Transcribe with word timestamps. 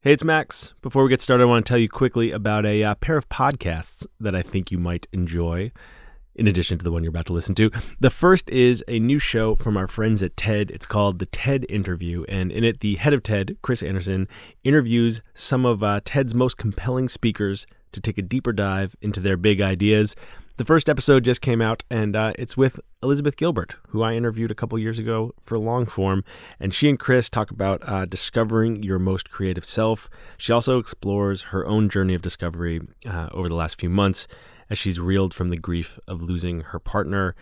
Hey, 0.00 0.12
it's 0.12 0.22
Max. 0.22 0.74
Before 0.80 1.02
we 1.02 1.08
get 1.08 1.20
started, 1.20 1.42
I 1.42 1.46
want 1.46 1.66
to 1.66 1.68
tell 1.68 1.76
you 1.76 1.88
quickly 1.88 2.30
about 2.30 2.64
a 2.64 2.84
uh, 2.84 2.94
pair 2.94 3.16
of 3.16 3.28
podcasts 3.28 4.06
that 4.20 4.32
I 4.32 4.42
think 4.42 4.70
you 4.70 4.78
might 4.78 5.08
enjoy, 5.12 5.72
in 6.36 6.46
addition 6.46 6.78
to 6.78 6.84
the 6.84 6.92
one 6.92 7.02
you're 7.02 7.10
about 7.10 7.26
to 7.26 7.32
listen 7.32 7.56
to. 7.56 7.68
The 7.98 8.08
first 8.08 8.48
is 8.48 8.84
a 8.86 9.00
new 9.00 9.18
show 9.18 9.56
from 9.56 9.76
our 9.76 9.88
friends 9.88 10.22
at 10.22 10.36
TED. 10.36 10.70
It's 10.70 10.86
called 10.86 11.18
The 11.18 11.26
TED 11.26 11.66
Interview, 11.68 12.22
and 12.28 12.52
in 12.52 12.62
it, 12.62 12.78
the 12.78 12.94
head 12.94 13.12
of 13.12 13.24
TED, 13.24 13.56
Chris 13.60 13.82
Anderson, 13.82 14.28
interviews 14.62 15.20
some 15.34 15.66
of 15.66 15.82
uh, 15.82 15.98
TED's 16.04 16.32
most 16.32 16.58
compelling 16.58 17.08
speakers 17.08 17.66
to 17.90 18.00
take 18.00 18.18
a 18.18 18.22
deeper 18.22 18.52
dive 18.52 18.94
into 19.02 19.18
their 19.18 19.36
big 19.36 19.60
ideas. 19.60 20.14
The 20.58 20.64
first 20.64 20.88
episode 20.88 21.22
just 21.22 21.40
came 21.40 21.62
out, 21.62 21.84
and 21.88 22.16
uh, 22.16 22.32
it's 22.36 22.56
with 22.56 22.80
Elizabeth 23.00 23.36
Gilbert, 23.36 23.76
who 23.90 24.02
I 24.02 24.14
interviewed 24.14 24.50
a 24.50 24.56
couple 24.56 24.76
years 24.76 24.98
ago 24.98 25.32
for 25.40 25.56
long 25.56 25.86
form. 25.86 26.24
And 26.58 26.74
she 26.74 26.88
and 26.88 26.98
Chris 26.98 27.30
talk 27.30 27.52
about 27.52 27.80
uh, 27.88 28.06
discovering 28.06 28.82
your 28.82 28.98
most 28.98 29.30
creative 29.30 29.64
self. 29.64 30.10
She 30.36 30.52
also 30.52 30.80
explores 30.80 31.42
her 31.42 31.64
own 31.64 31.88
journey 31.88 32.12
of 32.12 32.22
discovery 32.22 32.80
uh, 33.06 33.28
over 33.30 33.48
the 33.48 33.54
last 33.54 33.78
few 33.78 33.88
months 33.88 34.26
as 34.68 34.78
she's 34.78 34.98
reeled 34.98 35.32
from 35.32 35.50
the 35.50 35.56
grief 35.56 35.96
of 36.08 36.22
losing 36.22 36.62
her 36.62 36.80
partner. 36.80 37.36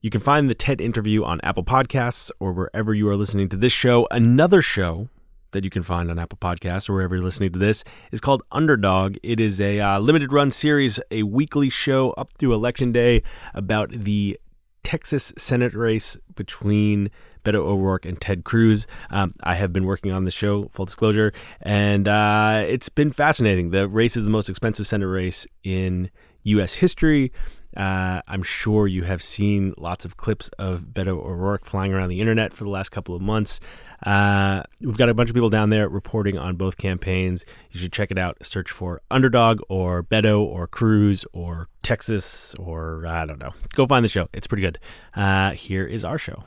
You 0.00 0.10
can 0.10 0.20
find 0.20 0.48
the 0.48 0.54
TED 0.54 0.80
interview 0.80 1.24
on 1.24 1.40
Apple 1.42 1.64
Podcasts 1.64 2.30
or 2.38 2.52
wherever 2.52 2.94
you 2.94 3.08
are 3.08 3.16
listening 3.16 3.48
to 3.48 3.56
this 3.56 3.72
show. 3.72 4.06
Another 4.12 4.62
show 4.62 5.08
that 5.52 5.64
you 5.64 5.70
can 5.70 5.82
find 5.82 6.10
on 6.10 6.18
Apple 6.18 6.38
Podcasts 6.38 6.88
or 6.88 6.94
wherever 6.94 7.14
you're 7.14 7.24
listening 7.24 7.52
to 7.52 7.58
this 7.58 7.84
is 8.10 8.20
called 8.20 8.42
Underdog. 8.52 9.16
It 9.22 9.40
is 9.40 9.60
a 9.60 9.80
uh, 9.80 9.98
limited 10.00 10.32
run 10.32 10.50
series, 10.50 11.00
a 11.10 11.22
weekly 11.22 11.70
show 11.70 12.10
up 12.12 12.32
through 12.38 12.52
Election 12.54 12.92
Day 12.92 13.22
about 13.54 13.90
the 13.90 14.38
Texas 14.82 15.32
Senate 15.38 15.74
race 15.74 16.16
between 16.34 17.10
Beto 17.44 17.56
O'Rourke 17.56 18.06
and 18.06 18.20
Ted 18.20 18.44
Cruz. 18.44 18.86
Um, 19.10 19.34
I 19.42 19.54
have 19.54 19.72
been 19.72 19.84
working 19.84 20.12
on 20.12 20.24
the 20.24 20.30
show, 20.30 20.68
full 20.72 20.86
disclosure, 20.86 21.32
and 21.60 22.08
uh, 22.08 22.64
it's 22.66 22.88
been 22.88 23.12
fascinating. 23.12 23.70
The 23.70 23.88
race 23.88 24.16
is 24.16 24.24
the 24.24 24.30
most 24.30 24.48
expensive 24.48 24.86
Senate 24.86 25.06
race 25.06 25.46
in 25.64 26.10
U.S. 26.44 26.74
history. 26.74 27.32
Uh, 27.76 28.20
I'm 28.28 28.42
sure 28.42 28.86
you 28.86 29.04
have 29.04 29.22
seen 29.22 29.72
lots 29.78 30.04
of 30.04 30.16
clips 30.18 30.50
of 30.58 30.82
Beto 30.92 31.24
O'Rourke 31.24 31.64
flying 31.64 31.92
around 31.92 32.10
the 32.10 32.20
internet 32.20 32.52
for 32.52 32.64
the 32.64 32.70
last 32.70 32.90
couple 32.90 33.14
of 33.14 33.22
months. 33.22 33.60
Uh, 34.02 34.62
we've 34.80 34.96
got 34.96 35.08
a 35.08 35.14
bunch 35.14 35.30
of 35.30 35.34
people 35.34 35.50
down 35.50 35.70
there 35.70 35.88
reporting 35.88 36.36
on 36.38 36.56
both 36.56 36.76
campaigns. 36.76 37.44
You 37.70 37.80
should 37.80 37.92
check 37.92 38.10
it 38.10 38.18
out. 38.18 38.36
Search 38.44 38.70
for 38.70 39.00
Underdog 39.10 39.60
or 39.68 40.02
Beto 40.02 40.40
or 40.40 40.66
Cruz 40.66 41.24
or 41.32 41.68
Texas 41.82 42.54
or 42.56 43.06
I 43.06 43.24
don't 43.26 43.38
know. 43.38 43.52
Go 43.74 43.86
find 43.86 44.04
the 44.04 44.08
show. 44.08 44.28
It's 44.32 44.46
pretty 44.46 44.62
good. 44.62 44.78
Uh, 45.14 45.52
here 45.52 45.86
is 45.86 46.04
our 46.04 46.18
show. 46.18 46.44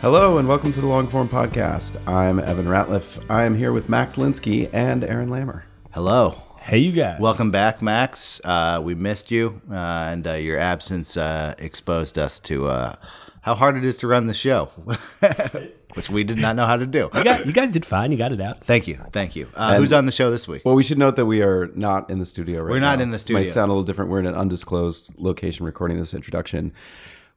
Hello 0.00 0.38
and 0.38 0.46
welcome 0.46 0.72
to 0.72 0.80
the 0.80 0.86
Longform 0.86 1.28
Podcast. 1.28 2.00
I'm 2.08 2.38
Evan 2.38 2.66
Ratliff. 2.66 3.24
I'm 3.28 3.56
here 3.56 3.72
with 3.72 3.88
Max 3.88 4.14
Linsky 4.14 4.70
and 4.72 5.02
Aaron 5.02 5.28
Lammer. 5.28 5.62
Hello. 5.90 6.40
Hey, 6.68 6.80
you 6.80 6.92
guys. 6.92 7.18
Welcome 7.18 7.50
back, 7.50 7.80
Max. 7.80 8.42
Uh, 8.44 8.78
we 8.84 8.94
missed 8.94 9.30
you, 9.30 9.58
uh, 9.70 9.74
and 9.74 10.26
uh, 10.26 10.34
your 10.34 10.58
absence 10.58 11.16
uh, 11.16 11.54
exposed 11.56 12.18
us 12.18 12.38
to 12.40 12.66
uh, 12.66 12.94
how 13.40 13.54
hard 13.54 13.78
it 13.78 13.86
is 13.86 13.96
to 13.96 14.06
run 14.06 14.26
the 14.26 14.34
show, 14.34 14.66
which 15.94 16.10
we 16.10 16.24
did 16.24 16.36
not 16.36 16.56
know 16.56 16.66
how 16.66 16.76
to 16.76 16.84
do. 16.84 17.08
You, 17.14 17.24
got, 17.24 17.46
you 17.46 17.54
guys 17.54 17.72
did 17.72 17.86
fine. 17.86 18.12
You 18.12 18.18
got 18.18 18.32
it 18.32 18.40
out. 18.42 18.62
Thank 18.64 18.86
you. 18.86 19.00
Thank 19.14 19.34
you. 19.34 19.48
Uh, 19.54 19.78
who's 19.78 19.94
on 19.94 20.04
the 20.04 20.12
show 20.12 20.30
this 20.30 20.46
week? 20.46 20.60
Well, 20.66 20.74
we 20.74 20.82
should 20.82 20.98
note 20.98 21.16
that 21.16 21.24
we 21.24 21.40
are 21.40 21.68
not 21.74 22.10
in 22.10 22.18
the 22.18 22.26
studio 22.26 22.60
right 22.60 22.66
now. 22.68 22.72
We're 22.74 22.80
not 22.80 22.98
now. 22.98 23.04
in 23.04 23.08
the 23.12 23.14
This 23.14 23.22
studio. 23.22 23.40
might 23.44 23.48
sound 23.48 23.70
a 23.70 23.72
little 23.72 23.84
different. 23.84 24.10
We're 24.10 24.20
in 24.20 24.26
an 24.26 24.34
undisclosed 24.34 25.14
location 25.16 25.64
recording 25.64 25.98
this 25.98 26.12
introduction. 26.12 26.74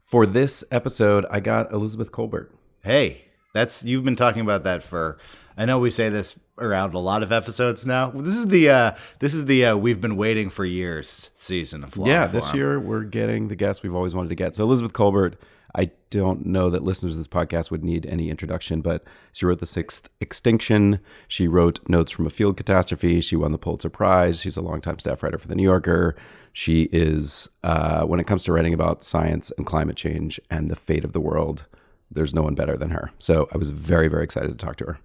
For 0.03 0.25
this 0.25 0.61
episode, 0.71 1.25
I 1.31 1.39
got 1.39 1.71
Elizabeth 1.71 2.11
Kolbert. 2.11 2.49
Hey, 2.83 3.29
that's 3.53 3.85
you've 3.85 4.03
been 4.03 4.17
talking 4.17 4.41
about 4.41 4.65
that 4.65 4.83
for. 4.83 5.19
I 5.61 5.65
know 5.65 5.77
we 5.77 5.91
say 5.91 6.09
this 6.09 6.35
around 6.57 6.95
a 6.95 6.97
lot 6.97 7.21
of 7.21 7.31
episodes 7.31 7.85
now. 7.85 8.09
This 8.09 8.33
is 8.33 8.47
the 8.47 8.71
uh, 8.71 8.95
this 9.19 9.35
is 9.35 9.45
the 9.45 9.65
uh, 9.67 9.77
we've 9.77 10.01
been 10.01 10.17
waiting 10.17 10.49
for 10.49 10.65
years 10.65 11.29
season 11.35 11.83
of 11.83 11.95
long 11.95 12.09
yeah, 12.09 12.25
this 12.25 12.51
year 12.51 12.79
we're 12.79 13.03
getting 13.03 13.47
the 13.47 13.55
guest 13.55 13.83
we've 13.83 13.93
always 13.93 14.15
wanted 14.15 14.29
to 14.29 14.35
get. 14.35 14.55
So 14.55 14.63
Elizabeth 14.63 14.93
Kolbert, 14.93 15.35
I 15.75 15.91
don't 16.09 16.47
know 16.47 16.71
that 16.71 16.81
listeners 16.81 17.11
of 17.11 17.19
this 17.19 17.27
podcast 17.27 17.69
would 17.69 17.83
need 17.83 18.07
any 18.07 18.31
introduction, 18.31 18.81
but 18.81 19.03
she 19.33 19.45
wrote 19.45 19.59
The 19.59 19.67
Sixth 19.67 20.09
Extinction. 20.19 20.99
She 21.27 21.47
wrote 21.47 21.79
Notes 21.87 22.09
from 22.09 22.25
a 22.25 22.31
Field 22.31 22.57
Catastrophe. 22.57 23.21
She 23.21 23.35
won 23.35 23.51
the 23.51 23.59
Pulitzer 23.59 23.91
Prize. 23.91 24.41
She's 24.41 24.57
a 24.57 24.61
longtime 24.61 24.97
staff 24.97 25.21
writer 25.21 25.37
for 25.37 25.47
The 25.47 25.55
New 25.55 25.61
Yorker. 25.61 26.15
She 26.53 26.89
is, 26.91 27.47
uh, 27.63 28.03
when 28.05 28.19
it 28.19 28.25
comes 28.25 28.43
to 28.45 28.51
writing 28.51 28.73
about 28.73 29.03
science 29.03 29.51
and 29.57 29.67
climate 29.67 29.95
change 29.95 30.41
and 30.49 30.69
the 30.69 30.75
fate 30.75 31.05
of 31.05 31.13
the 31.13 31.21
world, 31.21 31.67
there's 32.09 32.33
no 32.33 32.41
one 32.41 32.55
better 32.55 32.75
than 32.75 32.89
her. 32.89 33.11
So 33.19 33.47
I 33.53 33.59
was 33.59 33.69
very, 33.69 34.07
very 34.07 34.23
excited 34.23 34.49
to 34.49 34.65
talk 34.65 34.77
to 34.77 34.85
her. 34.85 34.99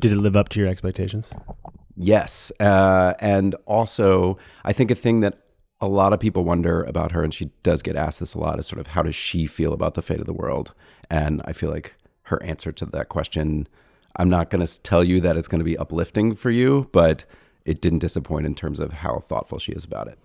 Did 0.00 0.12
it 0.12 0.16
live 0.18 0.36
up 0.36 0.48
to 0.50 0.60
your 0.60 0.68
expectations? 0.68 1.32
Yes. 1.96 2.52
Uh, 2.60 3.14
and 3.20 3.54
also, 3.66 4.36
I 4.64 4.72
think 4.72 4.90
a 4.90 4.94
thing 4.94 5.20
that 5.20 5.38
a 5.80 5.86
lot 5.88 6.12
of 6.12 6.20
people 6.20 6.44
wonder 6.44 6.82
about 6.84 7.12
her, 7.12 7.22
and 7.22 7.32
she 7.32 7.50
does 7.62 7.82
get 7.82 7.96
asked 7.96 8.20
this 8.20 8.34
a 8.34 8.38
lot, 8.38 8.58
is 8.58 8.66
sort 8.66 8.80
of 8.80 8.88
how 8.88 9.02
does 9.02 9.14
she 9.14 9.46
feel 9.46 9.72
about 9.72 9.94
the 9.94 10.02
fate 10.02 10.20
of 10.20 10.26
the 10.26 10.32
world? 10.32 10.72
And 11.10 11.42
I 11.44 11.52
feel 11.52 11.70
like 11.70 11.94
her 12.22 12.42
answer 12.42 12.72
to 12.72 12.86
that 12.86 13.08
question, 13.10 13.68
I'm 14.16 14.28
not 14.28 14.50
going 14.50 14.64
to 14.64 14.82
tell 14.82 15.04
you 15.04 15.20
that 15.20 15.36
it's 15.36 15.48
going 15.48 15.58
to 15.58 15.64
be 15.64 15.76
uplifting 15.78 16.34
for 16.36 16.50
you, 16.50 16.88
but 16.92 17.24
it 17.64 17.80
didn't 17.80 17.98
disappoint 18.00 18.46
in 18.46 18.54
terms 18.54 18.80
of 18.80 18.92
how 18.92 19.20
thoughtful 19.20 19.58
she 19.58 19.72
is 19.72 19.84
about 19.84 20.08
it. 20.08 20.18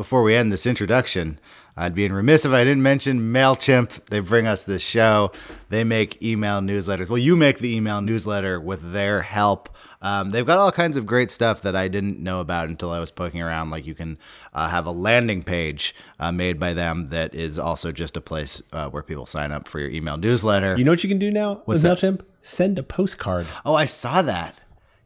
before 0.00 0.22
we 0.22 0.34
end 0.34 0.50
this 0.50 0.64
introduction, 0.64 1.38
I'd 1.80 1.94
be 1.94 2.04
in 2.04 2.12
remiss 2.12 2.44
if 2.44 2.52
I 2.52 2.62
didn't 2.62 2.82
mention 2.82 3.32
MailChimp. 3.32 4.06
They 4.10 4.20
bring 4.20 4.46
us 4.46 4.64
this 4.64 4.82
show. 4.82 5.32
They 5.70 5.82
make 5.82 6.22
email 6.22 6.60
newsletters. 6.60 7.08
Well, 7.08 7.16
you 7.16 7.36
make 7.36 7.58
the 7.58 7.74
email 7.74 8.02
newsletter 8.02 8.60
with 8.60 8.92
their 8.92 9.22
help. 9.22 9.74
Um, 10.02 10.28
they've 10.28 10.44
got 10.44 10.58
all 10.58 10.72
kinds 10.72 10.98
of 10.98 11.06
great 11.06 11.30
stuff 11.30 11.62
that 11.62 11.74
I 11.74 11.88
didn't 11.88 12.18
know 12.20 12.40
about 12.40 12.68
until 12.68 12.90
I 12.90 12.98
was 12.98 13.10
poking 13.10 13.40
around. 13.40 13.70
Like 13.70 13.86
you 13.86 13.94
can 13.94 14.18
uh, 14.52 14.68
have 14.68 14.84
a 14.84 14.90
landing 14.90 15.42
page 15.42 15.94
uh, 16.18 16.30
made 16.30 16.60
by 16.60 16.74
them 16.74 17.08
that 17.08 17.34
is 17.34 17.58
also 17.58 17.92
just 17.92 18.14
a 18.14 18.20
place 18.20 18.62
uh, 18.72 18.90
where 18.90 19.02
people 19.02 19.24
sign 19.24 19.50
up 19.50 19.66
for 19.66 19.78
your 19.80 19.88
email 19.88 20.18
newsletter. 20.18 20.76
You 20.76 20.84
know 20.84 20.92
what 20.92 21.02
you 21.02 21.08
can 21.08 21.18
do 21.18 21.30
now 21.30 21.62
with 21.64 21.80
that? 21.80 21.98
MailChimp? 21.98 22.20
Send 22.42 22.78
a 22.78 22.82
postcard. 22.82 23.46
oh, 23.64 23.74
I 23.74 23.86
saw 23.86 24.20
that. 24.20 24.58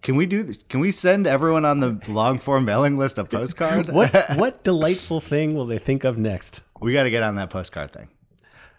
Can 0.05 0.17
we 0.17 0.27
do? 0.27 0.55
Can 0.69 0.81
we 0.81 0.93
send 0.93 1.27
everyone 1.27 1.65
on 1.65 1.81
the 1.81 1.99
long 2.09 2.39
form 2.39 2.67
mailing 2.67 2.99
list 2.99 3.17
a 3.17 3.25
postcard? 3.25 3.89
What 3.89 4.13
what 4.37 4.63
delightful 4.63 5.19
thing 5.19 5.55
will 5.55 5.65
they 5.65 5.79
think 5.79 6.05
of 6.05 6.19
next? 6.19 6.61
we 6.81 6.93
got 6.93 7.05
to 7.05 7.11
get 7.11 7.23
on 7.23 7.37
that 7.37 7.49
postcard 7.49 7.95
thing. 7.95 8.09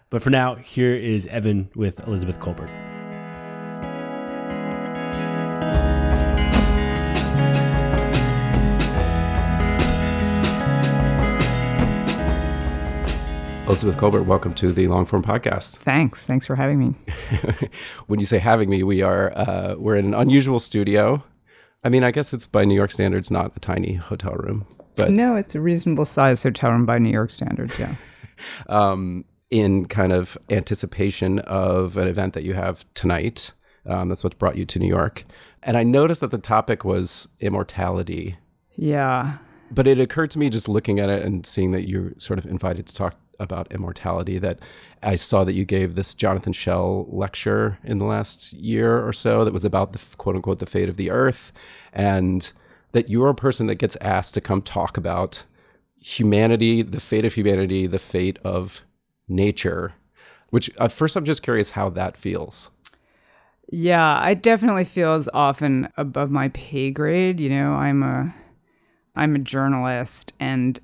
But 0.08 0.22
for 0.22 0.30
now, 0.30 0.54
here 0.54 0.94
is 0.94 1.26
Evan 1.26 1.68
with 1.74 2.06
Elizabeth 2.06 2.38
Kolbert. 2.38 2.95
Elizabeth 13.66 13.96
Kolbert, 13.96 14.26
welcome 14.26 14.54
to 14.54 14.70
the 14.70 14.86
Longform 14.86 15.24
Podcast. 15.24 15.78
Thanks. 15.78 16.24
Thanks 16.24 16.46
for 16.46 16.54
having 16.54 16.78
me. 16.78 16.94
when 18.06 18.20
you 18.20 18.26
say 18.26 18.38
having 18.38 18.70
me, 18.70 18.84
we 18.84 19.02
are 19.02 19.36
uh, 19.36 19.74
we're 19.76 19.96
in 19.96 20.06
an 20.06 20.14
unusual 20.14 20.60
studio. 20.60 21.20
I 21.82 21.88
mean, 21.88 22.04
I 22.04 22.12
guess 22.12 22.32
it's 22.32 22.46
by 22.46 22.64
New 22.64 22.76
York 22.76 22.92
standards 22.92 23.28
not 23.28 23.52
a 23.56 23.60
tiny 23.60 23.94
hotel 23.94 24.34
room, 24.34 24.66
but 24.94 25.10
No, 25.10 25.34
it's 25.34 25.56
a 25.56 25.60
reasonable 25.60 26.04
size 26.04 26.44
hotel 26.44 26.70
room 26.70 26.86
by 26.86 26.98
New 26.98 27.10
York 27.10 27.30
standards. 27.30 27.76
Yeah. 27.76 27.96
um, 28.68 29.24
in 29.50 29.86
kind 29.86 30.12
of 30.12 30.38
anticipation 30.50 31.40
of 31.40 31.96
an 31.96 32.06
event 32.06 32.34
that 32.34 32.44
you 32.44 32.54
have 32.54 32.84
tonight. 32.94 33.50
Um, 33.84 34.08
that's 34.08 34.22
what's 34.22 34.36
brought 34.36 34.56
you 34.56 34.64
to 34.64 34.78
New 34.78 34.88
York. 34.88 35.24
And 35.64 35.76
I 35.76 35.82
noticed 35.82 36.20
that 36.20 36.30
the 36.30 36.38
topic 36.38 36.84
was 36.84 37.26
immortality. 37.40 38.36
Yeah. 38.76 39.38
But 39.72 39.88
it 39.88 39.98
occurred 39.98 40.30
to 40.32 40.38
me 40.38 40.50
just 40.50 40.68
looking 40.68 41.00
at 41.00 41.08
it 41.08 41.24
and 41.24 41.44
seeing 41.44 41.72
that 41.72 41.88
you're 41.88 42.12
sort 42.18 42.38
of 42.38 42.46
invited 42.46 42.86
to 42.86 42.94
talk 42.94 43.16
about 43.38 43.70
immortality 43.72 44.38
that 44.38 44.58
I 45.02 45.16
saw 45.16 45.44
that 45.44 45.54
you 45.54 45.64
gave 45.64 45.94
this 45.94 46.14
Jonathan 46.14 46.52
Schell 46.52 47.06
lecture 47.08 47.78
in 47.84 47.98
the 47.98 48.04
last 48.04 48.52
year 48.52 49.06
or 49.06 49.12
so 49.12 49.44
that 49.44 49.52
was 49.52 49.64
about 49.64 49.92
the 49.92 50.00
quote 50.16 50.36
unquote 50.36 50.58
the 50.58 50.66
fate 50.66 50.88
of 50.88 50.96
the 50.96 51.10
earth 51.10 51.52
and 51.92 52.50
that 52.92 53.10
you're 53.10 53.28
a 53.28 53.34
person 53.34 53.66
that 53.66 53.76
gets 53.76 53.96
asked 54.00 54.34
to 54.34 54.40
come 54.40 54.62
talk 54.62 54.96
about 54.96 55.44
humanity, 56.00 56.82
the 56.82 57.00
fate 57.00 57.24
of 57.24 57.34
humanity, 57.34 57.86
the 57.86 57.98
fate 57.98 58.38
of 58.44 58.80
nature, 59.28 59.92
which 60.50 60.70
at 60.78 60.92
first 60.92 61.16
I'm 61.16 61.24
just 61.24 61.42
curious 61.42 61.70
how 61.70 61.90
that 61.90 62.16
feels. 62.16 62.70
Yeah, 63.70 64.20
I 64.20 64.34
definitely 64.34 64.84
feels 64.84 65.28
often 65.34 65.88
above 65.96 66.30
my 66.30 66.48
pay 66.48 66.90
grade. 66.90 67.40
You 67.40 67.50
know, 67.50 67.72
I'm 67.72 68.02
a 68.02 68.34
I'm 69.16 69.34
a 69.34 69.40
journalist 69.40 70.32
and 70.38 70.78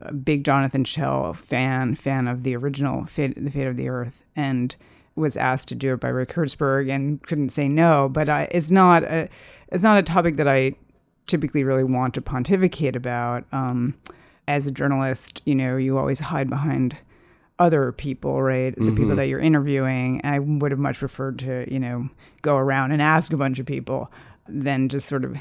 a 0.00 0.12
big 0.12 0.44
Jonathan 0.44 0.84
Schell 0.84 1.32
fan, 1.34 1.94
fan 1.94 2.28
of 2.28 2.42
the 2.42 2.56
original 2.56 3.06
Fate, 3.06 3.42
The 3.42 3.50
Fate 3.50 3.66
of 3.66 3.76
the 3.76 3.88
Earth, 3.88 4.24
and 4.34 4.74
was 5.16 5.36
asked 5.36 5.68
to 5.68 5.74
do 5.74 5.94
it 5.94 6.00
by 6.00 6.08
Rick 6.08 6.30
Hertzberg 6.30 6.90
and 6.90 7.22
couldn't 7.22 7.50
say 7.50 7.68
no. 7.68 8.08
But 8.08 8.28
I, 8.28 8.48
it's 8.50 8.70
not 8.70 9.04
a 9.04 9.28
it's 9.68 9.84
not 9.84 9.98
a 9.98 10.02
topic 10.02 10.36
that 10.36 10.48
I 10.48 10.74
typically 11.26 11.64
really 11.64 11.84
want 11.84 12.14
to 12.14 12.20
pontificate 12.20 12.96
about. 12.96 13.44
Um, 13.52 13.94
as 14.46 14.66
a 14.66 14.70
journalist, 14.70 15.40
you 15.46 15.54
know, 15.54 15.76
you 15.76 15.96
always 15.96 16.20
hide 16.20 16.50
behind 16.50 16.96
other 17.58 17.92
people, 17.92 18.42
right? 18.42 18.74
The 18.76 18.92
people 18.92 19.16
that 19.16 19.28
you're 19.28 19.40
interviewing. 19.40 20.20
I 20.24 20.38
would 20.38 20.70
have 20.70 20.78
much 20.78 20.98
preferred 20.98 21.38
to, 21.40 21.64
you 21.72 21.78
know, 21.78 22.08
go 22.42 22.56
around 22.56 22.92
and 22.92 23.00
ask 23.00 23.32
a 23.32 23.36
bunch 23.36 23.58
of 23.58 23.64
people 23.64 24.12
than 24.48 24.88
just 24.88 25.08
sort 25.08 25.24
of 25.24 25.36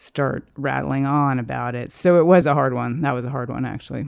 start 0.00 0.48
rattling 0.56 1.04
on 1.04 1.38
about 1.38 1.74
it. 1.74 1.92
So 1.92 2.18
it 2.18 2.24
was 2.24 2.46
a 2.46 2.54
hard 2.54 2.72
one. 2.72 3.02
That 3.02 3.12
was 3.12 3.24
a 3.24 3.30
hard 3.30 3.50
one, 3.50 3.66
actually. 3.66 4.06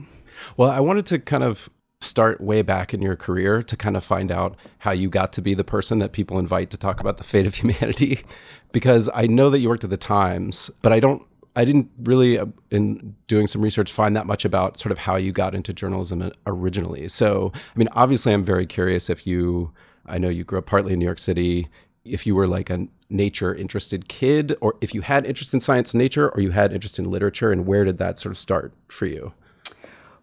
Well, 0.57 0.71
I 0.71 0.79
wanted 0.79 1.05
to 1.07 1.19
kind 1.19 1.43
of 1.43 1.69
start 2.01 2.41
way 2.41 2.63
back 2.63 2.93
in 2.93 3.01
your 3.01 3.15
career 3.15 3.61
to 3.61 3.77
kind 3.77 3.95
of 3.95 4.03
find 4.03 4.31
out 4.31 4.55
how 4.79 4.91
you 4.91 5.07
got 5.07 5.31
to 5.33 5.41
be 5.41 5.53
the 5.53 5.63
person 5.63 5.99
that 5.99 6.11
people 6.11 6.39
invite 6.39 6.71
to 6.71 6.77
talk 6.77 6.99
about 6.99 7.17
the 7.17 7.23
fate 7.23 7.45
of 7.45 7.55
humanity 7.63 8.25
because 8.71 9.07
I 9.13 9.27
know 9.27 9.51
that 9.51 9.59
you 9.59 9.69
worked 9.69 9.83
at 9.83 9.91
the 9.91 9.97
Times, 9.97 10.71
but 10.81 10.91
I 10.91 10.99
don't 10.99 11.21
I 11.55 11.63
didn't 11.63 11.91
really 12.01 12.39
uh, 12.39 12.47
in 12.71 13.15
doing 13.27 13.45
some 13.45 13.61
research 13.61 13.91
find 13.91 14.15
that 14.15 14.25
much 14.25 14.43
about 14.43 14.79
sort 14.79 14.91
of 14.91 14.97
how 14.97 15.15
you 15.15 15.31
got 15.31 15.53
into 15.53 15.71
journalism 15.71 16.31
originally. 16.47 17.07
So, 17.07 17.51
I 17.53 17.77
mean, 17.77 17.89
obviously 17.91 18.33
I'm 18.33 18.43
very 18.43 18.65
curious 18.65 19.11
if 19.11 19.27
you 19.27 19.71
I 20.07 20.17
know 20.17 20.29
you 20.29 20.43
grew 20.43 20.57
up 20.57 20.65
partly 20.65 20.93
in 20.93 20.99
New 20.99 21.05
York 21.05 21.19
City, 21.19 21.69
if 22.03 22.25
you 22.25 22.33
were 22.33 22.47
like 22.47 22.71
a 22.71 22.87
nature 23.13 23.53
interested 23.53 24.09
kid 24.09 24.55
or 24.59 24.75
if 24.81 24.93
you 24.93 25.01
had 25.01 25.25
interest 25.25 25.53
in 25.53 25.59
science 25.59 25.93
and 25.93 25.99
nature 25.99 26.29
or 26.29 26.41
you 26.41 26.51
had 26.51 26.73
interest 26.73 26.99
in 26.99 27.09
literature 27.09 27.51
and 27.51 27.65
where 27.65 27.85
did 27.85 27.99
that 27.99 28.19
sort 28.19 28.31
of 28.31 28.37
start 28.37 28.73
for 28.89 29.05
you? 29.05 29.33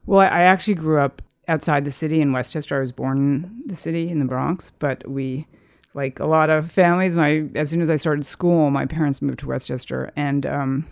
Well, 0.06 0.20
I 0.20 0.42
actually 0.42 0.74
grew 0.74 1.00
up 1.00 1.22
outside 1.50 1.84
the 1.84 1.92
city 1.92 2.20
in 2.20 2.32
Westchester. 2.32 2.76
I 2.76 2.80
was 2.80 2.92
born 2.92 3.18
in 3.18 3.62
the 3.66 3.76
city 3.76 4.08
in 4.08 4.18
the 4.18 4.24
Bronx, 4.24 4.72
but 4.78 5.06
we, 5.08 5.46
like 5.94 6.20
a 6.20 6.26
lot 6.26 6.48
of 6.48 6.70
families, 6.70 7.16
my 7.16 7.44
as 7.54 7.70
soon 7.70 7.82
as 7.82 7.90
I 7.90 7.96
started 7.96 8.24
school, 8.24 8.70
my 8.70 8.86
parents 8.86 9.20
moved 9.20 9.40
to 9.40 9.48
Westchester, 9.48 10.12
and 10.16 10.46
um, 10.46 10.86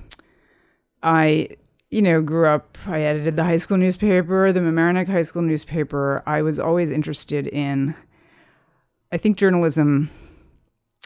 I, 1.03 1.51
you 1.91 2.03
know, 2.03 2.21
grew 2.21 2.49
up. 2.49 2.77
I 2.87 3.03
edited 3.03 3.37
the 3.37 3.45
high 3.45 3.57
school 3.57 3.77
newspaper, 3.77 4.53
the 4.53 4.61
Mamaroneck 4.61 5.09
High 5.09 5.23
School 5.23 5.43
newspaper. 5.43 6.23
I 6.27 6.43
was 6.43 6.59
always 6.59 6.91
interested 6.91 7.47
in, 7.47 7.95
I 9.13 9.17
think, 9.17 9.37
journalism. 9.37 10.11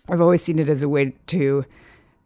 I've 0.09 0.21
always 0.21 0.43
seen 0.43 0.59
it 0.59 0.69
as 0.69 0.83
a 0.83 0.89
way 0.89 1.15
to, 1.29 1.65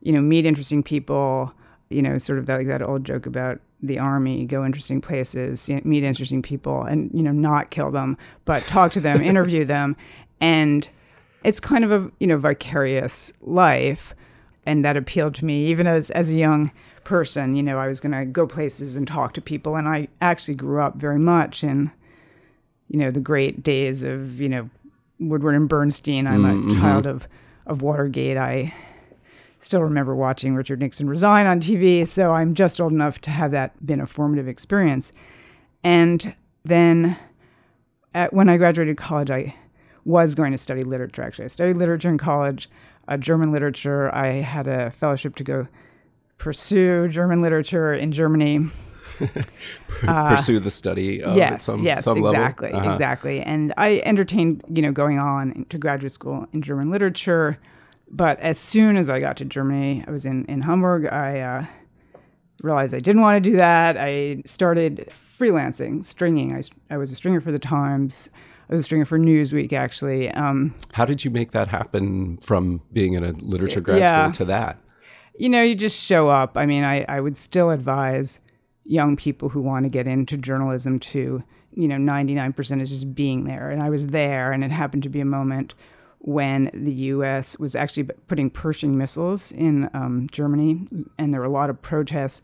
you 0.01 0.13
know, 0.13 0.21
meet 0.21 0.47
interesting 0.47 0.83
people. 0.83 1.53
You 1.89 2.03
know, 2.03 2.19
sort 2.19 2.41
of 2.41 2.47
that, 2.47 2.59
like 2.59 2.67
that 2.67 2.83
old 2.83 3.05
joke 3.05 3.27
about 3.27 3.61
the 3.83 3.99
army, 3.99 4.45
go 4.45 4.65
interesting 4.65 5.01
places, 5.01 5.69
meet 5.85 6.03
interesting 6.03 6.43
people, 6.43 6.83
and 6.83 7.11
you 7.15 7.23
know, 7.23 7.33
not 7.33 7.71
kill 7.71 7.91
them, 7.91 8.17
but 8.45 8.67
talk 8.67 8.93
to 8.93 9.01
them, 9.01 9.23
interview 9.23 9.65
them, 9.65 9.97
and 10.41 10.89
it's 11.45 11.61
kind 11.61 11.85
of 11.85 11.93
a 11.93 12.11
you 12.19 12.27
know 12.27 12.39
vicarious 12.39 13.33
life, 13.41 14.15
and 14.65 14.85
that 14.85 14.97
appealed 14.97 15.35
to 15.37 15.45
me 15.45 15.67
even 15.67 15.87
as 15.87 16.11
as 16.11 16.31
a 16.31 16.37
young 16.37 16.73
person. 17.05 17.55
You 17.55 17.63
know, 17.63 17.79
I 17.79 17.89
was 17.89 18.01
going 18.01 18.13
to 18.13 18.25
go 18.25 18.47
places 18.47 18.97
and 18.97 19.07
talk 19.07 19.35
to 19.35 19.41
people, 19.41 19.77
and 19.77 19.89
I 19.89 20.09
actually 20.21 20.57
grew 20.57 20.81
up 20.81 20.97
very 20.97 21.19
much 21.19 21.63
in 21.63 21.91
you 22.89 22.99
know 22.99 23.11
the 23.11 23.21
great 23.21 23.63
days 23.63 24.03
of 24.03 24.41
you 24.41 24.49
know 24.49 24.71
Woodward 25.21 25.55
and 25.55 25.69
Bernstein. 25.69 26.27
I'm 26.27 26.43
mm-hmm. 26.43 26.77
a 26.77 26.81
child 26.81 27.07
of 27.07 27.29
of 27.67 27.83
Watergate. 27.83 28.37
I 28.37 28.73
still 29.59 29.83
remember 29.83 30.15
watching 30.15 30.55
Richard 30.55 30.81
Nixon 30.81 31.09
resign 31.09 31.47
on 31.47 31.61
TV, 31.61 32.07
so 32.07 32.33
I'm 32.33 32.55
just 32.55 32.81
old 32.81 32.93
enough 32.93 33.21
to 33.23 33.31
have 33.31 33.51
that 33.51 33.85
been 33.85 34.01
a 34.01 34.07
formative 34.07 34.49
experience. 34.49 35.13
And 35.83 36.35
then 36.65 37.17
at, 38.15 38.33
when 38.33 38.49
I 38.49 38.57
graduated 38.57 38.97
college, 38.97 39.31
I 39.31 39.55
was 40.05 40.35
going 40.35 40.53
to 40.53 40.59
study 40.59 40.83
literature, 40.83 41.23
actually. 41.23 41.47
I 41.47 41.49
studied 41.49 41.77
literature 41.77 42.09
in 42.09 42.19
college, 42.19 42.71
uh, 43.09 43.17
German 43.17 43.53
literature. 43.53 44.15
I 44.15 44.41
had 44.41 44.69
a 44.69 44.91
fellowship 44.91 45.35
to 45.37 45.45
go 45.45 45.67
pursue 46.39 47.09
German 47.09 47.43
literature 47.43 47.93
in 47.93 48.13
Germany. 48.13 48.71
Pursue 49.89 50.61
the 50.61 50.71
study 50.71 51.23
of 51.23 51.37
yes, 51.37 51.65
some, 51.65 51.81
yes, 51.81 52.05
some 52.05 52.19
exactly, 52.19 52.73
uh-huh. 52.73 52.91
exactly. 52.91 53.41
And 53.41 53.73
I 53.77 54.01
entertained, 54.05 54.65
you 54.73 54.83
know, 54.83 54.93
going 54.93 55.19
on 55.19 55.67
to 55.69 55.79
graduate 55.79 56.13
school 56.13 56.47
in 56.53 56.63
German 56.63 56.91
literature. 56.91 57.59
But 58.11 58.39
as 58.41 58.59
soon 58.59 58.97
as 58.97 59.11
I 59.11 59.19
got 59.19 59.37
to 59.39 59.45
Germany, 59.45 60.05
I 60.07 60.11
was 60.11 60.27
in, 60.27 60.45
in 60.47 60.63
Hamburg, 60.63 61.07
I 61.07 61.41
uh, 61.41 61.67
realized 62.63 62.95
I 62.95 63.01
didn't 63.01 63.23
want 63.23 63.43
to 63.43 63.51
do 63.51 63.57
that. 63.57 63.97
I 63.97 64.43
started 64.47 65.11
freelancing, 65.39 66.05
stringing. 66.05 66.55
I, 66.55 66.63
I 66.95 66.99
was 66.99 67.11
a 67.11 67.17
stringer 67.17 67.41
for 67.41 67.53
the 67.53 67.59
Times. 67.59 68.31
I 68.69 68.75
was 68.75 68.81
a 68.81 68.85
stringer 68.85 69.05
for 69.05 69.19
Newsweek, 69.19 69.73
actually. 69.73 70.31
Um, 70.33 70.75
How 70.93 71.05
did 71.05 71.25
you 71.25 71.31
make 71.31 71.53
that 71.53 71.69
happen 71.69 72.39
from 72.39 72.81
being 72.93 73.15
in 73.15 73.25
a 73.25 73.33
literature 73.33 73.81
grad 73.81 73.99
Yeah. 73.99 74.31
school 74.31 74.37
to 74.39 74.45
that? 74.47 74.79
you 75.39 75.49
know, 75.49 75.63
you 75.63 75.75
just 75.75 76.03
show 76.03 76.29
up. 76.29 76.57
I 76.57 76.67
mean, 76.67 76.85
I, 76.85 77.05
I 77.09 77.21
would 77.21 77.37
still 77.37 77.71
advise 77.71 78.41
young 78.89 79.17
people 79.17 79.49
who 79.49 79.61
want 79.61 79.85
to 79.85 79.91
get 79.91 80.07
into 80.07 80.37
journalism 80.37 80.99
to, 80.99 81.43
you 81.73 81.89
know, 81.89 81.97
99% 81.97 82.81
is 82.81 82.91
just 82.91 83.15
being 83.15 83.45
there. 83.45 83.71
And 83.71 83.83
I 83.83 83.91
was 83.91 84.09
there, 84.09 84.53
and 84.53 84.65
it 84.65 84.71
happened 84.71 85.03
to 85.05 85.09
be 85.09 85.21
a 85.21 85.27
moment 85.27 85.75
when 86.19 86.71
the 86.75 86.93
U.S. 86.93 87.59
was 87.59 87.77
actually 87.77 88.05
putting 88.27 88.51
Pershing 88.51 88.97
missiles 88.97 89.53
in 89.53 89.89
um, 89.95 90.27
Germany, 90.31 90.87
and 91.19 91.33
there 91.33 91.41
were 91.41 91.47
a 91.47 91.51
lot 91.51 91.71
of 91.71 91.81
protests. 91.83 92.43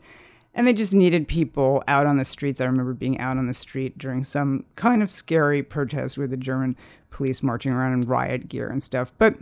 And 0.55 0.67
they 0.67 0.73
just 0.73 0.93
needed 0.93 1.27
people 1.27 1.83
out 1.87 2.05
on 2.05 2.17
the 2.17 2.25
streets. 2.25 2.61
I 2.61 2.65
remember 2.65 2.93
being 2.93 3.19
out 3.19 3.37
on 3.37 3.47
the 3.47 3.55
street 3.55 3.97
during 3.97 4.23
some 4.23 4.65
kind 4.75 5.01
of 5.01 5.09
scary 5.09 5.63
protest 5.63 6.17
with 6.17 6.29
the 6.29 6.37
German 6.37 6.77
police 7.09 7.41
marching 7.41 7.73
around 7.73 7.93
in 7.93 8.01
riot 8.01 8.47
gear 8.49 8.69
and 8.69 8.81
stuff. 8.81 9.11
But, 9.17 9.35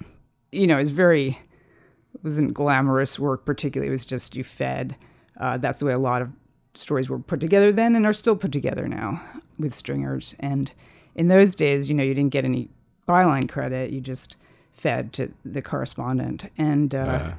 you 0.54 0.68
know, 0.68 0.78
it's 0.78 0.90
very 0.90 1.38
it 2.14 2.24
wasn't 2.24 2.54
glamorous 2.54 3.20
work 3.20 3.46
particularly. 3.46 3.90
It 3.90 3.92
was 3.92 4.06
just 4.06 4.36
you 4.36 4.44
fed. 4.44 4.96
Uh, 5.40 5.58
that's 5.58 5.80
the 5.80 5.86
way 5.86 5.94
a 5.94 6.00
lot 6.00 6.22
of 6.22 6.30
stories 6.74 7.10
were 7.10 7.20
put 7.20 7.40
together 7.40 7.72
then 7.72 7.96
and 7.96 8.06
are 8.06 8.14
still 8.14 8.36
put 8.36 8.52
together 8.52 8.88
now 8.88 9.22
with 9.60 9.74
stringers. 9.74 10.36
And 10.40 10.72
in 11.16 11.28
those 11.28 11.56
days, 11.56 11.90
you 11.90 11.96
know, 11.96 12.04
you 12.04 12.14
didn't 12.14 12.32
get 12.32 12.46
any 12.46 12.70
byline 13.08 13.50
credit. 13.50 13.92
You 13.92 14.00
just 14.02 14.38
fed 14.74 15.12
to 15.14 15.32
the 15.44 15.62
correspondent. 15.62 16.46
And, 16.58 16.96
uh, 16.96 16.98
Uh, 17.00 17.34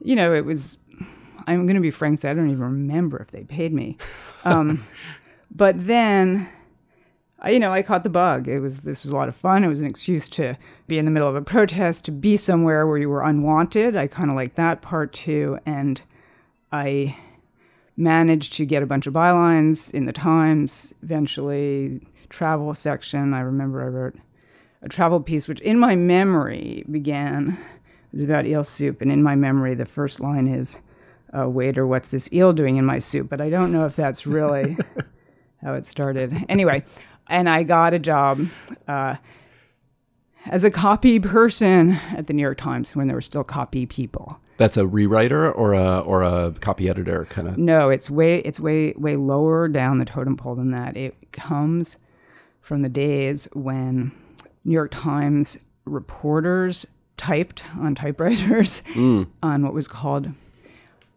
you 0.00 0.14
know, 0.16 0.34
it 0.34 0.44
was, 0.44 0.78
I'm 1.46 1.66
going 1.66 1.74
to 1.76 1.80
be 1.80 1.90
frank, 1.90 2.18
so 2.18 2.30
I 2.30 2.34
don't 2.34 2.50
even 2.50 2.62
remember 2.62 3.18
if 3.18 3.30
they 3.30 3.44
paid 3.44 3.72
me. 3.72 3.96
Um, 4.44 4.84
but 5.54 5.74
then, 5.76 6.48
I- 7.40 7.50
you 7.50 7.60
know, 7.60 7.72
I 7.72 7.82
caught 7.82 8.02
the 8.04 8.10
bug. 8.10 8.48
It 8.48 8.60
was 8.60 8.80
this 8.80 9.02
was 9.02 9.10
a 9.12 9.16
lot 9.16 9.28
of 9.28 9.36
fun. 9.36 9.62
It 9.64 9.68
was 9.68 9.80
an 9.80 9.86
excuse 9.86 10.28
to 10.30 10.56
be 10.88 10.98
in 10.98 11.04
the 11.04 11.10
middle 11.10 11.28
of 11.28 11.36
a 11.36 11.42
protest, 11.42 12.04
to 12.06 12.12
be 12.12 12.36
somewhere 12.36 12.86
where 12.86 12.98
you 12.98 13.08
were 13.08 13.22
unwanted. 13.22 13.96
I 13.96 14.06
kind 14.08 14.30
of 14.30 14.36
like 14.36 14.56
that 14.56 14.82
part 14.82 15.12
too, 15.12 15.58
and 15.64 16.00
I 16.72 17.16
managed 17.98 18.52
to 18.54 18.64
get 18.64 18.82
a 18.82 18.86
bunch 18.86 19.06
of 19.06 19.12
bylines 19.12 19.90
in 19.92 20.06
the 20.06 20.12
Times. 20.12 20.94
Eventually, 21.02 22.06
travel 22.30 22.72
section. 22.72 23.34
I 23.34 23.40
remember 23.40 23.82
I 23.82 23.88
wrote 23.88 24.14
a 24.82 24.88
travel 24.88 25.20
piece, 25.20 25.48
which 25.48 25.60
in 25.60 25.78
my 25.78 25.96
memory 25.96 26.84
began 26.90 27.58
it 27.58 28.12
was 28.12 28.24
about 28.24 28.46
eel 28.46 28.64
soup, 28.64 29.02
and 29.02 29.12
in 29.12 29.22
my 29.22 29.34
memory, 29.34 29.74
the 29.74 29.84
first 29.84 30.20
line 30.20 30.46
is, 30.46 30.80
uh, 31.36 31.48
"Waiter, 31.48 31.86
what's 31.86 32.10
this 32.10 32.32
eel 32.32 32.54
doing 32.54 32.76
in 32.76 32.84
my 32.86 32.98
soup?" 32.98 33.28
But 33.28 33.40
I 33.40 33.50
don't 33.50 33.72
know 33.72 33.84
if 33.84 33.96
that's 33.96 34.26
really 34.26 34.78
how 35.62 35.74
it 35.74 35.84
started. 35.84 36.32
Anyway, 36.48 36.84
and 37.26 37.50
I 37.50 37.64
got 37.64 37.92
a 37.92 37.98
job 37.98 38.46
uh, 38.86 39.16
as 40.46 40.64
a 40.64 40.70
copy 40.70 41.18
person 41.20 41.92
at 42.16 42.26
the 42.26 42.32
New 42.32 42.42
York 42.42 42.58
Times 42.58 42.94
when 42.96 43.06
there 43.06 43.16
were 43.16 43.20
still 43.20 43.44
copy 43.44 43.86
people. 43.86 44.40
that's 44.56 44.76
a 44.76 44.82
rewriter 44.82 45.56
or 45.56 45.72
a 45.72 46.00
or 46.00 46.22
a 46.22 46.52
copy 46.60 46.88
editor 46.88 47.26
kind 47.30 47.48
of. 47.48 47.58
No, 47.58 47.90
it's 47.90 48.10
way 48.10 48.38
it's 48.40 48.58
way 48.58 48.92
way 48.96 49.16
lower 49.16 49.68
down 49.68 49.98
the 49.98 50.04
totem 50.04 50.36
pole 50.36 50.54
than 50.54 50.72
that. 50.72 50.96
It 50.96 51.32
comes 51.32 51.96
from 52.60 52.82
the 52.82 52.88
days 52.88 53.48
when 53.54 54.12
New 54.64 54.74
York 54.74 54.90
Times 54.90 55.58
reporters 55.84 56.86
typed 57.16 57.64
on 57.78 57.94
typewriters 57.94 58.82
mm. 58.94 59.26
on 59.42 59.62
what 59.62 59.74
was 59.74 59.88
called 59.88 60.28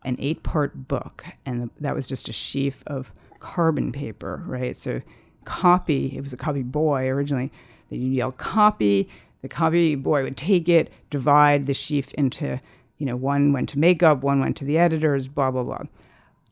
an 0.03 0.15
eight-part 0.17 0.87
book, 0.87 1.25
and 1.45 1.69
that 1.79 1.93
was 1.93 2.07
just 2.07 2.27
a 2.27 2.31
sheaf 2.31 2.83
of 2.87 3.11
carbon 3.39 3.91
paper, 3.91 4.43
right? 4.47 4.75
So 4.75 5.01
copy, 5.45 6.15
it 6.17 6.21
was 6.21 6.33
a 6.33 6.37
copy 6.37 6.63
boy 6.63 7.07
originally. 7.07 7.51
That 7.91 7.98
you 7.98 8.10
yell 8.10 8.31
copy, 8.31 9.07
the 9.43 9.48
copy 9.48 9.93
boy 9.93 10.24
would 10.24 10.38
take 10.38 10.67
it, 10.67 10.91
divide 11.12 11.67
the 11.67 11.74
sheaf 11.75 12.12
into, 12.13 12.60
you 12.98 13.05
know, 13.05 13.15
one 13.15 13.53
went 13.53 13.69
to 13.69 13.79
makeup, 13.79 14.24
one 14.24 14.39
went 14.39 14.57
to 14.57 14.65
the 14.65 14.79
editors, 14.79 15.27
blah 15.27 15.51
blah 15.51 15.63
blah. 15.63 15.83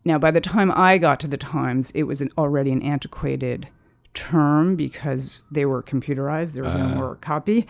Now, 0.06 0.18
by 0.18 0.32
the 0.32 0.42
time 0.42 0.72
I 0.72 0.98
got 0.98 1.20
to 1.22 1.28
the 1.28 1.38
Times, 1.38 1.92
it 1.92 2.04
was 2.04 2.22
an, 2.22 2.30
already 2.38 2.72
an 2.72 2.82
antiquated 2.82 3.68
term 4.14 4.76
because 4.76 5.40
they 5.52 5.66
were 5.66 5.84
computerized. 5.84 6.54
There 6.54 6.64
was 6.64 6.76
no 6.76 6.86
ah. 6.86 6.96
more 6.96 7.16
copy, 7.16 7.68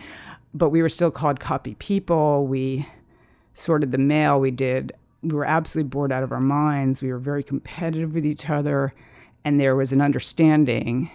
but 0.54 0.70
we 0.70 0.82
were 0.82 0.88
still 0.88 1.10
called 1.10 1.40
copy 1.40 1.74
people. 1.76 2.46
We 2.46 2.86
sorted 3.52 3.90
the 3.90 3.98
mail. 3.98 4.40
We 4.40 4.50
did. 4.50 4.92
We 5.22 5.34
were 5.34 5.44
absolutely 5.44 5.90
bored 5.90 6.12
out 6.12 6.22
of 6.22 6.32
our 6.32 6.40
minds. 6.40 7.02
We 7.02 7.12
were 7.12 7.18
very 7.18 7.42
competitive 7.42 8.14
with 8.14 8.24
each 8.24 8.48
other, 8.48 8.94
and 9.44 9.60
there 9.60 9.76
was 9.76 9.92
an 9.92 10.00
understanding 10.00 11.10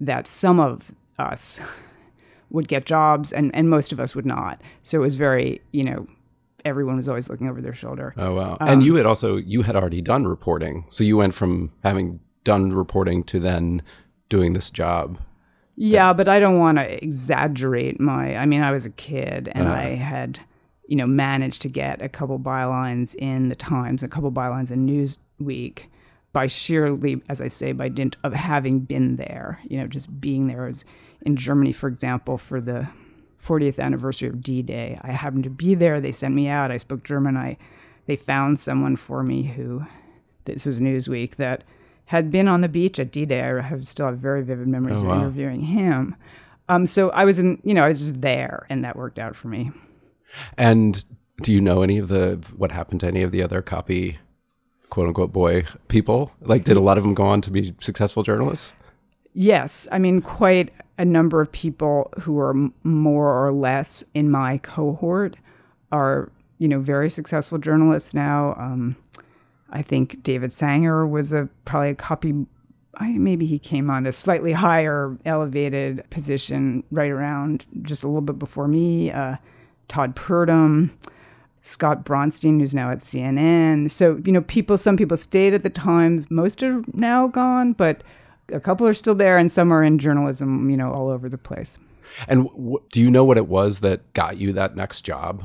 that 0.00 0.26
some 0.26 0.58
of 0.58 0.94
us 1.18 1.60
would 2.50 2.68
get 2.68 2.86
jobs 2.86 3.32
and, 3.32 3.54
and 3.54 3.68
most 3.68 3.92
of 3.92 4.00
us 4.00 4.14
would 4.14 4.26
not. 4.26 4.60
So 4.82 4.98
it 4.98 5.00
was 5.00 5.16
very, 5.16 5.60
you 5.72 5.84
know, 5.84 6.06
everyone 6.64 6.96
was 6.96 7.08
always 7.08 7.28
looking 7.28 7.48
over 7.48 7.60
their 7.60 7.74
shoulder. 7.74 8.14
Oh 8.16 8.34
wow! 8.34 8.56
and 8.60 8.82
you 8.82 8.94
had 8.94 9.06
also 9.06 9.36
you 9.36 9.62
had 9.62 9.76
already 9.76 10.00
done 10.00 10.26
reporting, 10.26 10.86
so 10.88 11.04
you 11.04 11.16
went 11.16 11.34
from 11.34 11.72
having 11.82 12.20
done 12.44 12.72
reporting 12.72 13.24
to 13.24 13.40
then 13.40 13.82
doing 14.28 14.52
this 14.52 14.70
job. 14.70 15.18
Yeah, 15.76 16.12
but 16.12 16.28
I 16.28 16.38
don't 16.38 16.58
want 16.58 16.78
to 16.78 17.04
exaggerate 17.04 17.98
my. 18.00 18.36
I 18.36 18.46
mean, 18.46 18.62
I 18.62 18.70
was 18.70 18.86
a 18.86 18.90
kid 18.90 19.50
and 19.52 19.66
Uh-huh. 19.66 19.76
I 19.76 19.84
had, 19.96 20.38
you 20.86 20.96
know, 20.96 21.06
managed 21.06 21.62
to 21.62 21.68
get 21.68 22.00
a 22.00 22.08
couple 22.08 22.38
bylines 22.38 23.14
in 23.16 23.48
the 23.48 23.56
Times, 23.56 24.02
a 24.02 24.08
couple 24.08 24.30
bylines 24.30 24.70
in 24.70 24.86
Newsweek 24.86 25.86
by 26.32 26.46
sheerly, 26.46 27.22
as 27.28 27.40
I 27.40 27.48
say, 27.48 27.72
by 27.72 27.88
dint 27.88 28.16
of 28.22 28.32
having 28.34 28.80
been 28.80 29.16
there, 29.16 29.60
you 29.64 29.78
know, 29.78 29.86
just 29.86 30.20
being 30.20 30.46
there. 30.46 30.64
I 30.64 30.68
was 30.68 30.84
in 31.24 31.36
Germany, 31.36 31.72
for 31.72 31.88
example, 31.88 32.38
for 32.38 32.60
the 32.60 32.88
40th 33.42 33.78
anniversary 33.78 34.28
of 34.28 34.42
D-Day. 34.42 34.98
I 35.02 35.12
happened 35.12 35.44
to 35.44 35.50
be 35.50 35.74
there. 35.74 36.00
They 36.00 36.12
sent 36.12 36.34
me 36.34 36.48
out. 36.48 36.70
I 36.70 36.76
spoke 36.76 37.02
German. 37.04 37.36
I, 37.36 37.56
they 38.06 38.16
found 38.16 38.58
someone 38.58 38.96
for 38.96 39.22
me 39.22 39.42
who, 39.44 39.84
this 40.44 40.64
was 40.64 40.80
Newsweek, 40.80 41.36
that 41.36 41.64
had 42.06 42.30
been 42.30 42.48
on 42.48 42.60
the 42.60 42.68
beach 42.68 42.98
at 42.98 43.12
D-Day. 43.12 43.42
I 43.42 43.60
have 43.60 43.86
still 43.86 44.06
have 44.06 44.18
very 44.18 44.42
vivid 44.42 44.68
memories 44.68 45.02
Oh, 45.02 45.10
of 45.10 45.18
interviewing 45.18 45.60
him. 45.60 46.16
Um, 46.68 46.86
so 46.86 47.10
I 47.10 47.24
was 47.24 47.38
in, 47.38 47.60
you 47.64 47.74
know, 47.74 47.84
I 47.84 47.88
was 47.88 48.00
just 48.00 48.20
there, 48.22 48.66
and 48.70 48.84
that 48.84 48.96
worked 48.96 49.18
out 49.18 49.36
for 49.36 49.48
me. 49.48 49.70
And 50.56 51.04
do 51.42 51.52
you 51.52 51.60
know 51.60 51.82
any 51.82 51.98
of 51.98 52.08
the 52.08 52.42
what 52.56 52.72
happened 52.72 53.00
to 53.00 53.06
any 53.06 53.22
of 53.22 53.32
the 53.32 53.42
other 53.42 53.60
copy, 53.60 54.18
quote 54.88 55.08
unquote, 55.08 55.32
boy 55.32 55.66
people? 55.88 56.32
Like, 56.40 56.64
did 56.64 56.76
a 56.78 56.82
lot 56.82 56.96
of 56.96 57.04
them 57.04 57.14
go 57.14 57.24
on 57.24 57.40
to 57.42 57.50
be 57.50 57.74
successful 57.80 58.22
journalists? 58.22 58.72
Yes, 59.34 59.86
I 59.92 59.98
mean, 59.98 60.22
quite 60.22 60.72
a 60.98 61.04
number 61.04 61.40
of 61.40 61.50
people 61.52 62.12
who 62.20 62.38
are 62.38 62.54
more 62.82 63.46
or 63.46 63.52
less 63.52 64.04
in 64.14 64.30
my 64.30 64.58
cohort 64.58 65.36
are, 65.90 66.30
you 66.58 66.68
know, 66.68 66.80
very 66.80 67.10
successful 67.10 67.58
journalists 67.58 68.14
now. 68.14 68.54
Um, 68.58 68.96
I 69.70 69.82
think 69.82 70.22
David 70.22 70.52
Sanger 70.52 71.06
was 71.06 71.32
a 71.32 71.48
probably 71.64 71.90
a 71.90 71.94
copy. 71.94 72.46
I, 72.96 73.08
maybe 73.12 73.44
he 73.44 73.58
came 73.58 73.90
on 73.90 74.06
a 74.06 74.12
slightly 74.12 74.52
higher, 74.52 75.18
elevated 75.24 76.08
position 76.10 76.84
right 76.92 77.10
around 77.10 77.66
just 77.82 78.04
a 78.04 78.06
little 78.06 78.22
bit 78.22 78.38
before 78.38 78.68
me. 78.68 79.10
Uh, 79.10 79.36
Todd 79.88 80.14
Purdum, 80.14 80.90
Scott 81.60 82.04
Bronstein, 82.04 82.60
who's 82.60 82.74
now 82.74 82.90
at 82.90 82.98
CNN. 82.98 83.90
So 83.90 84.20
you 84.24 84.30
know, 84.30 84.42
people. 84.42 84.78
Some 84.78 84.96
people 84.96 85.16
stayed 85.16 85.54
at 85.54 85.64
the 85.64 85.70
Times. 85.70 86.30
Most 86.30 86.62
are 86.62 86.84
now 86.92 87.26
gone, 87.26 87.72
but 87.72 88.04
a 88.52 88.60
couple 88.60 88.86
are 88.86 88.94
still 88.94 89.14
there, 89.14 89.38
and 89.38 89.50
some 89.50 89.72
are 89.72 89.82
in 89.82 89.98
journalism. 89.98 90.70
You 90.70 90.76
know, 90.76 90.92
all 90.92 91.08
over 91.08 91.28
the 91.28 91.38
place. 91.38 91.78
And 92.28 92.44
w- 92.48 92.78
do 92.92 93.00
you 93.00 93.10
know 93.10 93.24
what 93.24 93.36
it 93.36 93.48
was 93.48 93.80
that 93.80 94.12
got 94.12 94.38
you 94.38 94.52
that 94.52 94.76
next 94.76 95.02
job? 95.02 95.44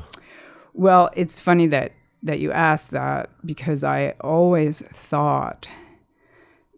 Well, 0.74 1.10
it's 1.14 1.40
funny 1.40 1.66
that 1.68 1.92
that 2.22 2.38
you 2.38 2.52
asked 2.52 2.90
that 2.90 3.30
because 3.44 3.82
I 3.82 4.14
always 4.20 4.80
thought 4.92 5.68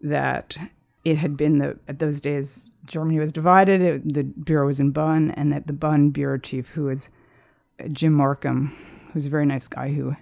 that 0.01 0.57
it 1.05 1.17
had 1.17 1.37
been 1.37 1.57
the 1.59 1.79
at 1.87 1.99
those 1.99 2.21
days 2.21 2.71
Germany 2.85 3.19
was 3.19 3.31
divided. 3.31 3.81
It, 3.81 4.13
the 4.13 4.23
bureau 4.23 4.67
was 4.67 4.79
in 4.79 4.91
Bonn, 4.91 5.31
and 5.31 5.51
that 5.51 5.67
the 5.67 5.73
Bonn 5.73 6.09
bureau 6.09 6.37
chief, 6.37 6.69
who 6.69 6.85
was 6.85 7.09
Jim 7.91 8.13
Markham, 8.13 8.75
who's 9.13 9.25
a 9.25 9.29
very 9.29 9.45
nice 9.45 9.67
guy, 9.67 9.93
who 9.93 10.15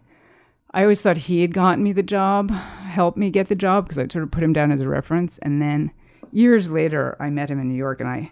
I 0.73 0.83
always 0.83 1.01
thought 1.01 1.17
he 1.17 1.41
had 1.41 1.53
gotten 1.53 1.83
me 1.83 1.91
the 1.91 2.03
job, 2.03 2.51
helped 2.51 3.17
me 3.17 3.29
get 3.29 3.49
the 3.49 3.55
job 3.55 3.85
because 3.85 3.97
I 3.97 4.07
sort 4.07 4.23
of 4.23 4.31
put 4.31 4.43
him 4.43 4.53
down 4.53 4.71
as 4.71 4.81
a 4.81 4.87
reference, 4.87 5.37
and 5.39 5.61
then 5.61 5.91
years 6.31 6.71
later 6.71 7.17
I 7.19 7.29
met 7.29 7.49
him 7.49 7.59
in 7.59 7.67
New 7.67 7.75
York, 7.75 7.99
and 7.99 8.09
I 8.09 8.31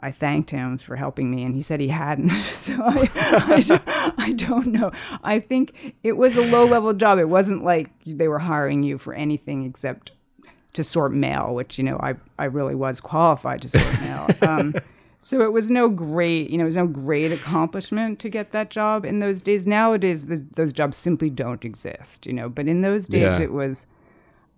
I 0.00 0.12
thanked 0.12 0.50
him 0.50 0.78
for 0.78 0.96
helping 0.96 1.30
me, 1.30 1.42
and 1.42 1.54
he 1.54 1.62
said 1.62 1.80
he 1.80 1.88
hadn't. 1.88 2.28
so 2.56 2.74
I, 2.82 3.10
I, 3.16 3.60
don't, 3.66 3.82
I 4.18 4.32
don't 4.32 4.66
know. 4.68 4.92
I 5.24 5.40
think 5.40 5.94
it 6.04 6.16
was 6.16 6.36
a 6.36 6.42
low 6.42 6.66
level 6.66 6.92
job. 6.92 7.18
It 7.18 7.28
wasn't 7.28 7.64
like 7.64 7.90
they 8.06 8.28
were 8.28 8.38
hiring 8.38 8.82
you 8.82 8.96
for 8.98 9.12
anything 9.12 9.64
except 9.64 10.12
to 10.74 10.84
sort 10.84 11.12
mail, 11.12 11.54
which 11.54 11.78
you 11.78 11.84
know 11.84 11.98
I 12.00 12.14
I 12.38 12.44
really 12.44 12.74
was 12.74 13.00
qualified 13.00 13.62
to 13.62 13.68
sort 13.68 14.00
mail. 14.00 14.28
Um, 14.42 14.74
so 15.18 15.42
it 15.42 15.52
was 15.52 15.70
no 15.70 15.88
great, 15.88 16.48
you 16.50 16.58
know, 16.58 16.62
it 16.62 16.66
was 16.66 16.76
no 16.76 16.86
great 16.86 17.32
accomplishment 17.32 18.18
to 18.20 18.28
get 18.28 18.52
that 18.52 18.70
job 18.70 19.04
in 19.04 19.18
those 19.18 19.42
days. 19.42 19.66
Nowadays, 19.66 20.26
the, 20.26 20.44
those 20.54 20.72
jobs 20.72 20.96
simply 20.96 21.28
don't 21.30 21.64
exist, 21.64 22.26
you 22.26 22.32
know. 22.32 22.48
But 22.48 22.68
in 22.68 22.82
those 22.82 23.06
days, 23.08 23.38
Yeah. 23.38 23.42
it 23.42 23.52
was, 23.52 23.86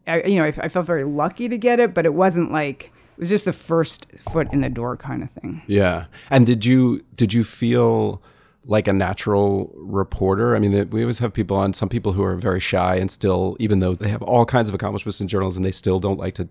I, 0.06 0.22
you 0.22 0.36
know, 0.36 0.44
I, 0.44 0.52
I 0.58 0.68
felt 0.68 0.86
very 0.86 1.04
lucky 1.04 1.48
to 1.48 1.56
get 1.58 1.80
it, 1.80 1.94
but 1.94 2.04
it 2.04 2.14
wasn't 2.14 2.52
like 2.52 2.92
it 3.16 3.20
was 3.20 3.30
just 3.30 3.44
the 3.44 3.52
first 3.52 4.06
foot 4.30 4.52
in 4.52 4.60
the 4.60 4.68
door 4.70 4.96
kind 4.96 5.22
of 5.22 5.30
thing. 5.30 5.62
Yeah. 5.66 6.06
And 6.30 6.46
did 6.46 6.64
you 6.64 7.02
did 7.16 7.32
you 7.32 7.44
feel 7.44 8.22
like 8.66 8.86
a 8.88 8.92
natural 8.92 9.72
reporter? 9.76 10.54
I 10.54 10.58
mean, 10.58 10.88
we 10.90 11.02
always 11.02 11.18
have 11.18 11.32
people 11.32 11.56
on. 11.56 11.72
Some 11.74 11.88
people 11.88 12.12
who 12.12 12.22
are 12.22 12.36
very 12.36 12.60
shy 12.60 12.96
and 12.96 13.10
still, 13.10 13.56
even 13.60 13.78
though 13.78 13.94
they 13.94 14.08
have 14.10 14.22
all 14.22 14.44
kinds 14.44 14.68
of 14.68 14.74
accomplishments 14.74 15.20
in 15.20 15.28
journalism, 15.28 15.62
they 15.62 15.72
still 15.72 16.00
don't 16.00 16.18
like 16.18 16.34
to 16.34 16.48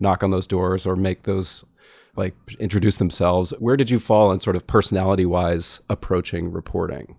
knock 0.00 0.22
on 0.24 0.30
those 0.32 0.46
doors 0.48 0.84
or 0.86 0.96
make 0.96 1.22
those 1.24 1.64
like 2.16 2.34
introduce 2.58 2.96
themselves. 2.96 3.52
Where 3.58 3.76
did 3.76 3.90
you 3.90 3.98
fall 3.98 4.32
in 4.32 4.40
sort 4.40 4.56
of 4.56 4.66
personality 4.66 5.26
wise 5.26 5.80
approaching 5.88 6.52
reporting? 6.52 7.16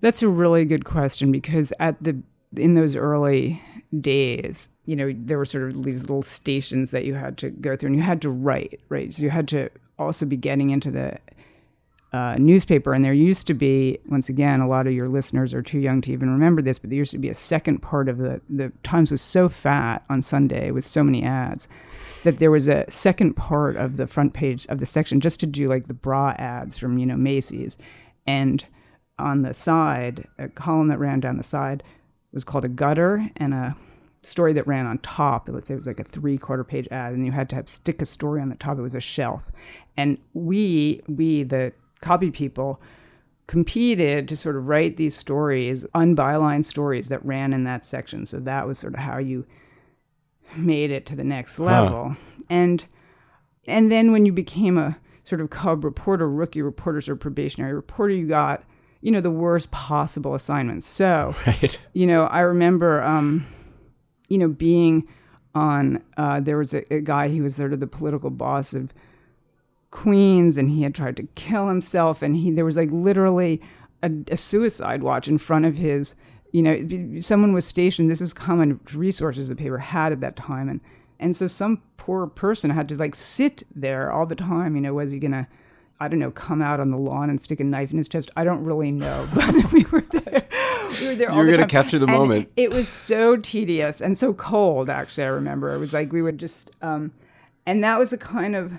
That's 0.00 0.22
a 0.22 0.28
really 0.28 0.64
good 0.64 0.84
question 0.84 1.32
because 1.32 1.72
at 1.78 2.02
the 2.02 2.22
in 2.56 2.74
those 2.74 2.96
early 2.96 3.62
days, 4.00 4.68
you 4.86 4.96
know, 4.96 5.12
there 5.14 5.38
were 5.38 5.44
sort 5.44 5.70
of 5.70 5.84
these 5.84 6.02
little 6.02 6.22
stations 6.22 6.90
that 6.90 7.04
you 7.04 7.14
had 7.14 7.38
to 7.38 7.50
go 7.50 7.76
through, 7.76 7.88
and 7.88 7.96
you 7.96 8.02
had 8.02 8.22
to 8.22 8.30
write, 8.30 8.80
right? 8.88 9.14
So 9.14 9.22
you 9.22 9.30
had 9.30 9.46
to 9.48 9.68
also 9.98 10.26
be 10.26 10.36
getting 10.36 10.70
into 10.70 10.90
the 10.90 11.18
uh, 12.12 12.36
newspaper, 12.38 12.92
and 12.92 13.04
there 13.04 13.12
used 13.12 13.46
to 13.46 13.54
be, 13.54 13.98
once 14.08 14.28
again, 14.28 14.60
a 14.60 14.68
lot 14.68 14.88
of 14.88 14.92
your 14.92 15.08
listeners 15.08 15.54
are 15.54 15.62
too 15.62 15.78
young 15.78 16.00
to 16.00 16.12
even 16.12 16.28
remember 16.28 16.60
this, 16.60 16.78
but 16.78 16.90
there 16.90 16.98
used 16.98 17.12
to 17.12 17.18
be 17.18 17.28
a 17.28 17.34
second 17.34 17.78
part 17.78 18.08
of 18.08 18.18
the 18.18 18.40
the 18.48 18.72
Times 18.82 19.10
was 19.12 19.22
so 19.22 19.48
fat 19.48 20.04
on 20.08 20.22
Sunday 20.22 20.70
with 20.72 20.84
so 20.84 21.04
many 21.04 21.22
ads 21.22 21.68
that 22.24 22.38
there 22.38 22.50
was 22.50 22.68
a 22.68 22.84
second 22.90 23.34
part 23.34 23.76
of 23.76 23.96
the 23.96 24.06
front 24.06 24.34
page 24.34 24.66
of 24.68 24.78
the 24.78 24.86
section 24.86 25.20
just 25.20 25.40
to 25.40 25.46
do 25.46 25.68
like 25.68 25.88
the 25.88 25.94
bra 25.94 26.34
ads 26.38 26.76
from 26.76 26.98
you 26.98 27.06
know 27.06 27.16
Macy's, 27.16 27.76
and 28.26 28.64
on 29.18 29.42
the 29.42 29.54
side, 29.54 30.26
a 30.38 30.48
column 30.48 30.88
that 30.88 30.98
ran 30.98 31.20
down 31.20 31.36
the 31.36 31.42
side 31.42 31.82
was 32.32 32.44
called 32.44 32.64
a 32.64 32.68
gutter, 32.68 33.28
and 33.36 33.52
a 33.52 33.76
story 34.22 34.52
that 34.52 34.66
ran 34.66 34.86
on 34.86 34.98
top. 34.98 35.48
Let's 35.48 35.68
say 35.68 35.74
it 35.74 35.78
was 35.78 35.86
like 35.86 36.00
a 36.00 36.04
three 36.04 36.38
quarter 36.38 36.64
page 36.64 36.88
ad, 36.90 37.12
and 37.12 37.24
you 37.24 37.32
had 37.32 37.48
to 37.50 37.56
have 37.56 37.68
stick 37.68 38.02
a 38.02 38.06
story 38.06 38.40
on 38.40 38.48
the 38.48 38.56
top. 38.56 38.78
It 38.78 38.82
was 38.82 38.94
a 38.94 39.00
shelf, 39.00 39.50
and 39.96 40.18
we 40.34 41.02
we 41.08 41.42
the 41.42 41.72
copy 42.00 42.30
people 42.30 42.80
competed 43.46 44.28
to 44.28 44.36
sort 44.36 44.54
of 44.54 44.68
write 44.68 44.96
these 44.96 45.16
stories, 45.16 45.84
unbyline 45.94 46.64
stories 46.64 47.08
that 47.08 47.24
ran 47.24 47.52
in 47.52 47.64
that 47.64 47.84
section. 47.84 48.24
So 48.24 48.38
that 48.38 48.66
was 48.66 48.78
sort 48.78 48.94
of 48.94 49.00
how 49.00 49.18
you 49.18 49.44
made 50.56 50.90
it 50.90 51.06
to 51.06 51.16
the 51.16 51.24
next 51.24 51.58
level. 51.58 52.16
And 52.48 52.84
and 53.66 53.90
then 53.92 54.12
when 54.12 54.26
you 54.26 54.32
became 54.32 54.78
a 54.78 54.96
sort 55.24 55.40
of 55.40 55.50
cub 55.50 55.84
reporter, 55.84 56.28
rookie 56.28 56.62
reporters 56.62 57.08
or 57.08 57.14
probationary 57.16 57.74
reporter, 57.74 58.14
you 58.14 58.26
got, 58.26 58.64
you 59.00 59.12
know, 59.12 59.20
the 59.20 59.30
worst 59.30 59.70
possible 59.70 60.34
assignments. 60.34 60.86
So 60.86 61.34
Right. 61.46 61.78
you 61.92 62.06
know, 62.06 62.24
I 62.24 62.40
remember, 62.40 63.02
um, 63.02 63.46
you 64.28 64.38
know, 64.38 64.48
being 64.48 65.06
on. 65.54 66.02
Uh, 66.16 66.40
there 66.40 66.56
was 66.58 66.74
a, 66.74 66.94
a 66.94 67.00
guy. 67.00 67.28
He 67.28 67.40
was 67.40 67.54
sort 67.56 67.72
of 67.72 67.80
the 67.80 67.86
political 67.86 68.30
boss 68.30 68.72
of 68.74 68.92
Queens, 69.90 70.56
and 70.56 70.70
he 70.70 70.82
had 70.82 70.94
tried 70.94 71.16
to 71.16 71.24
kill 71.34 71.68
himself. 71.68 72.22
And 72.22 72.36
he 72.36 72.50
there 72.50 72.64
was 72.64 72.76
like 72.76 72.90
literally 72.92 73.60
a, 74.02 74.10
a 74.30 74.36
suicide 74.36 75.02
watch 75.02 75.28
in 75.28 75.38
front 75.38 75.66
of 75.66 75.76
his. 75.76 76.14
You 76.52 76.62
know, 76.62 77.20
someone 77.20 77.52
was 77.52 77.64
stationed. 77.64 78.10
This 78.10 78.20
is 78.20 78.32
common 78.32 78.80
resources 78.94 79.48
the 79.48 79.56
paper 79.56 79.78
had 79.78 80.12
at 80.12 80.20
that 80.20 80.36
time, 80.36 80.68
and 80.68 80.80
and 81.18 81.36
so 81.36 81.46
some 81.46 81.82
poor 81.96 82.26
person 82.26 82.70
had 82.70 82.88
to 82.88 82.96
like 82.96 83.14
sit 83.14 83.62
there 83.74 84.10
all 84.10 84.26
the 84.26 84.34
time. 84.34 84.74
You 84.74 84.80
know, 84.82 84.94
was 84.94 85.12
he 85.12 85.18
gonna? 85.18 85.46
I 86.02 86.08
don't 86.08 86.18
know, 86.18 86.30
come 86.30 86.62
out 86.62 86.80
on 86.80 86.90
the 86.90 86.96
lawn 86.96 87.28
and 87.28 87.40
stick 87.42 87.60
a 87.60 87.64
knife 87.64 87.90
in 87.92 87.98
his 87.98 88.08
chest. 88.08 88.30
I 88.34 88.42
don't 88.42 88.64
really 88.64 88.90
know, 88.90 89.28
but 89.34 89.70
we 89.70 89.84
were 89.92 90.00
there. 90.00 90.40
We 90.98 91.06
were 91.08 91.14
there 91.14 91.30
all 91.30 91.36
the 91.36 91.36
time. 91.36 91.36
You 91.36 91.38
were 91.38 91.44
the 91.44 91.52
gonna 91.52 91.56
time. 91.58 91.68
capture 91.68 91.98
the 91.98 92.06
And 92.06 92.16
moment. 92.16 92.50
It 92.56 92.70
was 92.70 92.88
so 92.88 93.36
tedious 93.36 94.00
and 94.00 94.16
so 94.16 94.32
cold. 94.32 94.88
Actually, 94.88 95.24
I 95.24 95.28
remember 95.28 95.74
it 95.74 95.78
was 95.78 95.92
like 95.92 96.10
we 96.12 96.22
would 96.22 96.38
just, 96.38 96.70
um, 96.80 97.12
and 97.66 97.84
that 97.84 97.98
was 97.98 98.10
the 98.10 98.18
kind 98.18 98.56
of 98.56 98.72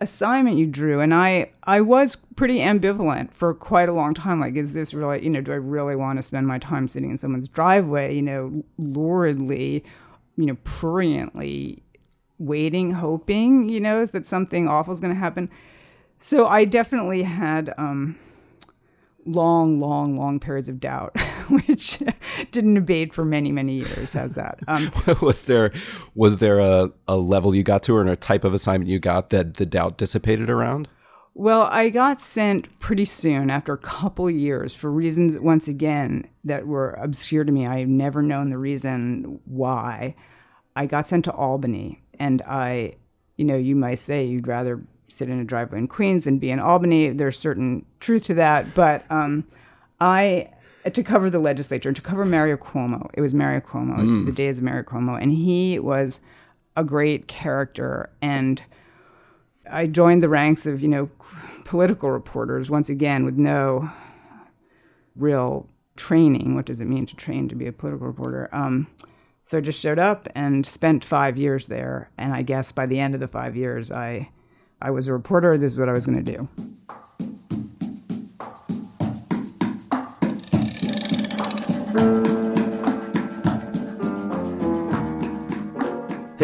assignment 0.00 0.58
you 0.58 0.66
drew. 0.66 1.00
And 1.00 1.14
I, 1.14 1.50
I 1.64 1.80
was 1.80 2.16
pretty 2.36 2.58
ambivalent 2.58 3.32
for 3.32 3.54
quite 3.54 3.88
a 3.88 3.94
long 3.94 4.14
time. 4.14 4.40
Like, 4.40 4.56
is 4.56 4.72
this 4.72 4.94
really, 4.94 5.22
you 5.22 5.30
know, 5.30 5.40
do 5.40 5.52
I 5.52 5.56
really 5.56 5.96
want 5.96 6.18
to 6.18 6.22
spend 6.22 6.46
my 6.46 6.58
time 6.58 6.88
sitting 6.88 7.10
in 7.10 7.18
someone's 7.18 7.48
driveway, 7.48 8.14
you 8.14 8.22
know, 8.22 8.64
luridly, 8.78 9.82
you 10.36 10.46
know, 10.46 10.56
pruriently 10.64 11.82
waiting, 12.38 12.92
hoping, 12.92 13.68
you 13.68 13.80
know, 13.80 14.02
is 14.02 14.10
that 14.10 14.26
something 14.26 14.68
awful 14.68 14.92
is 14.92 15.00
going 15.00 15.14
to 15.14 15.18
happen. 15.18 15.48
So 16.18 16.46
I 16.46 16.64
definitely 16.64 17.22
had 17.22 17.72
um, 17.78 18.18
long, 19.24 19.80
long, 19.80 20.16
long 20.16 20.40
periods 20.40 20.68
of 20.68 20.80
doubt, 20.80 21.14
which 21.66 21.98
didn't 22.50 22.76
abate 22.76 23.14
for 23.14 23.24
many, 23.24 23.52
many 23.52 23.74
years. 23.74 24.12
How's 24.12 24.34
that? 24.34 24.58
Um, 24.68 24.90
was 25.22 25.42
there 25.42 25.72
was 26.14 26.38
there 26.38 26.60
a, 26.60 26.90
a 27.08 27.16
level 27.16 27.54
you 27.54 27.62
got 27.62 27.82
to 27.84 27.96
or 27.96 28.06
a 28.06 28.16
type 28.16 28.44
of 28.44 28.54
assignment 28.54 28.90
you 28.90 28.98
got 28.98 29.30
that 29.30 29.54
the 29.54 29.66
doubt 29.66 29.98
dissipated 29.98 30.50
around? 30.50 30.88
well, 31.36 31.62
I 31.62 31.88
got 31.90 32.20
sent 32.20 32.78
pretty 32.78 33.04
soon 33.04 33.50
after 33.50 33.72
a 33.72 33.78
couple 33.78 34.30
years 34.30 34.72
for 34.72 34.90
reasons, 34.90 35.36
once 35.36 35.66
again, 35.66 36.28
that 36.44 36.68
were 36.68 36.90
obscure 36.92 37.42
to 37.42 37.50
me. 37.50 37.66
I've 37.66 37.88
never 37.88 38.22
known 38.22 38.50
the 38.50 38.58
reason 38.58 39.40
why. 39.44 40.14
I 40.76 40.86
got 40.86 41.06
sent 41.06 41.24
to 41.24 41.32
Albany, 41.32 42.04
and 42.20 42.40
I 42.42 42.94
you 43.36 43.44
know, 43.44 43.56
you 43.56 43.74
might 43.74 43.98
say 43.98 44.24
you'd 44.24 44.46
rather 44.46 44.80
sit 45.08 45.28
in 45.28 45.40
a 45.40 45.44
driveway 45.44 45.78
in 45.78 45.88
Queens 45.88 46.24
than 46.24 46.38
be 46.38 46.50
in 46.50 46.60
Albany. 46.60 47.10
There's 47.10 47.38
certain 47.38 47.84
truth 48.00 48.26
to 48.26 48.34
that, 48.34 48.74
but 48.74 49.04
um, 49.10 49.44
I 50.00 50.50
to 50.92 51.02
cover 51.02 51.30
the 51.30 51.38
legislature 51.38 51.88
and 51.88 51.96
to 51.96 52.02
cover 52.02 52.24
Mario 52.24 52.56
Cuomo. 52.56 53.08
It 53.14 53.20
was 53.20 53.32
Mario 53.34 53.60
Cuomo, 53.60 54.26
the 54.26 54.32
days 54.32 54.58
of 54.58 54.64
Mario 54.64 54.82
Cuomo, 54.82 55.20
and 55.20 55.32
he 55.32 55.78
was 55.78 56.20
a 56.76 56.84
great 56.84 57.26
character. 57.28 58.10
And 58.20 58.62
I 59.70 59.86
joined 59.86 60.22
the 60.22 60.28
ranks 60.28 60.66
of 60.66 60.82
you 60.82 60.88
know 60.88 61.10
political 61.64 62.10
reporters 62.10 62.70
once 62.70 62.88
again 62.88 63.24
with 63.24 63.36
no 63.36 63.90
real 65.16 65.68
training. 65.96 66.54
What 66.54 66.66
does 66.66 66.80
it 66.80 66.86
mean 66.86 67.06
to 67.06 67.16
train 67.16 67.48
to 67.48 67.54
be 67.54 67.66
a 67.66 67.72
political 67.72 68.06
reporter? 68.06 68.48
Um, 68.52 68.88
so 69.42 69.58
I 69.58 69.60
just 69.60 69.80
showed 69.80 69.98
up 69.98 70.28
and 70.34 70.66
spent 70.66 71.04
five 71.04 71.36
years 71.36 71.66
there. 71.66 72.10
And 72.18 72.32
I 72.32 72.42
guess 72.42 72.72
by 72.72 72.86
the 72.86 72.98
end 72.98 73.14
of 73.14 73.20
the 73.20 73.28
five 73.28 73.56
years, 73.56 73.92
I 73.92 74.30
I 74.82 74.90
was 74.90 75.06
a 75.06 75.12
reporter. 75.12 75.56
This 75.56 75.72
is 75.72 75.78
what 75.78 75.88
I 75.88 75.92
was 75.92 76.06
going 76.06 76.22
to 76.22 76.36
do. 76.36 76.48
Hey, 81.94 82.00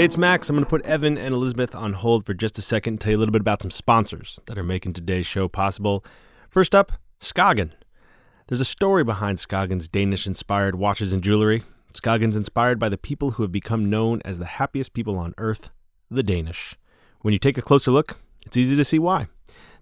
it's 0.04 0.16
Max. 0.16 0.48
I'm 0.48 0.54
going 0.54 0.64
to 0.64 0.70
put 0.70 0.86
Evan 0.86 1.18
and 1.18 1.34
Elizabeth 1.34 1.74
on 1.74 1.92
hold 1.92 2.24
for 2.24 2.34
just 2.34 2.56
a 2.58 2.62
second 2.62 2.92
and 2.92 3.00
tell 3.00 3.10
you 3.10 3.16
a 3.16 3.18
little 3.18 3.32
bit 3.32 3.40
about 3.40 3.60
some 3.60 3.72
sponsors 3.72 4.38
that 4.46 4.56
are 4.56 4.62
making 4.62 4.92
today's 4.92 5.26
show 5.26 5.48
possible. 5.48 6.04
First 6.50 6.72
up, 6.72 6.92
Skagen. 7.20 7.72
There's 8.46 8.60
a 8.60 8.64
story 8.64 9.02
behind 9.02 9.38
Skagen's 9.38 9.88
Danish 9.88 10.24
inspired 10.24 10.76
watches 10.76 11.12
and 11.12 11.20
jewelry. 11.20 11.64
Skagen's 11.94 12.36
inspired 12.36 12.78
by 12.78 12.88
the 12.88 12.96
people 12.96 13.32
who 13.32 13.42
have 13.42 13.50
become 13.50 13.90
known 13.90 14.22
as 14.24 14.38
the 14.38 14.46
happiest 14.46 14.92
people 14.92 15.18
on 15.18 15.34
earth, 15.36 15.70
the 16.12 16.22
Danish. 16.22 16.76
When 17.22 17.32
you 17.32 17.40
take 17.40 17.58
a 17.58 17.62
closer 17.62 17.90
look, 17.90 18.20
it's 18.46 18.56
easy 18.56 18.76
to 18.76 18.84
see 18.84 19.00
why. 19.00 19.26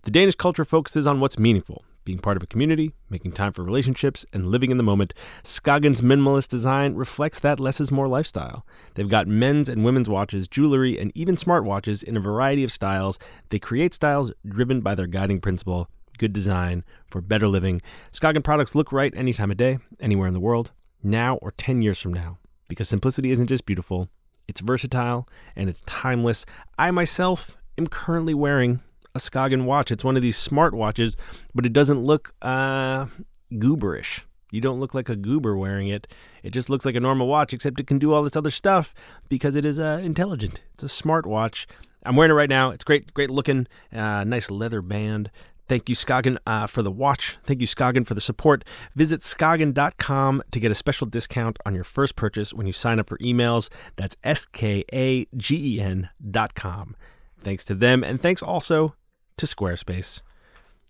The 0.05 0.11
Danish 0.11 0.37
culture 0.37 0.65
focuses 0.65 1.07
on 1.07 1.21
what's 1.21 1.39
meaningful, 1.39 1.85
being 2.09 2.19
part 2.19 2.38
of 2.38 2.43
a 2.43 2.47
community, 2.47 2.95
making 3.11 3.31
time 3.31 3.53
for 3.53 3.62
relationships, 3.62 4.25
and 4.33 4.47
living 4.47 4.71
in 4.71 4.79
the 4.79 4.83
moment. 4.83 5.12
Skagen's 5.45 6.00
minimalist 6.00 6.49
design 6.49 6.95
reflects 6.95 7.41
that 7.41 7.61
less 7.61 7.83
is 7.83 7.91
more 7.91 8.09
lifestyle. 8.09 8.65
They've 8.95 9.07
got 9.07 9.29
men's 9.29 9.69
and 9.69 9.85
women's 9.85 10.09
watches, 10.09 10.49
jewelry, 10.49 10.99
and 10.99 11.12
even 11.15 11.37
smartwatches 11.37 12.03
in 12.03 12.17
a 12.17 12.21
variety 12.21 12.65
of 12.65 12.73
styles. 12.73 13.19
They 13.50 13.59
create 13.59 13.93
styles 13.93 14.33
driven 14.49 14.81
by 14.81 14.95
their 14.95 15.07
guiding 15.07 15.43
principle 15.43 15.91
good 16.17 16.33
design 16.33 16.83
for 17.09 17.21
better 17.21 17.47
living. 17.47 17.83
Skagen 18.11 18.43
products 18.43 18.75
look 18.75 18.91
right 18.91 19.12
any 19.15 19.35
time 19.35 19.50
of 19.50 19.59
day, 19.59 19.79
anywhere 20.00 20.29
in 20.29 20.35
the 20.35 20.41
world, 20.41 20.73
now 21.03 21.37
or 21.37 21.53
10 21.59 21.83
years 21.83 22.00
from 22.00 22.15
now. 22.15 22.38
Because 22.69 22.88
simplicity 22.88 23.31
isn't 23.33 23.49
just 23.49 23.67
beautiful, 23.67 24.09
it's 24.49 24.62
versatile 24.62 25.29
and 25.55 25.69
it's 25.69 25.83
timeless. 25.83 26.47
I 26.79 26.91
myself 26.91 27.59
am 27.77 27.87
currently 27.87 28.33
wearing 28.33 28.81
a 29.15 29.19
Skagen 29.19 29.65
watch. 29.65 29.91
It's 29.91 30.05
one 30.05 30.17
of 30.17 30.23
these 30.23 30.37
smart 30.37 30.75
watches, 30.75 31.17
but 31.55 31.67
it 31.67 31.73
doesn't 31.73 32.03
look 32.03 32.35
uh, 32.43 33.07
gooberish. 33.53 34.21
You 34.50 34.61
don't 34.61 34.81
look 34.81 34.95
like 34.95 35.09
a 35.09 35.17
goober 35.17 35.57
wearing 35.57 35.88
it. 35.88 36.07
It 36.43 36.50
just 36.50 36.71
looks 36.71 36.87
like 36.87 36.95
a 36.95 37.00
normal 37.00 37.27
watch, 37.27 37.53
except 37.53 37.81
it 37.81 37.87
can 37.87 37.99
do 37.99 38.12
all 38.15 38.23
this 38.23 38.37
other 38.37 38.50
stuff 38.50 38.95
because 39.29 39.57
it 39.57 39.65
is 39.65 39.79
uh, 39.79 40.00
intelligent. 40.03 40.61
It's 40.75 40.85
a 40.85 40.88
smart 40.88 41.27
watch. 41.27 41.67
I'm 42.05 42.17
wearing 42.17 42.31
it 42.31 42.35
right 42.35 42.49
now. 42.49 42.71
It's 42.71 42.85
great, 42.85 43.12
great 43.12 43.31
looking. 43.31 43.67
Uh, 43.93 44.25
nice 44.25 44.50
leather 44.50 44.81
band. 44.81 45.31
Thank 45.69 45.91
you, 45.91 45.95
Skagen, 45.95 46.38
uh, 46.47 46.67
for 46.67 46.83
the 46.83 46.91
watch. 46.91 47.37
Thank 47.45 47.61
you, 47.61 47.67
Skagen, 47.67 48.07
for 48.07 48.15
the 48.15 48.23
support. 48.23 48.65
Visit 48.97 49.21
Skagen.com 49.21 50.43
to 50.50 50.61
get 50.61 50.71
a 50.71 50.75
special 50.75 51.07
discount 51.07 51.59
on 51.67 51.75
your 51.75 51.85
first 51.85 52.17
purchase 52.17 52.55
when 52.55 52.67
you 52.67 52.73
sign 52.73 52.99
up 52.99 53.09
for 53.09 53.19
emails. 53.19 53.69
That's 53.97 54.17
S 54.25 54.47
K 54.47 54.85
A 54.95 55.27
G 55.37 55.77
E 55.77 55.81
N.com. 55.81 56.97
Thanks 57.42 57.64
to 57.64 57.75
them, 57.75 58.02
and 58.02 58.21
thanks 58.21 58.42
also 58.42 58.95
to 59.37 59.47
Squarespace. 59.47 60.23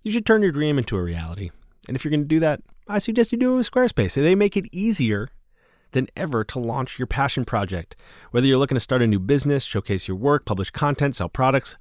You 0.02 0.12
should 0.12 0.26
turn 0.26 0.42
your 0.42 0.52
dream 0.52 0.78
into 0.78 0.96
a 0.96 1.02
reality. 1.02 1.50
And 1.86 1.96
if 1.96 2.04
you're 2.04 2.10
going 2.10 2.22
to 2.22 2.26
do 2.26 2.40
that, 2.40 2.62
I 2.86 2.98
suggest 2.98 3.32
you 3.32 3.38
do 3.38 3.52
it 3.52 3.56
with 3.56 3.70
Squarespace. 3.70 4.14
They 4.14 4.34
make 4.34 4.56
it 4.56 4.68
easier 4.72 5.28
than 5.92 6.08
ever 6.16 6.44
to 6.44 6.58
launch 6.58 6.98
your 6.98 7.06
passion 7.06 7.44
project. 7.44 7.96
Whether 8.30 8.46
you're 8.46 8.58
looking 8.58 8.76
to 8.76 8.80
start 8.80 9.02
a 9.02 9.06
new 9.06 9.18
business, 9.18 9.64
showcase 9.64 10.08
your 10.08 10.16
work, 10.16 10.44
publish 10.44 10.70
content, 10.70 11.16
sell 11.16 11.28
products, 11.28 11.76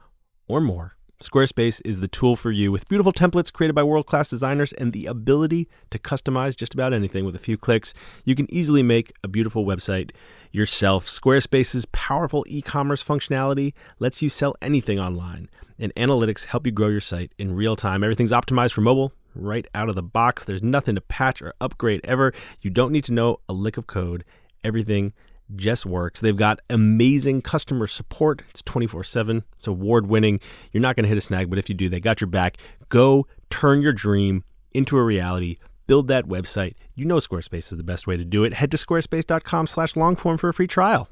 or 0.48 0.62
more. 0.62 0.97
Squarespace 1.22 1.82
is 1.84 2.00
the 2.00 2.08
tool 2.08 2.36
for 2.36 2.52
you 2.52 2.72
with 2.72 2.88
beautiful 2.88 3.12
templates 3.12 3.52
created 3.52 3.74
by 3.74 3.82
world 3.82 4.06
class 4.06 4.30
designers 4.30 4.72
and 4.74 4.94
the 4.94 5.08
ability 5.08 5.68
to 5.90 5.98
customize 5.98 6.56
just 6.56 6.76
about 6.76 6.94
anything 6.94 7.26
with 7.26 7.36
a 7.36 7.40
few 7.40 7.58
clicks. 7.58 7.96
You 8.24 8.36
can 8.36 8.46
easily 8.54 8.84
make 8.84 9.12
a 9.24 9.28
beautiful 9.28 9.66
website 9.66 10.12
yourself. 10.52 11.08
Squarespace's 11.08 11.86
powerful 11.86 12.46
e 12.48 12.62
commerce 12.62 13.04
functionality 13.04 13.74
lets 13.98 14.22
you 14.22 14.30
sell 14.30 14.54
anything 14.62 15.00
online, 15.00 15.50
and 15.80 15.92
analytics 15.96 16.46
help 16.46 16.68
you 16.68 16.72
grow 16.72 16.90
your 16.90 17.02
site 17.02 17.32
in 17.40 17.56
real 17.56 17.76
time. 17.76 18.04
Everything's 18.04 18.32
optimized 18.32 18.74
for 18.74 18.82
mobile 18.82 19.12
right 19.34 19.66
out 19.74 19.90
of 19.90 19.96
the 19.96 20.04
box. 20.04 20.44
There's 20.44 20.62
nothing 20.62 20.94
to 20.94 21.02
patch 21.02 21.42
or 21.42 21.56
upgrade 21.60 22.02
ever. 22.04 22.32
You 22.62 22.70
don't 22.70 22.92
need 22.92 23.06
to 23.06 23.14
know 23.14 23.40
a 23.50 23.54
lick 23.54 23.78
of 23.78 23.88
code. 23.88 24.24
Everything 24.64 25.14
just 25.56 25.86
works. 25.86 26.20
They've 26.20 26.36
got 26.36 26.60
amazing 26.70 27.42
customer 27.42 27.88
support. 27.88 28.42
It's 28.50 28.62
24 28.64 29.04
7, 29.04 29.44
it's 29.58 29.68
award 29.68 30.08
winning. 30.08 30.40
You're 30.72 30.82
not 30.82 30.96
going 30.96 31.04
to 31.04 31.10
hit 31.10 31.18
a 31.18 31.22
snag, 31.22 31.50
but 31.50 31.60
if 31.60 31.70
you 31.70 31.76
do, 31.76 31.90
they 31.90 32.00
got 32.00 32.22
your 32.22 32.30
back. 32.30 32.58
Go 32.90 33.28
turn 33.50 33.82
your 33.82 33.94
dream 33.94 34.44
into 34.72 34.98
a 34.98 35.04
reality. 35.04 35.58
Build 35.88 36.10
that 36.10 36.26
website. 36.26 36.76
You 36.96 37.06
know 37.06 37.16
Squarespace 37.16 37.72
is 37.72 37.78
the 37.78 37.84
best 37.84 38.08
way 38.08 38.18
to 38.18 38.26
do 38.26 38.44
it. 38.44 38.54
Head 38.54 38.72
to 38.72 38.78
squarespace.com 38.78 39.68
slash 39.68 39.94
longform 39.94 40.40
for 40.40 40.50
a 40.50 40.54
free 40.54 40.68
trial. 40.68 41.08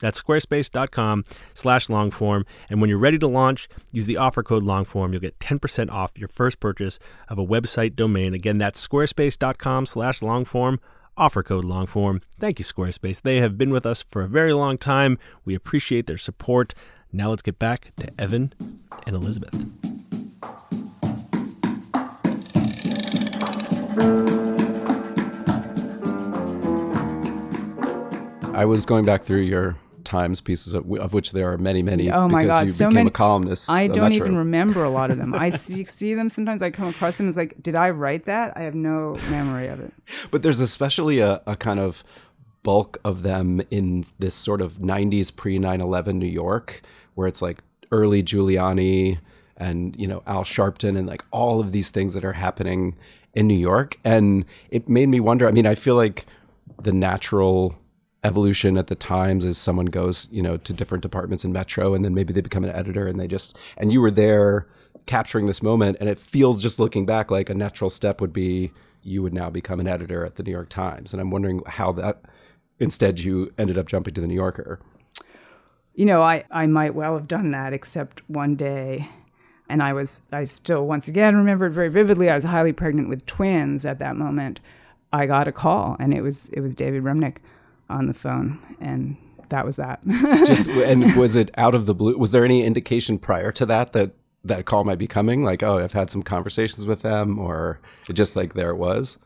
That's 0.00 0.20
squarespace.com 0.20 1.24
slash 1.54 1.86
longform. 1.86 2.44
And 2.68 2.80
when 2.80 2.90
you're 2.90 2.98
ready 2.98 3.18
to 3.18 3.26
launch, 3.26 3.68
use 3.92 4.06
the 4.06 4.18
offer 4.18 4.42
code 4.42 4.62
longform. 4.62 5.12
You'll 5.12 5.20
get 5.20 5.38
10% 5.38 5.90
off 5.90 6.12
your 6.16 6.28
first 6.28 6.60
purchase 6.60 6.98
of 7.28 7.38
a 7.38 7.46
website 7.46 7.96
domain. 7.96 8.34
Again, 8.34 8.58
that's 8.58 8.86
squarespace.com 8.86 9.86
slash 9.86 10.20
longform 10.20 10.78
offer 11.16 11.42
code 11.42 11.64
longform. 11.64 12.22
Thank 12.38 12.58
you, 12.58 12.64
Squarespace. 12.64 13.22
They 13.22 13.36
have 13.38 13.56
been 13.56 13.70
with 13.70 13.86
us 13.86 14.04
for 14.10 14.22
a 14.22 14.28
very 14.28 14.52
long 14.52 14.78
time. 14.78 15.18
We 15.44 15.54
appreciate 15.54 16.06
their 16.06 16.18
support. 16.18 16.74
Now 17.12 17.30
let's 17.30 17.42
get 17.42 17.58
back 17.58 17.90
to 17.96 18.12
Evan 18.18 18.52
and 19.06 19.16
Elizabeth. 19.16 19.54
I 28.54 28.64
was 28.64 28.86
going 28.86 29.04
back 29.04 29.22
through 29.22 29.42
your 29.42 29.76
Times 30.06 30.40
pieces, 30.40 30.72
of, 30.72 30.90
of 30.92 31.12
which 31.12 31.32
there 31.32 31.52
are 31.52 31.58
many, 31.58 31.82
many. 31.82 32.10
Oh 32.10 32.28
my 32.28 32.44
God, 32.44 32.66
you 32.66 32.72
so 32.72 32.88
many- 32.88 33.08
a 33.08 33.10
columnist. 33.10 33.68
I 33.68 33.88
don't 33.88 34.12
even 34.12 34.36
remember 34.36 34.84
a 34.84 34.90
lot 34.90 35.10
of 35.10 35.18
them. 35.18 35.34
I 35.34 35.50
see, 35.64 35.84
see 35.84 36.14
them 36.14 36.30
sometimes. 36.30 36.62
I 36.62 36.70
come 36.70 36.88
across 36.88 37.18
them. 37.18 37.28
It's 37.28 37.36
like, 37.36 37.62
did 37.62 37.74
I 37.74 37.90
write 37.90 38.24
that? 38.24 38.56
I 38.56 38.62
have 38.62 38.74
no 38.74 39.18
memory 39.28 39.68
of 39.68 39.80
it. 39.80 39.92
But 40.30 40.42
there's 40.42 40.60
especially 40.60 41.18
a, 41.18 41.42
a 41.46 41.56
kind 41.56 41.80
of 41.80 42.04
bulk 42.62 42.98
of 43.04 43.22
them 43.22 43.60
in 43.70 44.06
this 44.18 44.34
sort 44.34 44.60
of 44.60 44.74
90s 44.74 45.34
pre 45.34 45.58
9 45.58 45.80
11 45.80 46.18
New 46.18 46.26
York, 46.26 46.82
where 47.14 47.28
it's 47.28 47.42
like 47.42 47.58
early 47.92 48.22
Giuliani 48.22 49.18
and, 49.56 49.94
you 49.96 50.06
know, 50.06 50.22
Al 50.26 50.44
Sharpton 50.44 50.96
and 50.98 51.06
like 51.06 51.24
all 51.30 51.60
of 51.60 51.72
these 51.72 51.90
things 51.90 52.14
that 52.14 52.24
are 52.24 52.32
happening 52.32 52.96
in 53.34 53.46
New 53.46 53.58
York. 53.58 53.98
And 54.04 54.44
it 54.70 54.88
made 54.88 55.08
me 55.08 55.20
wonder. 55.20 55.46
I 55.46 55.50
mean, 55.50 55.66
I 55.66 55.74
feel 55.74 55.94
like 55.96 56.26
the 56.82 56.92
natural 56.92 57.76
evolution 58.26 58.76
at 58.76 58.88
the 58.88 58.94
times 58.96 59.44
is 59.44 59.56
someone 59.56 59.86
goes 59.86 60.26
you 60.32 60.42
know 60.42 60.56
to 60.56 60.72
different 60.72 61.02
departments 61.02 61.44
in 61.44 61.52
metro 61.52 61.94
and 61.94 62.04
then 62.04 62.12
maybe 62.12 62.32
they 62.32 62.40
become 62.40 62.64
an 62.64 62.70
editor 62.70 63.06
and 63.06 63.20
they 63.20 63.28
just 63.28 63.56
and 63.76 63.92
you 63.92 64.00
were 64.00 64.10
there 64.10 64.66
capturing 65.06 65.46
this 65.46 65.62
moment 65.62 65.96
and 66.00 66.08
it 66.08 66.18
feels 66.18 66.60
just 66.60 66.80
looking 66.80 67.06
back 67.06 67.30
like 67.30 67.48
a 67.48 67.54
natural 67.54 67.88
step 67.88 68.20
would 68.20 68.32
be 68.32 68.72
you 69.02 69.22
would 69.22 69.32
now 69.32 69.48
become 69.48 69.78
an 69.78 69.86
editor 69.86 70.24
at 70.24 70.34
the 70.34 70.42
new 70.42 70.50
york 70.50 70.68
times 70.68 71.12
and 71.12 71.20
i'm 71.20 71.30
wondering 71.30 71.62
how 71.66 71.92
that 71.92 72.22
instead 72.80 73.20
you 73.20 73.52
ended 73.58 73.78
up 73.78 73.86
jumping 73.86 74.12
to 74.12 74.20
the 74.20 74.26
new 74.26 74.34
yorker 74.34 74.80
You 75.94 76.04
know, 76.04 76.20
I, 76.22 76.44
I 76.50 76.66
might 76.66 76.94
well 76.94 77.14
have 77.14 77.26
done 77.26 77.52
that, 77.52 77.72
except 77.72 78.20
one 78.28 78.54
day, 78.56 79.08
and 79.66 79.82
I 79.82 79.94
was, 79.94 80.20
I 80.30 80.44
still, 80.44 80.86
once 80.86 81.08
again, 81.08 81.36
remember 81.36 81.66
it 81.66 81.70
very 81.70 81.88
vividly. 81.88 82.28
I 82.28 82.34
was 82.34 82.44
highly 82.44 82.74
pregnant 82.74 83.08
with 83.08 83.24
twins 83.24 83.86
at 83.86 83.98
that 84.00 84.14
moment. 84.14 84.60
I 85.10 85.24
got 85.24 85.48
a 85.48 85.52
call, 85.52 85.96
and 85.98 86.12
it 86.12 86.20
was, 86.20 86.50
it 86.52 86.60
was 86.60 86.74
David 86.74 87.02
Remnick 87.02 87.38
on 87.88 88.06
the 88.06 88.14
phone, 88.14 88.58
and 88.80 89.16
that 89.48 89.64
was 89.64 89.76
that. 89.76 90.00
just 90.46 90.68
and 90.68 91.16
was 91.16 91.36
it 91.36 91.50
out 91.56 91.74
of 91.74 91.86
the 91.86 91.94
blue 91.94 92.16
was 92.18 92.32
there 92.32 92.44
any 92.44 92.64
indication 92.64 93.18
prior 93.18 93.52
to 93.52 93.66
that 93.66 93.92
that 93.92 94.12
that 94.44 94.64
call 94.64 94.84
might 94.84 94.98
be 94.98 95.08
coming 95.08 95.42
like 95.42 95.62
oh 95.64 95.78
i've 95.78 95.92
had 95.92 96.08
some 96.08 96.22
conversations 96.22 96.86
with 96.86 97.02
them 97.02 97.36
or 97.38 97.80
just 98.12 98.36
like 98.36 98.54
there 98.54 98.70
it 98.70 98.76
was 98.76 99.18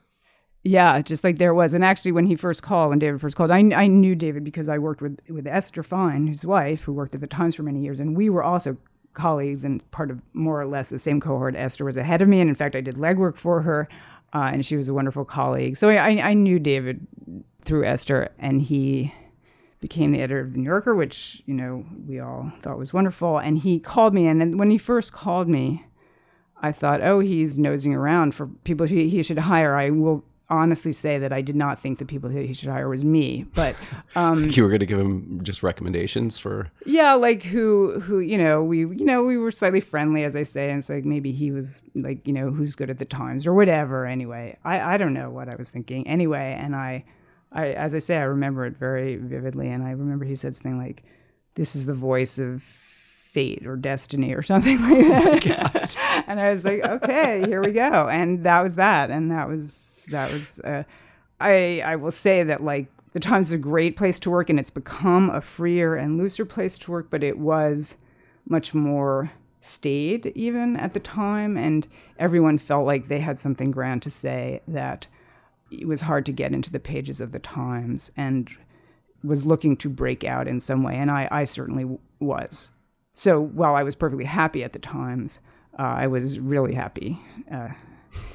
Yeah, 0.62 1.00
just 1.00 1.24
like 1.24 1.38
there 1.38 1.54
was. 1.54 1.72
And 1.72 1.82
actually, 1.82 2.12
when 2.12 2.26
he 2.26 2.36
first 2.36 2.62
called, 2.62 2.90
when 2.90 2.98
David 2.98 3.20
first 3.20 3.34
called, 3.36 3.50
I, 3.50 3.60
I 3.74 3.86
knew 3.86 4.14
David 4.14 4.44
because 4.44 4.68
I 4.68 4.76
worked 4.76 5.00
with, 5.00 5.18
with 5.30 5.46
Esther 5.46 5.82
Fein, 5.82 6.26
his 6.26 6.44
wife, 6.44 6.82
who 6.82 6.92
worked 6.92 7.14
at 7.14 7.22
the 7.22 7.26
Times 7.26 7.54
for 7.54 7.62
many 7.62 7.80
years. 7.80 7.98
And 7.98 8.14
we 8.14 8.28
were 8.28 8.42
also 8.42 8.76
colleagues 9.14 9.64
and 9.64 9.88
part 9.90 10.10
of 10.10 10.20
more 10.34 10.60
or 10.60 10.66
less 10.66 10.90
the 10.90 10.98
same 10.98 11.18
cohort. 11.18 11.56
Esther 11.56 11.84
was 11.86 11.96
ahead 11.96 12.20
of 12.20 12.28
me. 12.28 12.40
And 12.40 12.50
in 12.50 12.54
fact, 12.54 12.76
I 12.76 12.82
did 12.82 12.96
legwork 12.96 13.36
for 13.36 13.62
her. 13.62 13.88
Uh, 14.32 14.50
and 14.52 14.64
she 14.64 14.76
was 14.76 14.88
a 14.88 14.94
wonderful 14.94 15.24
colleague. 15.24 15.76
So 15.76 15.88
I, 15.88 16.20
I 16.20 16.34
knew 16.34 16.58
David 16.58 17.06
through 17.64 17.84
Esther. 17.86 18.30
And 18.38 18.62
he 18.62 19.14
became 19.80 20.12
the 20.12 20.20
editor 20.20 20.40
of 20.40 20.52
the 20.52 20.58
New 20.58 20.66
Yorker, 20.66 20.94
which 20.94 21.42
you 21.46 21.54
know 21.54 21.84
we 22.06 22.20
all 22.20 22.52
thought 22.62 22.78
was 22.78 22.92
wonderful. 22.92 23.38
And 23.38 23.58
he 23.58 23.80
called 23.80 24.14
me, 24.14 24.26
and, 24.26 24.58
when 24.58 24.70
he 24.70 24.78
first 24.78 25.12
called 25.12 25.48
me, 25.48 25.86
I 26.62 26.72
thought, 26.72 27.00
oh, 27.00 27.20
he's 27.20 27.58
nosing 27.58 27.94
around 27.94 28.34
for 28.34 28.48
people 28.64 28.86
he, 28.86 29.08
he 29.08 29.22
should 29.22 29.38
hire. 29.38 29.76
I 29.76 29.90
will 29.90 30.24
honestly 30.50 30.92
say 30.92 31.18
that 31.18 31.32
I 31.32 31.40
did 31.40 31.56
not 31.56 31.80
think 31.80 31.98
the 31.98 32.04
people 32.04 32.28
that 32.28 32.44
he 32.44 32.52
should 32.52 32.68
hire 32.68 32.88
was 32.88 33.04
me, 33.04 33.46
but 33.54 33.76
um, 34.16 34.50
you 34.50 34.62
were 34.62 34.68
going 34.68 34.80
to 34.80 34.86
give 34.86 34.98
him 34.98 35.40
just 35.42 35.62
recommendations 35.62 36.38
for. 36.38 36.70
Yeah, 36.84 37.14
like 37.14 37.42
who 37.42 38.00
who 38.00 38.18
you 38.18 38.36
know 38.36 38.62
we 38.62 38.80
you 38.80 39.04
know 39.04 39.22
we 39.22 39.38
were 39.38 39.50
slightly 39.50 39.80
friendly 39.80 40.24
as 40.24 40.36
I 40.36 40.42
say, 40.42 40.70
and 40.70 40.80
it's 40.80 40.88
like 40.88 41.04
maybe 41.04 41.32
he 41.32 41.50
was 41.50 41.82
like 41.94 42.26
you 42.26 42.32
know 42.32 42.50
who's 42.50 42.74
good 42.74 42.90
at 42.90 42.98
the 42.98 43.04
Times 43.04 43.46
or 43.46 43.54
whatever. 43.54 44.06
Anyway, 44.06 44.58
I 44.64 44.94
I 44.94 44.96
don't 44.96 45.14
know 45.14 45.30
what 45.30 45.48
I 45.48 45.54
was 45.54 45.70
thinking 45.70 46.06
anyway, 46.06 46.56
and 46.60 46.74
I 46.74 47.04
I 47.52 47.68
as 47.68 47.94
I 47.94 48.00
say 48.00 48.16
I 48.16 48.22
remember 48.22 48.66
it 48.66 48.76
very 48.76 49.16
vividly, 49.16 49.68
and 49.68 49.82
I 49.82 49.90
remember 49.90 50.24
he 50.24 50.34
said 50.34 50.56
something 50.56 50.78
like, 50.78 51.04
"This 51.54 51.74
is 51.74 51.86
the 51.86 51.94
voice 51.94 52.38
of." 52.38 52.64
Fate 53.32 53.66
or 53.66 53.76
destiny 53.76 54.34
or 54.34 54.42
something 54.52 54.80
like 54.82 55.44
that. 55.44 55.96
Oh 55.98 56.22
and 56.26 56.40
I 56.40 56.52
was 56.52 56.64
like, 56.64 56.84
okay, 56.84 57.44
here 57.46 57.62
we 57.62 57.72
go. 57.72 58.08
And 58.08 58.44
that 58.44 58.60
was 58.60 58.76
that. 58.76 59.10
And 59.10 59.30
that 59.30 59.48
was 59.48 60.04
that 60.10 60.32
was 60.32 60.60
uh, 60.60 60.84
I 61.40 61.82
I 61.84 61.96
will 61.96 62.12
say 62.12 62.42
that 62.42 62.62
like 62.62 62.86
the 63.12 63.20
Times 63.20 63.48
is 63.48 63.54
a 63.54 63.58
great 63.58 63.96
place 63.96 64.20
to 64.20 64.30
work 64.30 64.50
and 64.50 64.58
it's 64.58 64.70
become 64.70 65.30
a 65.30 65.40
freer 65.40 65.96
and 65.96 66.16
looser 66.16 66.44
place 66.44 66.78
to 66.78 66.92
work, 66.92 67.08
but 67.10 67.24
it 67.24 67.38
was 67.38 67.96
much 68.48 68.74
more 68.74 69.30
staid 69.60 70.32
even 70.34 70.74
at 70.76 70.94
the 70.94 71.00
time 71.00 71.56
and 71.56 71.86
everyone 72.18 72.56
felt 72.56 72.86
like 72.86 73.08
they 73.08 73.20
had 73.20 73.38
something 73.38 73.70
grand 73.70 74.00
to 74.00 74.10
say 74.10 74.62
that 74.66 75.06
it 75.70 75.86
was 75.86 76.00
hard 76.00 76.24
to 76.24 76.32
get 76.32 76.52
into 76.52 76.72
the 76.72 76.80
pages 76.80 77.20
of 77.20 77.32
the 77.32 77.38
Times 77.38 78.10
and 78.16 78.48
was 79.22 79.44
looking 79.44 79.76
to 79.76 79.90
break 79.90 80.24
out 80.24 80.48
in 80.48 80.60
some 80.60 80.82
way 80.82 80.96
and 80.96 81.10
I, 81.10 81.28
I 81.30 81.44
certainly 81.44 81.98
was. 82.20 82.70
So 83.20 83.38
while 83.38 83.74
I 83.74 83.82
was 83.82 83.94
perfectly 83.94 84.24
happy 84.24 84.64
at 84.64 84.72
the 84.72 84.78
Times, 84.78 85.40
uh, 85.78 85.82
I 85.82 86.06
was 86.06 86.38
really 86.38 86.72
happy 86.72 87.20
uh, 87.52 87.68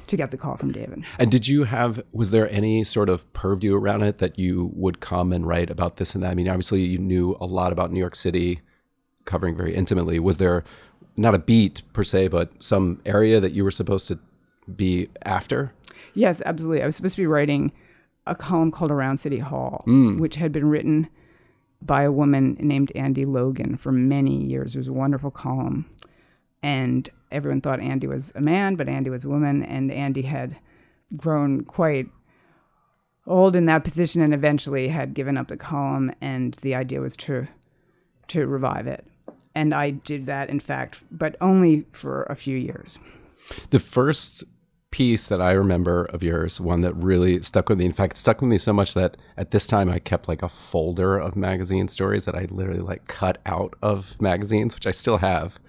to 0.06 0.16
get 0.16 0.30
the 0.30 0.36
call 0.36 0.56
from 0.56 0.70
David. 0.70 1.02
And 1.18 1.28
did 1.28 1.48
you 1.48 1.64
have, 1.64 2.00
was 2.12 2.30
there 2.30 2.48
any 2.52 2.84
sort 2.84 3.08
of 3.08 3.32
purview 3.32 3.74
around 3.74 4.04
it 4.04 4.18
that 4.18 4.38
you 4.38 4.70
would 4.74 5.00
come 5.00 5.32
and 5.32 5.44
write 5.44 5.70
about 5.70 5.96
this 5.96 6.14
and 6.14 6.22
that? 6.22 6.30
I 6.30 6.34
mean, 6.36 6.48
obviously 6.48 6.82
you 6.82 6.98
knew 6.98 7.36
a 7.40 7.46
lot 7.46 7.72
about 7.72 7.90
New 7.90 7.98
York 7.98 8.14
City, 8.14 8.60
covering 9.24 9.56
very 9.56 9.74
intimately. 9.74 10.20
Was 10.20 10.36
there 10.36 10.62
not 11.16 11.34
a 11.34 11.40
beat 11.40 11.82
per 11.92 12.04
se, 12.04 12.28
but 12.28 12.52
some 12.62 13.02
area 13.04 13.40
that 13.40 13.54
you 13.54 13.64
were 13.64 13.72
supposed 13.72 14.06
to 14.06 14.20
be 14.76 15.08
after? 15.24 15.72
Yes, 16.14 16.40
absolutely. 16.46 16.84
I 16.84 16.86
was 16.86 16.94
supposed 16.94 17.16
to 17.16 17.22
be 17.22 17.26
writing 17.26 17.72
a 18.28 18.36
column 18.36 18.70
called 18.70 18.92
Around 18.92 19.18
City 19.18 19.40
Hall, 19.40 19.82
mm. 19.88 20.20
which 20.20 20.36
had 20.36 20.52
been 20.52 20.68
written 20.70 21.08
by 21.82 22.02
a 22.02 22.12
woman 22.12 22.56
named 22.58 22.92
Andy 22.94 23.24
Logan 23.24 23.76
for 23.76 23.92
many 23.92 24.44
years. 24.44 24.74
It 24.74 24.78
was 24.78 24.88
a 24.88 24.92
wonderful 24.92 25.30
column. 25.30 25.86
And 26.62 27.08
everyone 27.30 27.60
thought 27.60 27.80
Andy 27.80 28.06
was 28.06 28.32
a 28.34 28.40
man, 28.40 28.76
but 28.76 28.88
Andy 28.88 29.10
was 29.10 29.24
a 29.24 29.28
woman, 29.28 29.62
and 29.62 29.92
Andy 29.92 30.22
had 30.22 30.56
grown 31.16 31.62
quite 31.64 32.08
old 33.26 33.56
in 33.56 33.66
that 33.66 33.84
position 33.84 34.22
and 34.22 34.32
eventually 34.32 34.88
had 34.88 35.14
given 35.14 35.36
up 35.36 35.48
the 35.48 35.56
column 35.56 36.12
and 36.20 36.56
the 36.62 36.74
idea 36.74 37.00
was 37.00 37.16
to 37.16 37.46
to 38.28 38.46
revive 38.46 38.86
it. 38.86 39.06
And 39.54 39.72
I 39.72 39.90
did 39.90 40.26
that 40.26 40.50
in 40.50 40.60
fact, 40.60 41.04
but 41.10 41.36
only 41.40 41.86
for 41.92 42.24
a 42.24 42.34
few 42.34 42.56
years. 42.56 42.98
The 43.70 43.78
first 43.78 44.44
piece 44.96 45.28
that 45.28 45.42
I 45.42 45.50
remember 45.50 46.06
of 46.06 46.22
yours, 46.22 46.58
one 46.58 46.80
that 46.80 46.94
really 46.94 47.42
stuck 47.42 47.68
with 47.68 47.78
me. 47.78 47.84
In 47.84 47.92
fact, 47.92 48.16
stuck 48.16 48.40
with 48.40 48.48
me 48.48 48.56
so 48.56 48.72
much 48.72 48.94
that 48.94 49.18
at 49.36 49.50
this 49.50 49.66
time 49.66 49.90
I 49.90 49.98
kept 49.98 50.26
like 50.26 50.42
a 50.42 50.48
folder 50.48 51.18
of 51.18 51.36
magazine 51.36 51.88
stories 51.88 52.24
that 52.24 52.34
I 52.34 52.46
literally 52.48 52.80
like 52.80 53.06
cut 53.06 53.36
out 53.44 53.74
of 53.82 54.18
magazines, 54.22 54.74
which 54.74 54.86
I 54.86 54.92
still 54.92 55.18
have 55.18 55.60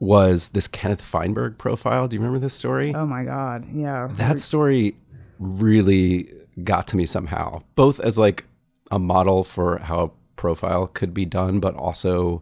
was 0.00 0.48
this 0.48 0.66
Kenneth 0.68 1.02
Feinberg 1.02 1.58
profile. 1.58 2.08
Do 2.08 2.16
you 2.16 2.20
remember 2.20 2.38
this 2.38 2.54
story? 2.54 2.94
Oh 2.94 3.04
my 3.04 3.24
God. 3.24 3.66
Yeah. 3.74 4.08
That 4.12 4.40
story 4.40 4.96
really 5.38 6.32
got 6.64 6.88
to 6.88 6.96
me 6.96 7.04
somehow, 7.04 7.62
both 7.74 8.00
as 8.00 8.16
like 8.16 8.46
a 8.90 8.98
model 8.98 9.44
for 9.44 9.80
how 9.80 10.00
a 10.00 10.10
profile 10.36 10.86
could 10.86 11.12
be 11.12 11.26
done, 11.26 11.60
but 11.60 11.74
also 11.74 12.40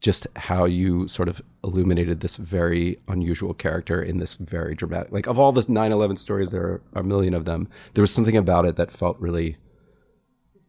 just 0.00 0.26
how 0.34 0.64
you 0.64 1.06
sort 1.08 1.28
of 1.28 1.42
illuminated 1.68 2.20
this 2.20 2.36
very 2.36 2.98
unusual 3.08 3.54
character 3.54 4.02
in 4.02 4.18
this 4.18 4.34
very 4.34 4.74
dramatic 4.74 5.12
like 5.12 5.26
of 5.26 5.38
all 5.38 5.52
the 5.52 5.62
9-11 5.62 6.18
stories 6.18 6.50
there 6.50 6.62
are 6.62 6.82
a 6.94 7.02
million 7.02 7.34
of 7.34 7.44
them 7.44 7.68
there 7.94 8.02
was 8.02 8.12
something 8.12 8.36
about 8.36 8.64
it 8.64 8.76
that 8.76 8.90
felt 8.90 9.18
really 9.20 9.56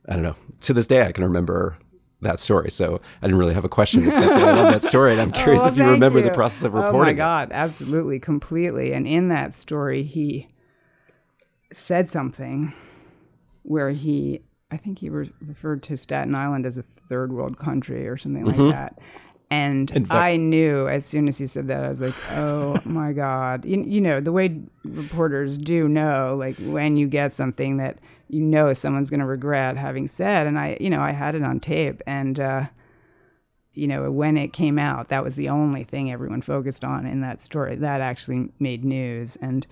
i 0.07 0.13
don't 0.13 0.23
know 0.23 0.35
to 0.61 0.73
this 0.73 0.87
day 0.87 1.03
i 1.05 1.11
can 1.11 1.23
remember 1.23 1.77
that 2.21 2.39
story. 2.39 2.71
So 2.71 2.99
I 3.21 3.27
didn't 3.27 3.39
really 3.39 3.53
have 3.53 3.65
a 3.65 3.69
question 3.69 4.07
except 4.07 4.19
that 4.19 4.43
I 4.43 4.53
love 4.53 4.73
that 4.73 4.83
story. 4.87 5.11
And 5.11 5.21
I'm 5.21 5.29
oh, 5.33 5.43
curious 5.43 5.61
oh, 5.61 5.65
well, 5.65 5.73
if 5.73 5.77
you 5.77 5.85
remember 5.85 6.19
you. 6.19 6.25
the 6.25 6.31
process 6.31 6.63
of 6.63 6.73
reporting. 6.73 6.99
Oh 6.99 7.03
my 7.05 7.13
God, 7.13 7.49
it. 7.49 7.53
absolutely, 7.53 8.19
completely. 8.19 8.93
And 8.93 9.07
in 9.07 9.29
that 9.29 9.55
story, 9.55 10.03
he 10.03 10.47
said 11.71 12.09
something 12.09 12.73
where 13.63 13.91
he, 13.91 14.41
I 14.71 14.77
think 14.77 14.99
he 14.99 15.09
re- 15.09 15.31
referred 15.41 15.83
to 15.83 15.97
Staten 15.97 16.35
Island 16.35 16.65
as 16.65 16.77
a 16.77 16.83
third 16.83 17.31
world 17.31 17.57
country 17.57 18.07
or 18.07 18.17
something 18.17 18.45
mm-hmm. 18.45 18.61
like 18.61 18.73
that. 18.73 18.99
And 19.51 20.07
I 20.11 20.37
knew 20.37 20.87
as 20.87 21.05
soon 21.05 21.27
as 21.27 21.37
he 21.37 21.47
said 21.47 21.67
that, 21.67 21.83
I 21.83 21.89
was 21.89 22.01
like, 22.01 22.13
oh 22.31 22.77
my 22.85 23.13
God. 23.13 23.65
You, 23.65 23.83
you 23.83 24.01
know, 24.01 24.19
the 24.19 24.31
way 24.31 24.61
reporters 24.83 25.57
do 25.57 25.87
know, 25.87 26.35
like 26.37 26.57
when 26.59 26.97
you 26.97 27.07
get 27.07 27.33
something 27.33 27.77
that 27.77 27.97
you 28.27 28.41
know 28.41 28.73
someone's 28.73 29.09
going 29.09 29.21
to 29.21 29.25
regret 29.25 29.75
having 29.75 30.07
said. 30.07 30.45
And 30.45 30.59
I, 30.59 30.77
you 30.79 30.89
know, 30.89 31.01
I 31.01 31.11
had 31.11 31.33
it 31.33 31.43
on 31.43 31.59
tape. 31.59 32.01
And, 32.05 32.39
uh, 32.39 32.65
you 33.73 33.87
know, 33.87 34.11
when 34.11 34.37
it 34.37 34.53
came 34.53 34.77
out, 34.77 35.07
that 35.07 35.23
was 35.23 35.35
the 35.35 35.49
only 35.49 35.83
thing 35.83 36.11
everyone 36.11 36.41
focused 36.41 36.83
on 36.83 37.07
in 37.07 37.21
that 37.21 37.41
story. 37.41 37.75
That 37.75 38.01
actually 38.01 38.49
made 38.59 38.85
news. 38.85 39.35
And, 39.41 39.65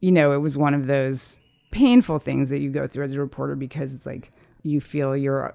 you 0.00 0.10
know, 0.10 0.32
it 0.32 0.38
was 0.38 0.56
one 0.56 0.72
of 0.72 0.86
those 0.86 1.38
painful 1.70 2.18
things 2.18 2.48
that 2.48 2.60
you 2.60 2.70
go 2.70 2.86
through 2.86 3.04
as 3.04 3.14
a 3.14 3.20
reporter 3.20 3.56
because 3.56 3.92
it's 3.92 4.06
like 4.06 4.30
you 4.62 4.80
feel 4.80 5.14
your 5.14 5.54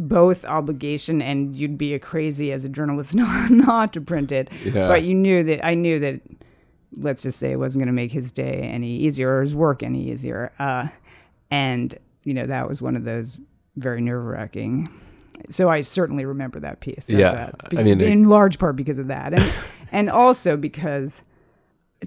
both 0.00 0.44
obligation 0.44 1.20
and 1.20 1.54
you'd 1.54 1.76
be 1.76 1.94
a 1.94 1.98
crazy 1.98 2.52
as 2.52 2.64
a 2.64 2.68
journalist 2.68 3.14
not, 3.16 3.50
not 3.50 3.92
to 3.92 4.00
print 4.00 4.32
it. 4.32 4.50
Yeah. 4.64 4.88
But 4.88 5.02
you 5.02 5.14
knew 5.14 5.42
that 5.44 5.64
I 5.64 5.74
knew 5.74 5.98
that 6.00 6.20
let's 6.96 7.22
just 7.22 7.38
say 7.38 7.52
it 7.52 7.58
wasn't 7.58 7.80
going 7.80 7.86
to 7.86 7.92
make 7.92 8.10
his 8.10 8.32
day 8.32 8.62
any 8.62 8.96
easier 8.96 9.36
or 9.36 9.40
his 9.42 9.54
work 9.54 9.82
any 9.82 10.10
easier. 10.10 10.52
Uh, 10.58 10.88
and 11.50 11.98
you 12.24 12.34
know 12.34 12.46
that 12.46 12.68
was 12.68 12.80
one 12.80 12.96
of 12.96 13.04
those 13.04 13.38
very 13.76 14.00
nerve 14.00 14.24
wracking. 14.24 14.88
So 15.48 15.68
I 15.68 15.80
certainly 15.80 16.24
remember 16.24 16.60
that 16.60 16.80
piece. 16.80 17.08
Yeah, 17.08 17.32
that. 17.32 17.54
I 17.76 17.82
mean, 17.82 18.00
in 18.00 18.24
it, 18.24 18.28
large 18.28 18.58
part 18.58 18.76
because 18.76 18.98
of 18.98 19.08
that, 19.08 19.34
and 19.34 19.52
and 19.92 20.10
also 20.10 20.56
because 20.56 21.22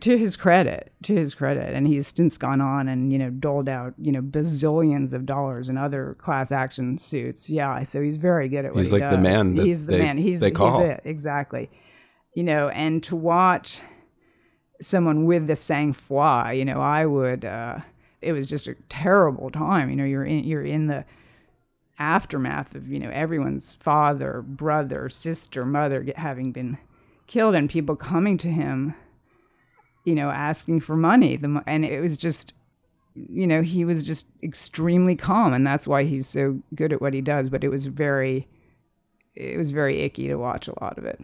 to 0.02 0.18
his 0.18 0.36
credit, 0.36 0.92
to 1.04 1.16
his 1.16 1.36
credit, 1.36 1.74
and 1.74 1.86
he's 1.86 2.12
since 2.16 2.38
gone 2.38 2.62
on 2.62 2.88
and 2.88 3.12
you 3.12 3.20
know 3.20 3.30
doled 3.30 3.70
out 3.70 3.94
you 3.98 4.12
know 4.12 4.22
bazillions 4.22 5.14
of 5.14 5.26
dollars 5.26 5.70
in 5.70 5.78
other 5.78 6.16
class 6.20 6.52
action 6.52 6.98
suits. 6.98 7.50
Yeah, 7.50 7.84
so 7.84 8.02
he's 8.02 8.18
very 8.18 8.50
good 8.50 8.66
at 8.66 8.74
what 8.74 8.80
he's 8.80 8.88
he 8.88 8.94
like 8.94 9.02
does. 9.02 9.12
the 9.12 9.22
man. 9.22 9.56
he's 9.56 9.86
the 9.86 9.94
they, 9.94 9.98
man. 10.00 10.18
He's 10.18 10.40
they 10.40 10.52
call. 10.52 10.80
he's 10.80 10.90
it 10.90 11.02
exactly. 11.06 11.70
You 12.36 12.44
know, 12.44 12.70
and 12.70 13.04
to 13.04 13.16
watch 13.16 13.82
someone 14.82 15.26
with 15.26 15.48
the 15.48 15.56
sang 15.56 15.94
froid, 15.94 16.58
you 16.58 16.66
know, 16.66 16.82
I 16.82 17.06
would. 17.06 17.46
Uh, 17.46 17.80
it 18.22 18.32
was 18.32 18.48
just 18.48 18.68
a 18.68 18.76
terrible 18.90 19.52
time. 19.52 19.90
You 19.90 19.96
know, 19.96 20.06
you're 20.06 20.26
in 20.26 20.44
you're 20.44 20.66
in 20.66 20.88
the 20.88 21.06
aftermath 22.00 22.74
of 22.74 22.92
you 22.92 23.00
know 23.00 23.12
everyone's 23.12 23.74
father, 23.74 24.42
brother, 24.42 25.10
sister, 25.10 25.66
mother 25.66 26.06
having 26.16 26.52
been 26.52 26.78
killed, 27.28 27.54
and 27.56 27.70
people 27.70 27.96
coming 27.96 28.38
to 28.40 28.50
him, 28.50 28.96
you 30.04 30.16
know, 30.16 30.30
asking 30.30 30.82
for 30.82 30.96
money. 30.96 31.38
The, 31.38 31.62
and 31.68 31.86
it 31.86 32.02
was 32.02 32.18
just, 32.18 32.54
you 33.16 33.48
know, 33.48 33.62
he 33.62 33.86
was 33.86 34.04
just 34.04 34.26
extremely 34.42 35.16
calm, 35.16 35.54
and 35.54 35.66
that's 35.66 35.88
why 35.88 36.04
he's 36.04 36.28
so 36.28 36.60
good 36.76 36.94
at 36.94 37.02
what 37.02 37.14
he 37.14 37.22
does. 37.22 37.50
But 37.50 37.64
it 37.64 37.70
was 37.70 37.86
very, 37.86 38.48
it 39.36 39.58
was 39.58 39.72
very 39.72 40.02
icky 40.02 40.28
to 40.28 40.36
watch 40.36 40.68
a 40.68 40.80
lot 40.82 40.98
of 40.98 41.06
it 41.06 41.20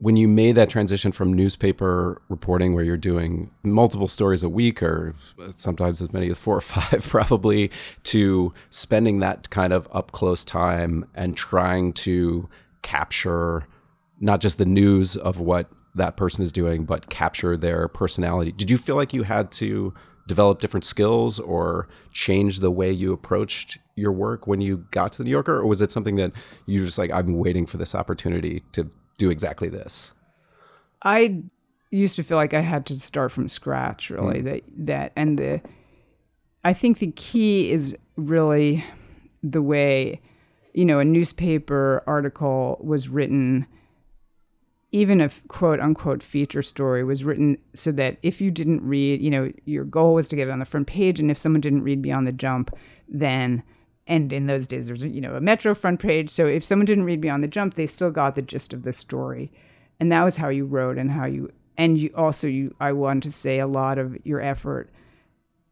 when 0.00 0.16
you 0.16 0.28
made 0.28 0.54
that 0.54 0.70
transition 0.70 1.10
from 1.10 1.32
newspaper 1.32 2.22
reporting 2.28 2.72
where 2.74 2.84
you're 2.84 2.96
doing 2.96 3.50
multiple 3.64 4.08
stories 4.08 4.42
a 4.42 4.48
week 4.48 4.82
or 4.82 5.14
sometimes 5.56 6.00
as 6.00 6.12
many 6.12 6.30
as 6.30 6.38
four 6.38 6.56
or 6.56 6.60
five 6.60 7.04
probably 7.08 7.70
to 8.04 8.52
spending 8.70 9.18
that 9.18 9.50
kind 9.50 9.72
of 9.72 9.88
up 9.92 10.12
close 10.12 10.44
time 10.44 11.04
and 11.14 11.36
trying 11.36 11.92
to 11.92 12.48
capture 12.82 13.66
not 14.20 14.40
just 14.40 14.58
the 14.58 14.64
news 14.64 15.16
of 15.16 15.40
what 15.40 15.68
that 15.98 16.16
person 16.16 16.42
is 16.42 16.50
doing 16.50 16.84
but 16.84 17.10
capture 17.10 17.56
their 17.56 17.88
personality 17.88 18.52
did 18.52 18.70
you 18.70 18.78
feel 18.78 18.96
like 18.96 19.12
you 19.12 19.22
had 19.22 19.50
to 19.52 19.92
develop 20.26 20.60
different 20.60 20.84
skills 20.84 21.38
or 21.38 21.88
change 22.12 22.60
the 22.60 22.70
way 22.70 22.90
you 22.90 23.12
approached 23.12 23.78
your 23.96 24.12
work 24.12 24.46
when 24.46 24.60
you 24.60 24.84
got 24.90 25.12
to 25.12 25.18
the 25.18 25.24
new 25.24 25.30
yorker 25.30 25.58
or 25.58 25.66
was 25.66 25.80
it 25.80 25.92
something 25.92 26.16
that 26.16 26.32
you 26.66 26.84
just 26.84 26.98
like 26.98 27.10
i'm 27.12 27.38
waiting 27.38 27.66
for 27.66 27.76
this 27.76 27.94
opportunity 27.94 28.62
to 28.72 28.90
do 29.18 29.30
exactly 29.30 29.68
this? 29.68 30.12
I 31.02 31.42
used 31.90 32.16
to 32.16 32.22
feel 32.22 32.38
like 32.38 32.54
I 32.54 32.60
had 32.60 32.86
to 32.86 32.98
start 32.98 33.32
from 33.32 33.48
scratch, 33.48 34.10
really. 34.10 34.40
Mm. 34.40 34.44
That 34.44 34.62
that 34.86 35.12
and 35.16 35.38
the 35.38 35.60
I 36.64 36.72
think 36.72 36.98
the 36.98 37.12
key 37.12 37.70
is 37.70 37.94
really 38.16 38.84
the 39.42 39.62
way 39.62 40.20
you 40.74 40.84
know, 40.84 41.00
a 41.00 41.04
newspaper 41.04 42.04
article 42.06 42.78
was 42.80 43.08
written, 43.08 43.66
even 44.90 45.20
a 45.20 45.30
quote 45.48 45.80
unquote 45.80 46.22
feature 46.22 46.62
story 46.62 47.04
was 47.04 47.24
written 47.24 47.58
so 47.74 47.92
that 47.92 48.16
if 48.22 48.40
you 48.40 48.50
didn't 48.50 48.82
read, 48.82 49.20
you 49.20 49.30
know, 49.30 49.52
your 49.64 49.84
goal 49.84 50.14
was 50.14 50.28
to 50.28 50.36
get 50.36 50.48
it 50.48 50.50
on 50.50 50.58
the 50.58 50.64
front 50.64 50.86
page. 50.86 51.20
And 51.20 51.30
if 51.30 51.38
someone 51.38 51.60
didn't 51.60 51.82
read 51.82 52.00
Beyond 52.00 52.26
the 52.26 52.32
Jump, 52.32 52.74
then 53.08 53.62
and 54.08 54.32
in 54.32 54.46
those 54.46 54.66
days 54.66 54.86
there's 54.86 55.04
you 55.04 55.20
know 55.20 55.34
a 55.34 55.40
metro 55.40 55.74
front 55.74 56.00
page 56.00 56.30
so 56.30 56.46
if 56.46 56.64
someone 56.64 56.86
didn't 56.86 57.04
read 57.04 57.20
beyond 57.20 57.44
the 57.44 57.48
jump 57.48 57.74
they 57.74 57.86
still 57.86 58.10
got 58.10 58.34
the 58.34 58.42
gist 58.42 58.72
of 58.72 58.82
the 58.82 58.92
story 58.92 59.52
and 60.00 60.10
that 60.10 60.24
was 60.24 60.36
how 60.36 60.48
you 60.48 60.64
wrote 60.64 60.98
and 60.98 61.10
how 61.10 61.26
you 61.26 61.52
and 61.76 62.00
you 62.00 62.10
also 62.16 62.46
you 62.46 62.74
i 62.80 62.90
want 62.90 63.22
to 63.22 63.30
say 63.30 63.58
a 63.58 63.66
lot 63.66 63.98
of 63.98 64.16
your 64.24 64.40
effort 64.40 64.90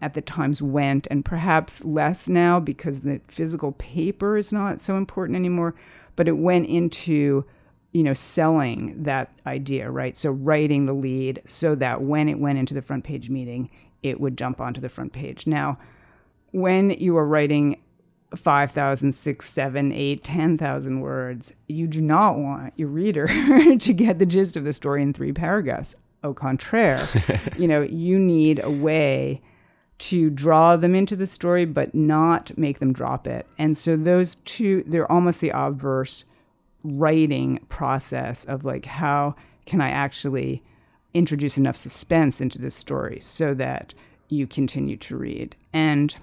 at 0.00 0.12
the 0.12 0.20
times 0.20 0.60
went 0.60 1.08
and 1.10 1.24
perhaps 1.24 1.82
less 1.84 2.28
now 2.28 2.60
because 2.60 3.00
the 3.00 3.20
physical 3.28 3.72
paper 3.72 4.36
is 4.36 4.52
not 4.52 4.80
so 4.80 4.96
important 4.96 5.36
anymore 5.36 5.74
but 6.14 6.28
it 6.28 6.36
went 6.36 6.66
into 6.66 7.44
you 7.92 8.02
know 8.02 8.14
selling 8.14 9.02
that 9.02 9.32
idea 9.46 9.90
right 9.90 10.16
so 10.16 10.30
writing 10.30 10.86
the 10.86 10.92
lead 10.92 11.40
so 11.46 11.74
that 11.74 12.02
when 12.02 12.28
it 12.28 12.38
went 12.38 12.58
into 12.58 12.74
the 12.74 12.82
front 12.82 13.04
page 13.04 13.30
meeting 13.30 13.70
it 14.02 14.20
would 14.20 14.36
jump 14.36 14.60
onto 14.60 14.80
the 14.80 14.88
front 14.88 15.12
page 15.12 15.46
now 15.46 15.78
when 16.52 16.90
you 16.90 17.16
are 17.16 17.26
writing 17.26 17.76
5,000, 18.34 19.12
6, 19.12 19.50
7, 19.50 19.92
8, 19.92 20.24
10,000 20.24 21.00
words, 21.00 21.52
you 21.68 21.86
do 21.86 22.00
not 22.00 22.38
want 22.38 22.72
your 22.76 22.88
reader 22.88 23.26
to 23.78 23.92
get 23.92 24.18
the 24.18 24.26
gist 24.26 24.56
of 24.56 24.64
the 24.64 24.72
story 24.72 25.02
in 25.02 25.12
three 25.12 25.32
paragraphs. 25.32 25.94
Au 26.24 26.32
contraire, 26.32 27.06
you 27.58 27.68
know, 27.68 27.82
you 27.82 28.18
need 28.18 28.60
a 28.62 28.70
way 28.70 29.40
to 29.98 30.28
draw 30.28 30.76
them 30.76 30.94
into 30.94 31.16
the 31.16 31.26
story, 31.26 31.64
but 31.64 31.94
not 31.94 32.56
make 32.58 32.80
them 32.80 32.92
drop 32.92 33.26
it. 33.26 33.46
And 33.58 33.76
so 33.76 33.96
those 33.96 34.34
two, 34.44 34.84
they're 34.86 35.10
almost 35.10 35.40
the 35.40 35.50
obverse 35.50 36.24
writing 36.86 37.60
process 37.68 38.44
of 38.44 38.64
like, 38.64 38.86
how 38.86 39.34
can 39.66 39.80
I 39.80 39.90
actually 39.90 40.62
introduce 41.14 41.56
enough 41.56 41.76
suspense 41.76 42.40
into 42.40 42.60
this 42.60 42.74
story 42.74 43.18
so 43.20 43.54
that 43.54 43.94
you 44.28 44.46
continue 44.46 44.96
to 44.98 45.16
read? 45.16 45.56
And 45.72 46.16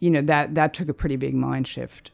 you 0.00 0.10
know 0.10 0.22
that 0.22 0.54
that 0.54 0.74
took 0.74 0.88
a 0.88 0.94
pretty 0.94 1.16
big 1.16 1.34
mind 1.34 1.66
shift. 1.66 2.10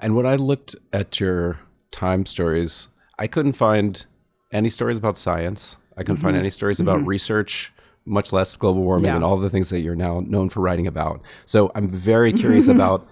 And 0.00 0.14
when 0.14 0.26
I 0.26 0.36
looked 0.36 0.76
at 0.92 1.18
your 1.18 1.58
time 1.90 2.26
stories, 2.26 2.88
I 3.18 3.26
couldn't 3.26 3.54
find 3.54 4.04
any 4.52 4.68
stories 4.68 4.96
about 4.96 5.18
science. 5.18 5.76
I 5.96 6.02
couldn't 6.02 6.16
mm-hmm. 6.16 6.26
find 6.26 6.36
any 6.36 6.50
stories 6.50 6.78
about 6.78 6.98
mm-hmm. 6.98 7.08
research, 7.08 7.72
much 8.04 8.32
less 8.32 8.56
global 8.56 8.82
warming 8.82 9.06
yeah. 9.06 9.16
and 9.16 9.24
all 9.24 9.36
the 9.36 9.50
things 9.50 9.70
that 9.70 9.80
you're 9.80 9.96
now 9.96 10.20
known 10.20 10.48
for 10.48 10.60
writing 10.60 10.86
about. 10.86 11.20
So 11.46 11.72
I'm 11.74 11.90
very 11.90 12.32
curious 12.32 12.68
about 12.76 13.02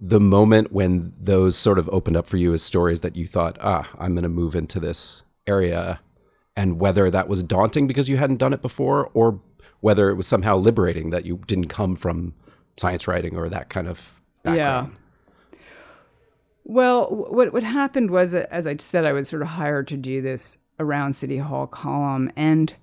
the 0.00 0.20
moment 0.20 0.72
when 0.72 1.12
those 1.18 1.56
sort 1.56 1.78
of 1.78 1.88
opened 1.90 2.16
up 2.16 2.26
for 2.26 2.36
you 2.36 2.52
as 2.52 2.62
stories 2.62 3.00
that 3.00 3.16
you 3.16 3.26
thought, 3.26 3.56
ah, 3.60 3.88
I'm 3.98 4.14
going 4.14 4.24
to 4.24 4.28
move 4.28 4.54
into 4.54 4.78
this 4.78 5.22
area, 5.46 6.00
and 6.54 6.78
whether 6.78 7.10
that 7.10 7.28
was 7.28 7.42
daunting 7.42 7.86
because 7.86 8.08
you 8.08 8.16
hadn't 8.16 8.36
done 8.36 8.52
it 8.52 8.62
before, 8.62 9.10
or 9.14 9.40
whether 9.80 10.10
it 10.10 10.14
was 10.14 10.26
somehow 10.26 10.56
liberating 10.56 11.10
that 11.10 11.24
you 11.24 11.40
didn't 11.46 11.68
come 11.68 11.96
from 11.96 12.34
science 12.76 13.08
writing 13.08 13.36
or 13.36 13.48
that 13.48 13.68
kind 13.68 13.88
of 13.88 14.12
background. 14.42 14.92
Yeah. 14.92 15.58
Well, 16.64 17.06
what 17.10 17.52
what 17.52 17.62
happened 17.62 18.10
was, 18.10 18.34
as 18.34 18.66
I 18.66 18.76
said, 18.78 19.04
I 19.04 19.12
was 19.12 19.28
sort 19.28 19.42
of 19.42 19.48
hired 19.48 19.86
to 19.88 19.96
do 19.96 20.20
this 20.20 20.58
around 20.80 21.14
City 21.14 21.38
Hall 21.38 21.66
column, 21.66 22.30
and 22.36 22.74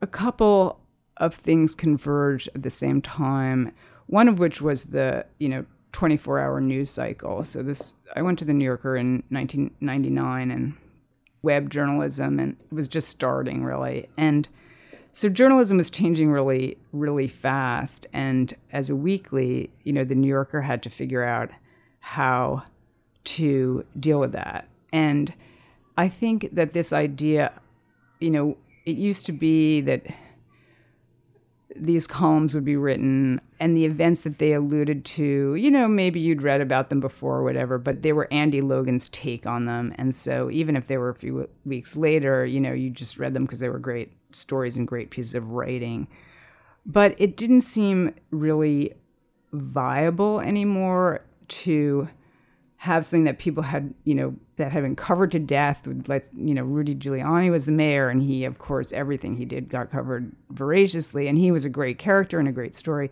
a 0.00 0.06
couple 0.06 0.80
of 1.18 1.34
things 1.34 1.74
converged 1.74 2.48
at 2.54 2.62
the 2.62 2.70
same 2.70 3.02
time. 3.02 3.72
One 4.06 4.26
of 4.26 4.38
which 4.38 4.62
was 4.62 4.84
the 4.84 5.26
you 5.38 5.50
know 5.50 5.66
24 5.92 6.38
hour 6.38 6.60
news 6.60 6.90
cycle. 6.90 7.44
So 7.44 7.62
this, 7.62 7.94
I 8.14 8.22
went 8.22 8.38
to 8.40 8.44
the 8.44 8.52
New 8.52 8.64
Yorker 8.64 8.96
in 8.96 9.22
1999, 9.30 10.50
and 10.50 10.74
web 11.42 11.70
journalism, 11.70 12.38
and 12.38 12.56
it 12.70 12.74
was 12.74 12.88
just 12.88 13.08
starting 13.08 13.64
really, 13.64 14.08
and 14.16 14.48
so 15.12 15.28
journalism 15.28 15.76
was 15.76 15.90
changing 15.90 16.30
really, 16.30 16.78
really 16.92 17.26
fast. 17.26 18.06
And 18.12 18.54
as 18.72 18.90
a 18.90 18.96
weekly, 18.96 19.70
you 19.82 19.92
know, 19.92 20.04
the 20.04 20.14
New 20.14 20.28
Yorker 20.28 20.60
had 20.60 20.82
to 20.84 20.90
figure 20.90 21.24
out 21.24 21.50
how 21.98 22.62
to 23.24 23.84
deal 23.98 24.20
with 24.20 24.32
that. 24.32 24.68
And 24.92 25.34
I 25.96 26.08
think 26.08 26.50
that 26.52 26.72
this 26.72 26.92
idea, 26.92 27.52
you 28.20 28.30
know, 28.30 28.56
it 28.86 28.96
used 28.96 29.26
to 29.26 29.32
be 29.32 29.80
that 29.82 30.06
these 31.76 32.06
columns 32.06 32.54
would 32.54 32.64
be 32.64 32.76
written 32.76 33.40
and 33.58 33.76
the 33.76 33.84
events 33.84 34.24
that 34.24 34.38
they 34.38 34.52
alluded 34.52 35.04
to, 35.04 35.54
you 35.54 35.70
know, 35.70 35.86
maybe 35.86 36.18
you'd 36.18 36.42
read 36.42 36.60
about 36.60 36.88
them 36.88 37.00
before 37.00 37.38
or 37.38 37.42
whatever, 37.42 37.78
but 37.78 38.02
they 38.02 38.12
were 38.12 38.28
Andy 38.32 38.60
Logan's 38.60 39.08
take 39.08 39.46
on 39.46 39.66
them. 39.66 39.94
And 39.96 40.14
so 40.14 40.50
even 40.50 40.76
if 40.76 40.86
they 40.86 40.98
were 40.98 41.10
a 41.10 41.14
few 41.14 41.48
weeks 41.64 41.96
later, 41.96 42.44
you 42.44 42.60
know, 42.60 42.72
you 42.72 42.90
just 42.90 43.18
read 43.18 43.34
them 43.34 43.44
because 43.44 43.60
they 43.60 43.68
were 43.68 43.78
great 43.78 44.12
stories 44.32 44.76
and 44.76 44.86
great 44.86 45.10
pieces 45.10 45.34
of 45.34 45.52
writing. 45.52 46.08
But 46.86 47.14
it 47.18 47.36
didn't 47.36 47.60
seem 47.62 48.14
really 48.30 48.94
viable 49.52 50.40
anymore 50.40 51.24
to 51.48 52.08
have 52.80 53.04
something 53.04 53.24
that 53.24 53.38
people 53.38 53.62
had, 53.62 53.92
you 54.04 54.14
know, 54.14 54.34
that 54.56 54.72
had 54.72 54.82
been 54.82 54.96
covered 54.96 55.30
to 55.30 55.38
death. 55.38 55.86
Like, 56.06 56.26
you 56.34 56.54
know, 56.54 56.62
Rudy 56.62 56.94
Giuliani 56.94 57.50
was 57.50 57.66
the 57.66 57.72
mayor, 57.72 58.08
and 58.08 58.22
he, 58.22 58.46
of 58.46 58.58
course, 58.58 58.90
everything 58.94 59.36
he 59.36 59.44
did 59.44 59.68
got 59.68 59.90
covered 59.90 60.32
voraciously, 60.48 61.28
and 61.28 61.36
he 61.36 61.50
was 61.50 61.66
a 61.66 61.68
great 61.68 61.98
character 61.98 62.38
and 62.38 62.48
a 62.48 62.52
great 62.52 62.74
story. 62.74 63.10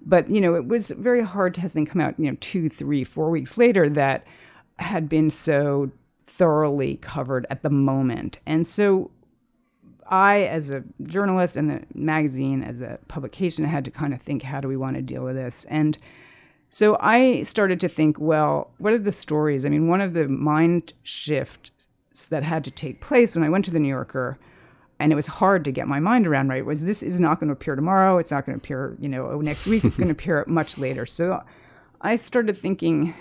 But 0.00 0.30
you 0.30 0.40
know, 0.40 0.54
it 0.54 0.68
was 0.68 0.90
very 0.90 1.22
hard 1.22 1.52
to 1.54 1.60
have 1.62 1.72
something 1.72 1.86
come 1.86 2.00
out, 2.00 2.14
you 2.16 2.30
know, 2.30 2.36
two, 2.40 2.68
three, 2.68 3.02
four 3.02 3.28
weeks 3.28 3.58
later 3.58 3.90
that 3.90 4.24
had 4.78 5.08
been 5.08 5.30
so 5.30 5.90
thoroughly 6.28 6.98
covered 6.98 7.44
at 7.50 7.64
the 7.64 7.70
moment. 7.70 8.38
And 8.46 8.64
so 8.64 9.10
I, 10.08 10.42
as 10.42 10.70
a 10.70 10.84
journalist 11.02 11.56
and 11.56 11.68
the 11.68 11.82
magazine 11.92 12.62
as 12.62 12.80
a 12.80 13.00
publication, 13.08 13.64
had 13.64 13.84
to 13.84 13.90
kind 13.90 14.14
of 14.14 14.22
think, 14.22 14.44
how 14.44 14.60
do 14.60 14.68
we 14.68 14.76
want 14.76 14.94
to 14.94 15.02
deal 15.02 15.24
with 15.24 15.34
this? 15.34 15.66
And 15.68 15.98
so 16.68 16.96
I 17.00 17.42
started 17.42 17.80
to 17.80 17.88
think, 17.88 18.18
well, 18.18 18.70
what 18.78 18.92
are 18.92 18.98
the 18.98 19.12
stories? 19.12 19.64
I 19.64 19.70
mean, 19.70 19.88
one 19.88 20.00
of 20.00 20.12
the 20.12 20.28
mind 20.28 20.92
shifts 21.02 21.70
that 22.30 22.42
had 22.42 22.64
to 22.64 22.70
take 22.70 23.00
place 23.00 23.34
when 23.34 23.44
I 23.44 23.48
went 23.48 23.64
to 23.66 23.70
the 23.70 23.80
New 23.80 23.88
Yorker, 23.88 24.38
and 24.98 25.12
it 25.12 25.16
was 25.16 25.26
hard 25.26 25.64
to 25.64 25.72
get 25.72 25.86
my 25.86 26.00
mind 26.00 26.26
around 26.26 26.48
right, 26.48 26.64
was 26.64 26.84
this 26.84 27.02
is 27.02 27.20
not 27.20 27.40
going 27.40 27.48
to 27.48 27.52
appear 27.52 27.76
tomorrow. 27.76 28.18
It's 28.18 28.30
not 28.30 28.44
going 28.44 28.58
to 28.58 28.62
appear, 28.62 28.96
you 28.98 29.08
know, 29.08 29.40
next 29.40 29.66
week. 29.66 29.84
It's 29.84 29.96
going 29.96 30.08
to 30.08 30.12
appear 30.12 30.44
much 30.48 30.76
later. 30.76 31.06
So 31.06 31.42
I 32.00 32.16
started 32.16 32.58
thinking, 32.58 33.14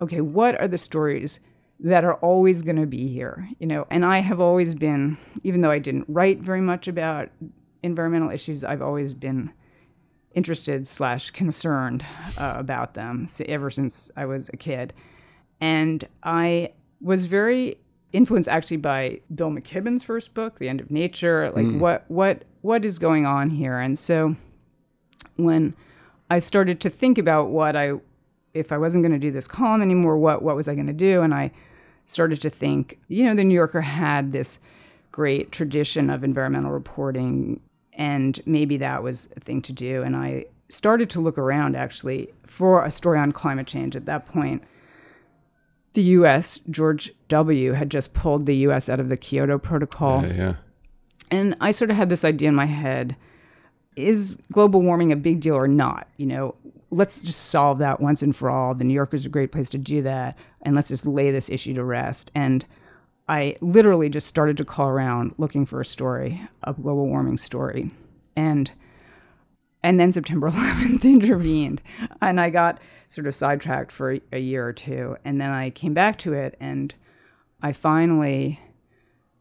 okay, 0.00 0.20
what 0.20 0.58
are 0.60 0.68
the 0.68 0.78
stories 0.78 1.40
that 1.80 2.04
are 2.04 2.14
always 2.14 2.62
going 2.62 2.76
to 2.76 2.86
be 2.86 3.08
here? 3.08 3.48
You 3.58 3.66
know, 3.66 3.86
and 3.90 4.04
I 4.04 4.20
have 4.20 4.40
always 4.40 4.74
been, 4.74 5.18
even 5.42 5.60
though 5.60 5.72
I 5.72 5.78
didn't 5.78 6.06
write 6.08 6.38
very 6.38 6.60
much 6.60 6.88
about 6.88 7.28
environmental 7.82 8.30
issues, 8.30 8.64
I've 8.64 8.82
always 8.82 9.12
been 9.12 9.52
interested 10.34 10.86
slash 10.86 11.30
concerned 11.30 12.04
uh, 12.36 12.54
about 12.56 12.94
them 12.94 13.28
ever 13.46 13.70
since 13.70 14.10
I 14.16 14.26
was 14.26 14.50
a 14.52 14.56
kid. 14.56 14.94
And 15.60 16.04
I 16.22 16.72
was 17.00 17.26
very 17.26 17.76
influenced 18.12 18.48
actually 18.48 18.76
by 18.78 19.20
Bill 19.34 19.50
McKibben's 19.50 20.04
first 20.04 20.34
book, 20.34 20.58
The 20.58 20.68
End 20.68 20.80
of 20.80 20.90
Nature. 20.90 21.50
Like 21.54 21.66
mm. 21.66 21.78
what 21.78 22.04
what 22.08 22.44
what 22.60 22.84
is 22.84 22.98
going 22.98 23.26
on 23.26 23.50
here? 23.50 23.78
And 23.78 23.98
so 23.98 24.36
when 25.36 25.74
I 26.30 26.38
started 26.38 26.80
to 26.80 26.90
think 26.90 27.18
about 27.18 27.50
what 27.50 27.76
I 27.76 27.94
if 28.54 28.70
I 28.70 28.78
wasn't 28.78 29.02
going 29.02 29.12
to 29.12 29.18
do 29.18 29.30
this 29.30 29.48
column 29.48 29.82
anymore, 29.82 30.16
what 30.16 30.42
what 30.42 30.56
was 30.56 30.68
I 30.68 30.74
going 30.74 30.86
to 30.86 30.92
do? 30.92 31.22
And 31.22 31.34
I 31.34 31.50
started 32.06 32.40
to 32.42 32.50
think, 32.50 32.98
you 33.08 33.24
know, 33.24 33.34
the 33.34 33.44
New 33.44 33.54
Yorker 33.54 33.80
had 33.80 34.32
this 34.32 34.58
great 35.10 35.52
tradition 35.52 36.10
of 36.10 36.24
environmental 36.24 36.70
reporting 36.70 37.60
and 37.94 38.40
maybe 38.46 38.76
that 38.78 39.02
was 39.02 39.28
a 39.36 39.40
thing 39.40 39.62
to 39.62 39.72
do. 39.72 40.02
And 40.02 40.16
I 40.16 40.46
started 40.68 41.10
to 41.10 41.20
look 41.20 41.38
around 41.38 41.76
actually 41.76 42.32
for 42.46 42.84
a 42.84 42.90
story 42.90 43.18
on 43.18 43.32
climate 43.32 43.66
change. 43.66 43.96
At 43.96 44.06
that 44.06 44.26
point, 44.26 44.62
the 45.94 46.02
U.S. 46.02 46.60
George 46.70 47.12
W. 47.28 47.72
had 47.72 47.90
just 47.90 48.14
pulled 48.14 48.46
the 48.46 48.56
U.S. 48.56 48.88
out 48.88 49.00
of 49.00 49.08
the 49.08 49.16
Kyoto 49.16 49.58
Protocol. 49.58 50.24
Uh, 50.24 50.28
yeah. 50.28 50.54
And 51.30 51.56
I 51.60 51.70
sort 51.70 51.90
of 51.90 51.96
had 51.96 52.08
this 52.08 52.24
idea 52.24 52.48
in 52.48 52.54
my 52.54 52.66
head: 52.66 53.16
is 53.96 54.38
global 54.52 54.82
warming 54.82 55.12
a 55.12 55.16
big 55.16 55.40
deal 55.40 55.54
or 55.54 55.68
not? 55.68 56.08
You 56.16 56.26
know, 56.26 56.54
let's 56.90 57.22
just 57.22 57.46
solve 57.46 57.78
that 57.78 58.00
once 58.00 58.22
and 58.22 58.34
for 58.34 58.50
all. 58.50 58.74
The 58.74 58.84
New 58.84 58.94
Yorker's 58.94 59.24
are 59.24 59.28
a 59.28 59.32
great 59.32 59.52
place 59.52 59.70
to 59.70 59.78
do 59.78 60.02
that, 60.02 60.36
and 60.62 60.74
let's 60.74 60.88
just 60.88 61.06
lay 61.06 61.30
this 61.30 61.48
issue 61.48 61.74
to 61.74 61.84
rest. 61.84 62.30
And 62.34 62.66
I 63.28 63.56
literally 63.60 64.08
just 64.08 64.26
started 64.26 64.56
to 64.58 64.64
call 64.64 64.88
around 64.88 65.34
looking 65.38 65.64
for 65.64 65.80
a 65.80 65.84
story, 65.84 66.42
a 66.62 66.74
global 66.74 67.06
warming 67.06 67.38
story. 67.38 67.90
And 68.36 68.70
and 69.82 70.00
then 70.00 70.12
September 70.12 70.50
11th 70.50 71.04
intervened, 71.04 71.82
and 72.22 72.40
I 72.40 72.48
got 72.48 72.80
sort 73.10 73.26
of 73.26 73.34
sidetracked 73.34 73.92
for 73.92 74.18
a 74.32 74.38
year 74.38 74.66
or 74.66 74.72
two, 74.72 75.16
and 75.26 75.38
then 75.38 75.50
I 75.50 75.68
came 75.70 75.92
back 75.92 76.18
to 76.20 76.32
it, 76.32 76.56
and 76.58 76.94
I 77.62 77.72
finally 77.72 78.60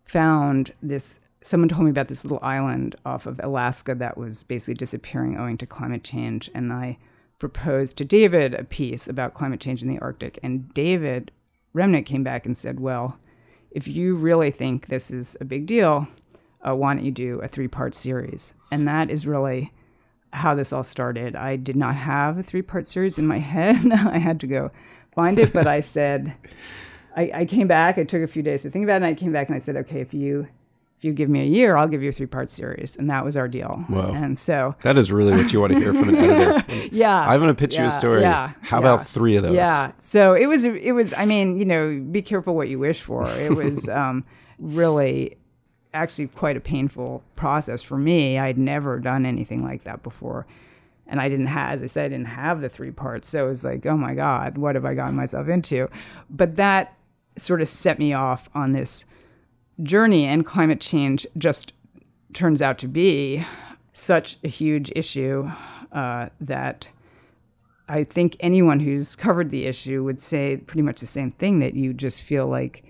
found 0.06 0.74
this. 0.82 1.19
Someone 1.41 1.69
told 1.69 1.84
me 1.84 1.89
about 1.89 2.08
this 2.08 2.24
little 2.24 2.39
island 2.41 2.96
off 3.06 3.26
of 3.26 3.39
Alaska 3.43 3.96
that 3.96 4.17
was 4.17 4.43
basically 4.43 4.76
disappearing 4.76 5.38
owing 5.38 5.58
to 5.58 5.65
climate 5.65 6.04
change, 6.04 6.50
and 6.54 6.72
I 6.72 6.98
proposed 7.39 7.98
to 7.98 8.06
David 8.06 8.54
a 8.54 8.63
piece 8.63 9.08
about 9.08 9.34
climate 9.34 9.60
change 9.60 9.82
in 9.82 9.89
the 9.89 10.00
Arctic. 10.00 10.39
And 10.41 10.74
David 10.74 11.32
Remnick 11.76 12.06
came 12.06 12.24
back 12.24 12.46
and 12.46 12.56
said, 12.58 12.80
Well, 12.80 13.17
if 13.74 13.88
you 13.88 14.16
really 14.16 14.52
think 14.52 14.88
this 14.88 15.12
is 15.12 15.36
a 15.42 15.46
big 15.46 15.66
deal, 15.66 16.08
uh, 16.66 16.76
why 16.76 16.94
don't 16.94 17.04
you 17.04 17.12
do 17.12 17.42
a 17.42 17.48
three 17.48 17.68
part 17.68 17.94
series? 17.94 18.54
And 18.72 18.88
that 18.88 19.10
is 19.10 19.28
really 19.28 19.74
how 20.32 20.56
this 20.56 20.72
all 20.72 20.84
started. 20.84 21.36
I 21.36 21.56
did 21.56 21.76
not 21.76 21.96
have 21.96 22.38
a 22.38 22.44
three 22.44 22.62
part 22.62 22.88
series 22.88 23.18
in 23.18 23.28
my 23.28 23.40
head. 23.54 23.92
I 23.92 24.20
had 24.20 24.40
to 24.42 24.48
go 24.48 24.72
find 25.12 25.40
it, 25.40 25.54
but 25.54 25.68
I 25.68 25.82
said, 25.82 26.34
I, 27.16 27.32
I, 27.34 27.46
came 27.46 27.68
back. 27.68 27.98
I 27.98 28.04
took 28.04 28.24
a 28.24 28.28
few 28.28 28.42
days 28.42 28.64
to 28.64 28.72
think 28.72 28.84
about 28.84 28.94
it, 28.94 28.98
and 28.98 29.06
I 29.06 29.14
came 29.14 29.32
back 29.32 29.48
and 29.48 29.56
I 29.56 29.60
said, 29.60 29.76
okay, 29.78 30.02
if 30.02 30.14
you 30.14 30.48
if 31.04 31.08
you 31.08 31.12
give 31.12 31.30
me 31.30 31.42
a 31.42 31.46
year, 31.46 31.76
I'll 31.76 31.89
give 31.89 32.02
you 32.02 32.08
a 32.08 32.13
three 32.13 32.28
part 32.28 32.50
series, 32.50 32.96
and 32.96 33.10
that 33.10 33.26
was 33.26 33.36
our 33.36 33.50
deal. 33.50 33.84
Wow. 33.89 34.13
And 34.13 34.38
so 34.38 34.74
that 34.84 34.98
is 34.98 35.12
really 35.12 35.34
what 35.34 35.52
you 35.52 35.60
want 35.60 35.74
to 35.74 35.80
hear 35.80 35.94
from 35.94 36.08
an 36.08 36.16
editor. 36.16 36.88
yeah, 36.96 37.20
I'm 37.20 37.42
going 37.42 37.50
to 37.50 37.54
pitch 37.54 37.74
yeah, 37.74 37.82
you 37.82 37.88
a 37.88 37.92
story. 37.92 38.22
Yeah, 38.22 38.54
How 38.62 38.78
yeah. 38.78 38.94
about 38.94 39.08
three 39.10 39.36
of 39.36 39.44
those? 39.44 39.54
Yeah. 39.54 39.92
So 39.98 40.34
it 40.34 40.46
was 40.46 40.63
it 40.63 40.94
was. 40.94 41.13
I 41.13 41.26
mean, 41.26 41.60
you 41.60 41.66
know, 41.66 42.00
be 42.10 42.22
careful 42.22 42.56
what 42.56 42.70
you 42.70 42.80
wish 42.80 43.02
for. 43.02 43.30
It 43.32 43.54
was 43.54 43.89
um, 43.89 44.24
really 44.60 45.36
actually 45.94 46.28
quite 46.28 46.56
a 46.56 46.62
painful 46.62 47.22
process 47.36 47.84
for 47.84 47.98
me. 47.98 48.39
I'd 48.39 48.58
never 48.58 48.98
done 48.98 49.26
anything 49.26 49.62
like 49.62 49.84
that 49.84 50.04
before. 50.04 50.48
And 51.06 51.20
I 51.20 51.28
didn't 51.28 51.48
have, 51.48 51.80
as 51.80 51.84
I 51.84 51.88
said, 51.88 52.06
I 52.06 52.10
didn't 52.10 52.28
have 52.28 52.62
the 52.62 52.70
three 52.70 52.92
parts. 52.92 53.28
So 53.28 53.46
it 53.46 53.50
was 53.50 53.66
like, 53.66 53.86
oh 53.86 53.98
my 53.98 54.16
God, 54.16 54.58
what 54.58 54.76
have 54.76 54.86
I 54.86 54.94
gotten 54.94 55.16
myself 55.16 55.50
into? 55.50 55.89
But 56.30 56.56
that 56.56 56.98
sort 57.38 57.62
of 57.62 57.68
set 57.68 58.00
me 58.00 58.13
off 58.13 58.50
on 58.56 58.72
this 58.72 59.04
journey. 59.82 60.26
And 60.26 60.46
climate 60.46 60.80
change 60.82 61.26
just 61.38 61.74
turns 62.34 62.62
out 62.62 62.78
to 62.80 62.88
be 62.88 63.46
such 63.94 64.38
a 64.44 64.48
huge 64.48 64.92
issue 64.96 65.50
uh, 65.92 66.30
that 66.42 66.90
I 67.88 68.04
think 68.04 68.36
anyone 68.40 68.80
who's 68.80 69.16
covered 69.16 69.52
the 69.52 69.66
issue 69.66 70.04
would 70.04 70.22
say 70.22 70.58
pretty 70.58 70.82
much 70.84 71.00
the 71.00 71.06
same 71.06 71.32
thing 71.32 71.60
that 71.60 71.76
you 71.76 71.94
just 71.94 72.22
feel 72.22 72.48
like, 72.48 72.84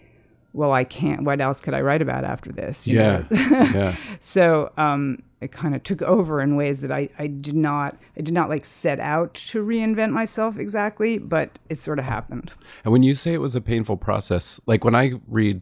well, 0.53 0.71
I 0.71 0.83
can't, 0.83 1.23
what 1.23 1.41
else 1.41 1.59
could 1.59 1.73
I 1.73 1.81
write 1.81 2.01
about 2.01 2.23
after 2.23 2.51
this? 2.51 2.85
you 2.87 2.97
Yeah. 2.99 3.23
know? 3.29 3.37
yeah. 3.73 3.95
so 4.19 4.71
um, 4.77 5.21
it 5.41 5.51
kind 5.51 5.75
of 5.75 5.83
took 5.83 6.01
over 6.03 6.39
in 6.41 6.55
ways 6.55 6.81
that 6.81 6.91
I, 6.91 7.09
I 7.17 7.25
did 7.27 7.55
not 7.55 7.97
I 8.17 8.21
did 8.21 8.33
not 8.35 8.49
like 8.49 8.63
set 8.63 8.99
out 8.99 9.33
to 9.33 9.65
reinvent 9.65 10.11
myself 10.11 10.57
exactly, 10.57 11.17
but 11.17 11.57
it 11.69 11.79
sort 11.79 11.97
of 11.99 12.05
happened. 12.05 12.51
And 12.85 12.93
when 12.93 13.03
you 13.03 13.15
say 13.15 13.33
it 13.33 13.39
was 13.41 13.55
a 13.55 13.61
painful 13.61 13.97
process, 13.97 14.61
like 14.67 14.83
when 14.85 14.95
I 14.95 15.13
read 15.27 15.61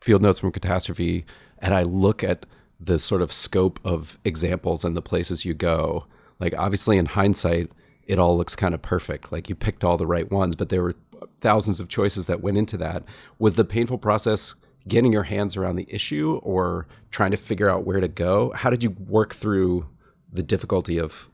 Field 0.00 0.22
Notes 0.22 0.38
from 0.38 0.52
Catastrophe 0.52 1.24
and 1.58 1.74
I 1.74 1.82
look 1.82 2.24
at 2.24 2.46
the 2.78 2.98
sort 2.98 3.20
of 3.20 3.32
scope 3.32 3.78
of 3.84 4.18
examples 4.24 4.84
and 4.84 4.96
the 4.96 5.02
places 5.02 5.44
you 5.44 5.52
go, 5.52 6.06
like 6.38 6.54
obviously 6.56 6.96
in 6.96 7.04
hindsight, 7.06 7.70
it 8.06 8.18
all 8.18 8.36
looks 8.36 8.56
kind 8.56 8.74
of 8.74 8.80
perfect. 8.80 9.30
Like 9.30 9.48
you 9.50 9.54
picked 9.54 9.84
all 9.84 9.98
the 9.98 10.06
right 10.06 10.30
ones, 10.30 10.56
but 10.56 10.70
there 10.70 10.82
were 10.82 10.94
thousands 11.40 11.80
of 11.80 11.88
choices 11.88 12.26
that 12.26 12.40
went 12.40 12.56
into 12.56 12.78
that. 12.78 13.04
Was 13.38 13.56
the 13.56 13.64
painful 13.64 13.98
process 13.98 14.54
getting 14.88 15.12
your 15.12 15.24
hands 15.24 15.56
around 15.58 15.76
the 15.76 15.86
issue 15.90 16.40
or 16.42 16.86
trying 17.10 17.30
to 17.32 17.36
figure 17.36 17.68
out 17.68 17.84
where 17.84 18.00
to 18.00 18.08
go? 18.08 18.52
How 18.56 18.70
did 18.70 18.82
you 18.82 18.90
work 19.08 19.34
through 19.34 19.86
the 20.32 20.42
difficulty 20.42 20.98
of, 20.98 21.28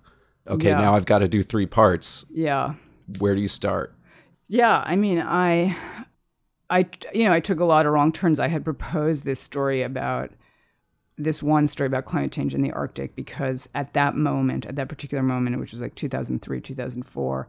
okay, 0.49 0.71
Yeah. 0.71 0.81
now 0.81 0.97
I've 0.97 1.07
got 1.07 1.21
to 1.21 1.29
do 1.29 1.45
three 1.45 1.67
parts. 1.67 2.25
Yeah. 2.31 2.75
Where 3.21 3.37
do 3.37 3.41
you 3.41 3.49
start? 3.49 3.95
Yeah, 4.49 4.83
I 4.85 4.97
mean, 4.97 5.21
I, 5.21 5.77
I, 6.69 6.89
you 7.15 7.25
know, 7.25 7.33
I 7.33 7.41
took 7.41 7.61
a 7.61 7.65
lot 7.65 7.87
of 7.87 7.93
wrong 7.93 8.13
turns. 8.13 8.41
I 8.41 8.49
had 8.49 8.65
proposed 8.65 9.25
this 9.25 9.41
story 9.41 9.83
about 9.83 10.31
this 11.19 11.43
one 11.43 11.67
story 11.67 11.87
about 11.87 12.05
climate 12.05 12.33
change 12.33 12.55
in 12.55 12.63
the 12.63 12.73
Arctic 12.73 13.15
because 13.15 13.69
at 13.75 13.95
that 13.95 14.17
moment, 14.17 14.67
at 14.67 14.77
that 14.77 14.89
particular 14.89 15.23
moment, 15.23 15.59
which 15.59 15.73
was 15.73 15.81
like 15.81 15.95
2003, 15.95 16.61
2004, 16.61 17.49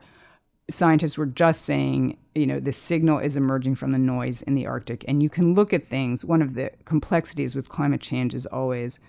scientists 0.69 1.17
were 1.17 1.25
just 1.25 1.63
saying, 1.63 2.17
you 2.35 2.45
know, 2.45 2.59
the 2.59 2.71
signal 2.71 3.19
is 3.19 3.35
emerging 3.35 3.75
from 3.75 3.91
the 3.91 3.97
noise 3.97 4.41
in 4.43 4.53
the 4.53 4.65
Arctic, 4.67 5.03
and 5.07 5.23
you 5.23 5.29
can 5.29 5.53
look 5.53 5.73
at 5.73 5.85
things. 5.85 6.23
One 6.23 6.41
of 6.41 6.53
the 6.53 6.71
complexities 6.85 7.55
with 7.55 7.69
climate 7.69 8.01
change 8.01 8.35
is 8.35 8.45
always 8.45 8.99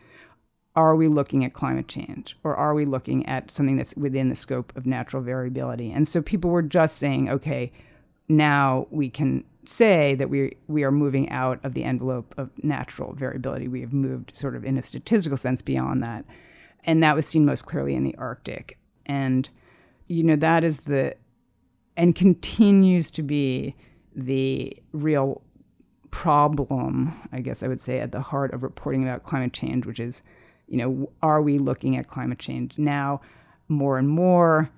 are 0.76 0.94
we 0.94 1.08
looking 1.08 1.44
at 1.44 1.52
climate 1.52 1.88
change 1.88 2.36
or 2.44 2.54
are 2.54 2.72
we 2.72 2.84
looking 2.84 3.26
at 3.26 3.50
something 3.50 3.76
that's 3.76 3.96
within 3.96 4.28
the 4.28 4.36
scope 4.36 4.72
of 4.76 4.86
natural 4.86 5.20
variability? 5.20 5.90
And 5.90 6.06
so 6.06 6.22
people 6.22 6.50
were 6.50 6.62
just 6.62 6.98
saying, 6.98 7.28
okay, 7.28 7.72
now 8.28 8.86
we 8.90 9.10
can 9.10 9.44
say 9.68 10.14
that 10.14 10.30
we 10.30 10.56
we 10.66 10.82
are 10.82 10.90
moving 10.90 11.28
out 11.28 11.62
of 11.64 11.74
the 11.74 11.84
envelope 11.84 12.34
of 12.38 12.50
natural 12.64 13.12
variability. 13.14 13.68
We 13.68 13.82
have 13.82 13.92
moved 13.92 14.34
sort 14.34 14.56
of 14.56 14.64
in 14.64 14.78
a 14.78 14.82
statistical 14.82 15.36
sense 15.36 15.60
beyond 15.60 16.02
that. 16.02 16.24
And 16.84 17.02
that 17.02 17.14
was 17.14 17.26
seen 17.26 17.44
most 17.44 17.66
clearly 17.66 17.94
in 17.94 18.02
the 18.02 18.14
Arctic. 18.16 18.78
And 19.04 19.48
you 20.06 20.24
know, 20.24 20.36
that 20.36 20.64
is 20.64 20.80
the 20.80 21.14
and 21.96 22.14
continues 22.14 23.10
to 23.10 23.22
be 23.22 23.74
the 24.14 24.74
real 24.92 25.42
problem, 26.10 27.14
I 27.32 27.40
guess 27.40 27.62
I 27.62 27.68
would 27.68 27.82
say, 27.82 27.98
at 27.98 28.12
the 28.12 28.20
heart 28.20 28.54
of 28.54 28.62
reporting 28.62 29.02
about 29.02 29.22
climate 29.22 29.52
change, 29.52 29.84
which 29.84 30.00
is, 30.00 30.22
you 30.66 30.78
know, 30.78 31.12
are 31.22 31.42
we 31.42 31.58
looking 31.58 31.96
at 31.96 32.08
climate 32.08 32.38
change 32.38 32.78
now 32.78 33.20
more 33.68 33.98
and 33.98 34.08
more? 34.08 34.70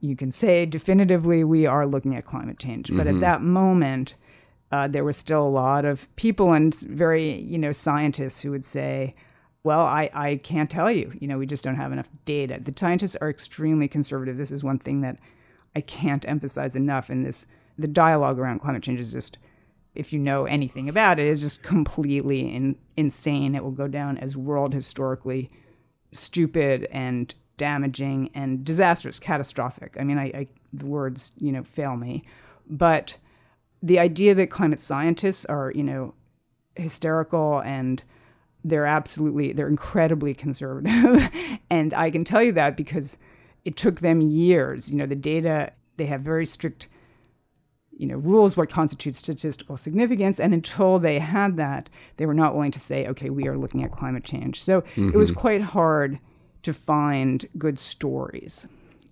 You 0.00 0.14
can 0.14 0.30
say 0.30 0.66
definitively 0.66 1.42
we 1.42 1.66
are 1.66 1.86
looking 1.86 2.14
at 2.14 2.26
climate 2.26 2.58
change, 2.58 2.90
but 2.92 3.06
at 3.06 3.14
mm-hmm. 3.14 3.20
that 3.20 3.42
moment, 3.42 4.14
uh, 4.72 4.88
there 4.88 5.04
was 5.04 5.16
still 5.16 5.42
a 5.42 5.48
lot 5.48 5.84
of 5.84 6.14
people 6.16 6.52
and 6.52 6.74
very, 6.74 7.40
you 7.40 7.58
know, 7.58 7.72
scientists 7.72 8.40
who 8.40 8.50
would 8.50 8.64
say, 8.64 9.14
well, 9.62 9.80
I, 9.80 10.10
I 10.14 10.36
can't 10.36 10.70
tell 10.70 10.90
you. 10.90 11.12
You 11.20 11.28
know, 11.28 11.38
we 11.38 11.46
just 11.46 11.64
don't 11.64 11.76
have 11.76 11.92
enough 11.92 12.08
data. 12.24 12.60
The 12.62 12.74
scientists 12.76 13.16
are 13.20 13.30
extremely 13.30 13.88
conservative. 13.88 14.36
This 14.36 14.50
is 14.50 14.62
one 14.62 14.78
thing 14.78 15.00
that 15.00 15.18
I 15.74 15.80
can't 15.80 16.26
emphasize 16.28 16.76
enough 16.76 17.10
in 17.10 17.22
this. 17.22 17.46
The 17.78 17.88
dialogue 17.88 18.38
around 18.38 18.60
climate 18.60 18.82
change 18.82 19.00
is 19.00 19.12
just, 19.12 19.38
if 19.94 20.12
you 20.12 20.18
know 20.18 20.46
anything 20.46 20.88
about 20.88 21.18
it, 21.18 21.26
is 21.26 21.40
just 21.40 21.62
completely 21.62 22.54
in, 22.54 22.76
insane. 22.96 23.54
It 23.54 23.62
will 23.62 23.70
go 23.72 23.88
down 23.88 24.18
as 24.18 24.36
world 24.36 24.72
historically 24.72 25.50
stupid 26.12 26.88
and 26.90 27.34
damaging 27.56 28.30
and 28.34 28.64
disastrous, 28.64 29.18
catastrophic. 29.18 29.96
I 29.98 30.04
mean, 30.04 30.18
I, 30.18 30.24
I 30.24 30.46
the 30.72 30.86
words 30.86 31.32
you 31.38 31.52
know 31.52 31.62
fail 31.62 31.96
me, 31.96 32.24
but 32.68 33.16
the 33.86 34.00
idea 34.00 34.34
that 34.34 34.50
climate 34.50 34.80
scientists 34.80 35.44
are 35.44 35.72
you 35.74 35.82
know 35.82 36.12
hysterical 36.74 37.60
and 37.60 38.02
they're 38.64 38.86
absolutely 38.86 39.52
they're 39.52 39.68
incredibly 39.68 40.34
conservative. 40.34 41.30
And 41.70 41.92
i 41.94 42.10
can 42.10 42.24
tell 42.24 42.42
you 42.42 42.52
that 42.52 42.76
because 42.76 43.16
it 43.64 43.76
took 43.76 44.00
them 44.00 44.20
years 44.20 44.90
you 44.90 44.96
know 44.96 45.06
the 45.06 45.16
data 45.16 45.72
they 45.96 46.06
have 46.06 46.20
very 46.20 46.46
strict 46.46 46.88
you 47.96 48.06
know 48.06 48.16
rules 48.16 48.56
what 48.56 48.70
constitutes 48.70 49.18
statistical 49.18 49.76
significance. 49.76 50.38
And 50.38 50.52
until 50.52 50.98
they 50.98 51.18
had 51.18 51.56
that 51.56 51.88
they 52.16 52.26
were 52.26 52.34
not 52.34 52.54
willing 52.54 52.72
to 52.72 52.80
say 52.80 53.06
okay 53.06 53.30
we 53.30 53.48
are 53.48 53.56
looking 53.56 53.82
at 53.84 53.90
climate 53.90 54.24
change. 54.24 54.62
So 54.62 54.84
it 54.96 55.16
was 55.16 55.30
mm-hmm. 55.30 55.40
quite 55.40 55.62
hard 55.62 56.18
to 56.62 56.74
find 56.74 57.46
good 57.56 57.78
stories. 57.78 58.66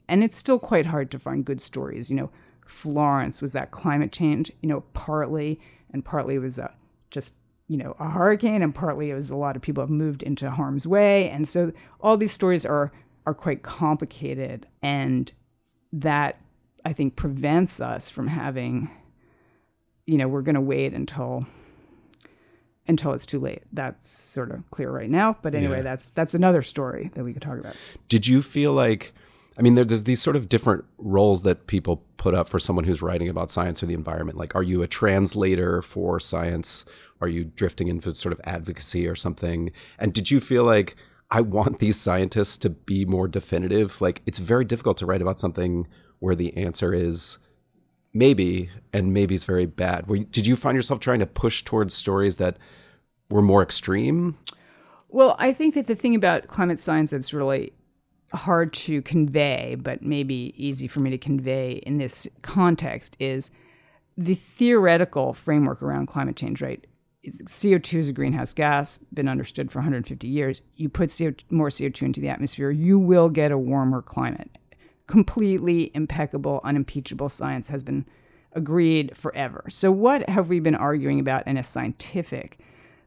And 0.08 0.22
it's 0.22 0.36
still 0.36 0.58
quite 0.58 0.86
hard 0.86 1.10
to 1.12 1.18
find 1.18 1.44
good 1.44 1.60
stories 1.60 2.10
you 2.10 2.16
know 2.16 2.30
florence 2.64 3.40
was 3.42 3.52
that 3.52 3.70
climate 3.70 4.10
change 4.12 4.50
you 4.62 4.68
know 4.68 4.80
partly 4.94 5.60
and 5.92 6.04
partly 6.04 6.34
it 6.36 6.38
was 6.40 6.58
a, 6.58 6.72
just 7.10 7.34
you 7.68 7.76
know 7.76 7.94
a 7.98 8.08
hurricane 8.10 8.62
and 8.62 8.74
partly 8.74 9.10
it 9.10 9.14
was 9.14 9.30
a 9.30 9.36
lot 9.36 9.56
of 9.56 9.62
people 9.62 9.82
have 9.82 9.90
moved 9.90 10.22
into 10.22 10.50
harm's 10.50 10.86
way. 10.86 11.28
And 11.30 11.48
so 11.48 11.72
all 12.00 12.16
these 12.16 12.32
stories 12.32 12.66
are 12.66 12.92
are 13.26 13.32
quite 13.34 13.62
complicated 13.62 14.66
and 14.82 15.32
that 15.92 16.40
i 16.84 16.92
think 16.92 17.16
prevents 17.16 17.80
us 17.80 18.10
from 18.10 18.26
having 18.26 18.90
you 20.06 20.18
know 20.18 20.28
we're 20.28 20.42
going 20.42 20.56
to 20.56 20.60
wait 20.60 20.92
until 20.92 21.46
until 22.86 23.12
it's 23.14 23.24
too 23.24 23.40
late. 23.40 23.62
That's 23.72 24.10
sort 24.10 24.50
of 24.50 24.70
clear 24.70 24.90
right 24.90 25.08
now 25.08 25.38
but 25.40 25.54
anyway 25.54 25.76
Yeah. 25.78 25.82
that's 25.84 26.10
that's 26.10 26.34
another 26.34 26.60
story 26.62 27.10
that 27.14 27.24
we 27.24 27.32
could 27.32 27.40
talk 27.42 27.58
about. 27.58 27.76
Did 28.10 28.26
you 28.26 28.42
feel 28.42 28.72
like, 28.74 29.14
I 29.56 29.62
mean, 29.62 29.74
there, 29.76 29.84
there's 29.84 30.04
these 30.04 30.22
sort 30.22 30.36
of 30.36 30.48
different 30.48 30.84
roles 30.98 31.42
that 31.42 31.66
people 31.66 32.02
put 32.16 32.34
up 32.34 32.48
for 32.48 32.58
someone 32.58 32.84
who's 32.84 33.02
writing 33.02 33.28
about 33.28 33.50
science 33.50 33.82
or 33.82 33.86
the 33.86 33.94
environment. 33.94 34.38
Like, 34.38 34.54
are 34.54 34.62
you 34.62 34.82
a 34.82 34.88
translator 34.88 35.80
for 35.82 36.18
science? 36.18 36.84
Are 37.20 37.28
you 37.28 37.44
drifting 37.44 37.88
into 37.88 38.14
sort 38.14 38.32
of 38.32 38.40
advocacy 38.44 39.06
or 39.06 39.14
something? 39.14 39.70
And 39.98 40.12
did 40.12 40.30
you 40.30 40.40
feel 40.40 40.64
like, 40.64 40.96
I 41.30 41.40
want 41.40 41.78
these 41.78 41.96
scientists 41.96 42.58
to 42.58 42.70
be 42.70 43.04
more 43.04 43.28
definitive? 43.28 44.00
Like, 44.00 44.22
it's 44.26 44.38
very 44.38 44.64
difficult 44.64 44.98
to 44.98 45.06
write 45.06 45.22
about 45.22 45.40
something 45.40 45.86
where 46.18 46.34
the 46.34 46.56
answer 46.56 46.92
is 46.92 47.38
maybe, 48.12 48.70
and 48.92 49.12
maybe 49.12 49.34
is 49.34 49.44
very 49.44 49.66
bad. 49.66 50.06
Were 50.06 50.18
did 50.18 50.46
you 50.46 50.56
find 50.56 50.76
yourself 50.76 51.00
trying 51.00 51.18
to 51.18 51.26
push 51.26 51.64
towards 51.64 51.94
stories 51.94 52.36
that 52.36 52.56
were 53.30 53.42
more 53.42 53.62
extreme? 53.62 54.38
Well, 55.08 55.36
I 55.38 55.52
think 55.52 55.74
that 55.74 55.86
the 55.86 55.94
thing 55.94 56.14
about 56.14 56.46
climate 56.46 56.78
science 56.78 57.10
that's 57.10 57.32
really 57.32 57.72
hard 58.34 58.72
to 58.72 59.02
convey, 59.02 59.76
but 59.80 60.02
maybe 60.02 60.54
easy 60.56 60.88
for 60.88 61.00
me 61.00 61.10
to 61.10 61.18
convey 61.18 61.74
in 61.86 61.98
this 61.98 62.26
context 62.42 63.16
is 63.18 63.50
the 64.16 64.34
theoretical 64.34 65.32
framework 65.34 65.82
around 65.82 66.06
climate 66.06 66.36
change, 66.36 66.62
right? 66.62 66.84
CO2 67.44 68.00
is 68.00 68.08
a 68.08 68.12
greenhouse 68.12 68.52
gas, 68.52 68.98
been 69.12 69.28
understood 69.28 69.72
for 69.72 69.78
150 69.78 70.28
years. 70.28 70.62
You 70.76 70.88
put 70.88 71.16
CO- 71.16 71.34
more 71.50 71.68
CO2 71.68 72.02
into 72.02 72.20
the 72.20 72.28
atmosphere, 72.28 72.70
you 72.70 72.98
will 72.98 73.28
get 73.28 73.50
a 73.52 73.58
warmer 73.58 74.02
climate. 74.02 74.50
completely 75.06 75.90
impeccable, 75.94 76.62
unimpeachable 76.64 77.28
science 77.28 77.68
has 77.68 77.82
been 77.82 78.06
agreed 78.52 79.14
forever. 79.14 79.64
So, 79.68 79.92
what 79.92 80.26
have 80.30 80.48
we 80.48 80.60
been 80.60 80.74
arguing 80.74 81.20
about 81.20 81.46
in 81.46 81.58
a 81.58 81.62
scientific, 81.62 82.58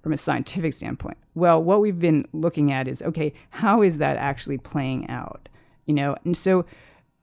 from 0.01 0.13
a 0.13 0.17
scientific 0.17 0.73
standpoint? 0.73 1.17
Well, 1.35 1.61
what 1.61 1.81
we've 1.81 1.99
been 1.99 2.27
looking 2.33 2.71
at 2.71 2.87
is 2.87 3.01
okay, 3.01 3.33
how 3.49 3.81
is 3.81 3.97
that 3.97 4.17
actually 4.17 4.57
playing 4.57 5.09
out? 5.09 5.49
You 5.85 5.93
know, 5.93 6.15
and 6.25 6.35
so 6.35 6.65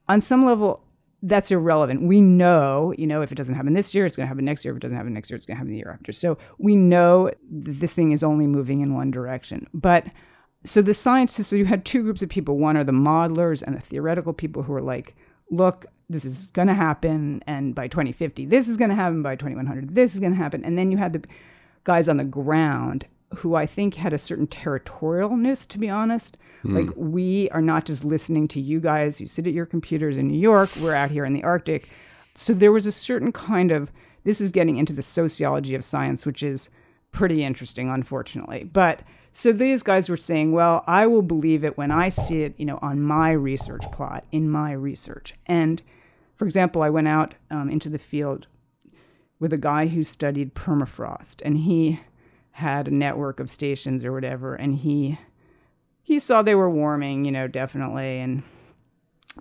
on 0.08 0.20
some 0.20 0.44
level, 0.44 0.82
that's 1.22 1.50
irrelevant. 1.50 2.02
We 2.02 2.20
know, 2.20 2.94
you 2.98 3.06
know, 3.06 3.22
if 3.22 3.32
it 3.32 3.36
doesn't 3.36 3.54
happen 3.54 3.72
this 3.72 3.94
year, 3.94 4.04
it's 4.04 4.16
going 4.16 4.26
to 4.26 4.28
happen 4.28 4.44
next 4.44 4.64
year. 4.64 4.72
If 4.72 4.78
it 4.78 4.80
doesn't 4.80 4.96
happen 4.96 5.14
next 5.14 5.30
year, 5.30 5.36
it's 5.36 5.46
going 5.46 5.56
to 5.56 5.58
happen 5.58 5.72
the 5.72 5.78
year 5.78 5.90
after. 5.92 6.12
So 6.12 6.36
we 6.58 6.76
know 6.76 7.30
that 7.50 7.80
this 7.80 7.94
thing 7.94 8.12
is 8.12 8.22
only 8.22 8.46
moving 8.46 8.82
in 8.82 8.94
one 8.94 9.10
direction. 9.10 9.66
But 9.72 10.06
so 10.66 10.82
the 10.82 10.92
scientists, 10.92 11.48
so 11.48 11.56
you 11.56 11.64
had 11.64 11.84
two 11.84 12.02
groups 12.02 12.22
of 12.22 12.28
people. 12.28 12.58
One 12.58 12.76
are 12.76 12.84
the 12.84 12.92
modelers 12.92 13.62
and 13.62 13.74
the 13.74 13.80
theoretical 13.80 14.34
people 14.34 14.62
who 14.62 14.74
are 14.74 14.82
like, 14.82 15.14
look, 15.50 15.86
this 16.10 16.26
is 16.26 16.50
going 16.50 16.68
to 16.68 16.74
happen. 16.74 17.42
And 17.46 17.74
by 17.74 17.88
2050, 17.88 18.44
this 18.46 18.68
is 18.68 18.76
going 18.76 18.90
to 18.90 18.96
happen. 18.96 19.22
By 19.22 19.36
2100, 19.36 19.94
this 19.94 20.14
is 20.14 20.20
going 20.20 20.32
to 20.32 20.38
happen. 20.38 20.62
And 20.62 20.76
then 20.76 20.92
you 20.92 20.98
had 20.98 21.14
the 21.14 21.22
guys 21.84 22.08
on 22.08 22.16
the 22.16 22.24
ground 22.24 23.06
who 23.36 23.54
I 23.54 23.66
think 23.66 23.94
had 23.94 24.12
a 24.12 24.18
certain 24.18 24.46
territorialness, 24.46 25.66
to 25.68 25.78
be 25.78 25.88
honest. 25.88 26.36
Mm. 26.64 26.86
Like, 26.86 26.96
we 26.96 27.48
are 27.50 27.62
not 27.62 27.84
just 27.84 28.04
listening 28.04 28.48
to 28.48 28.60
you 28.60 28.80
guys 28.80 29.18
who 29.18 29.26
sit 29.26 29.46
at 29.46 29.52
your 29.52 29.66
computers 29.66 30.16
in 30.16 30.28
New 30.28 30.38
York, 30.38 30.70
we're 30.80 30.94
out 30.94 31.10
here 31.10 31.24
in 31.24 31.32
the 31.32 31.42
Arctic. 31.42 31.88
So 32.36 32.52
there 32.52 32.72
was 32.72 32.86
a 32.86 32.92
certain 32.92 33.32
kind 33.32 33.70
of, 33.70 33.90
this 34.24 34.40
is 34.40 34.50
getting 34.50 34.76
into 34.76 34.92
the 34.92 35.02
sociology 35.02 35.74
of 35.74 35.84
science, 35.84 36.24
which 36.24 36.42
is 36.42 36.70
pretty 37.12 37.44
interesting, 37.44 37.90
unfortunately. 37.90 38.64
But 38.64 39.02
so 39.32 39.52
these 39.52 39.82
guys 39.82 40.08
were 40.08 40.16
saying, 40.16 40.52
well, 40.52 40.84
I 40.86 41.06
will 41.06 41.22
believe 41.22 41.64
it 41.64 41.76
when 41.76 41.90
I 41.90 42.08
see 42.08 42.42
it, 42.42 42.54
you 42.56 42.64
know, 42.64 42.78
on 42.82 43.02
my 43.02 43.32
research 43.32 43.84
plot, 43.92 44.26
in 44.32 44.48
my 44.48 44.72
research. 44.72 45.34
And 45.46 45.82
for 46.36 46.44
example, 46.44 46.82
I 46.82 46.90
went 46.90 47.08
out 47.08 47.34
um, 47.50 47.68
into 47.68 47.88
the 47.88 47.98
field 47.98 48.46
with 49.44 49.52
a 49.52 49.58
guy 49.58 49.88
who 49.88 50.02
studied 50.02 50.54
permafrost, 50.54 51.42
and 51.44 51.58
he 51.58 52.00
had 52.52 52.88
a 52.88 52.90
network 52.90 53.38
of 53.38 53.50
stations 53.50 54.02
or 54.02 54.10
whatever, 54.10 54.54
and 54.54 54.76
he 54.76 55.18
he 56.02 56.18
saw 56.18 56.40
they 56.40 56.54
were 56.54 56.70
warming, 56.70 57.26
you 57.26 57.30
know, 57.30 57.46
definitely, 57.46 58.20
and 58.20 58.42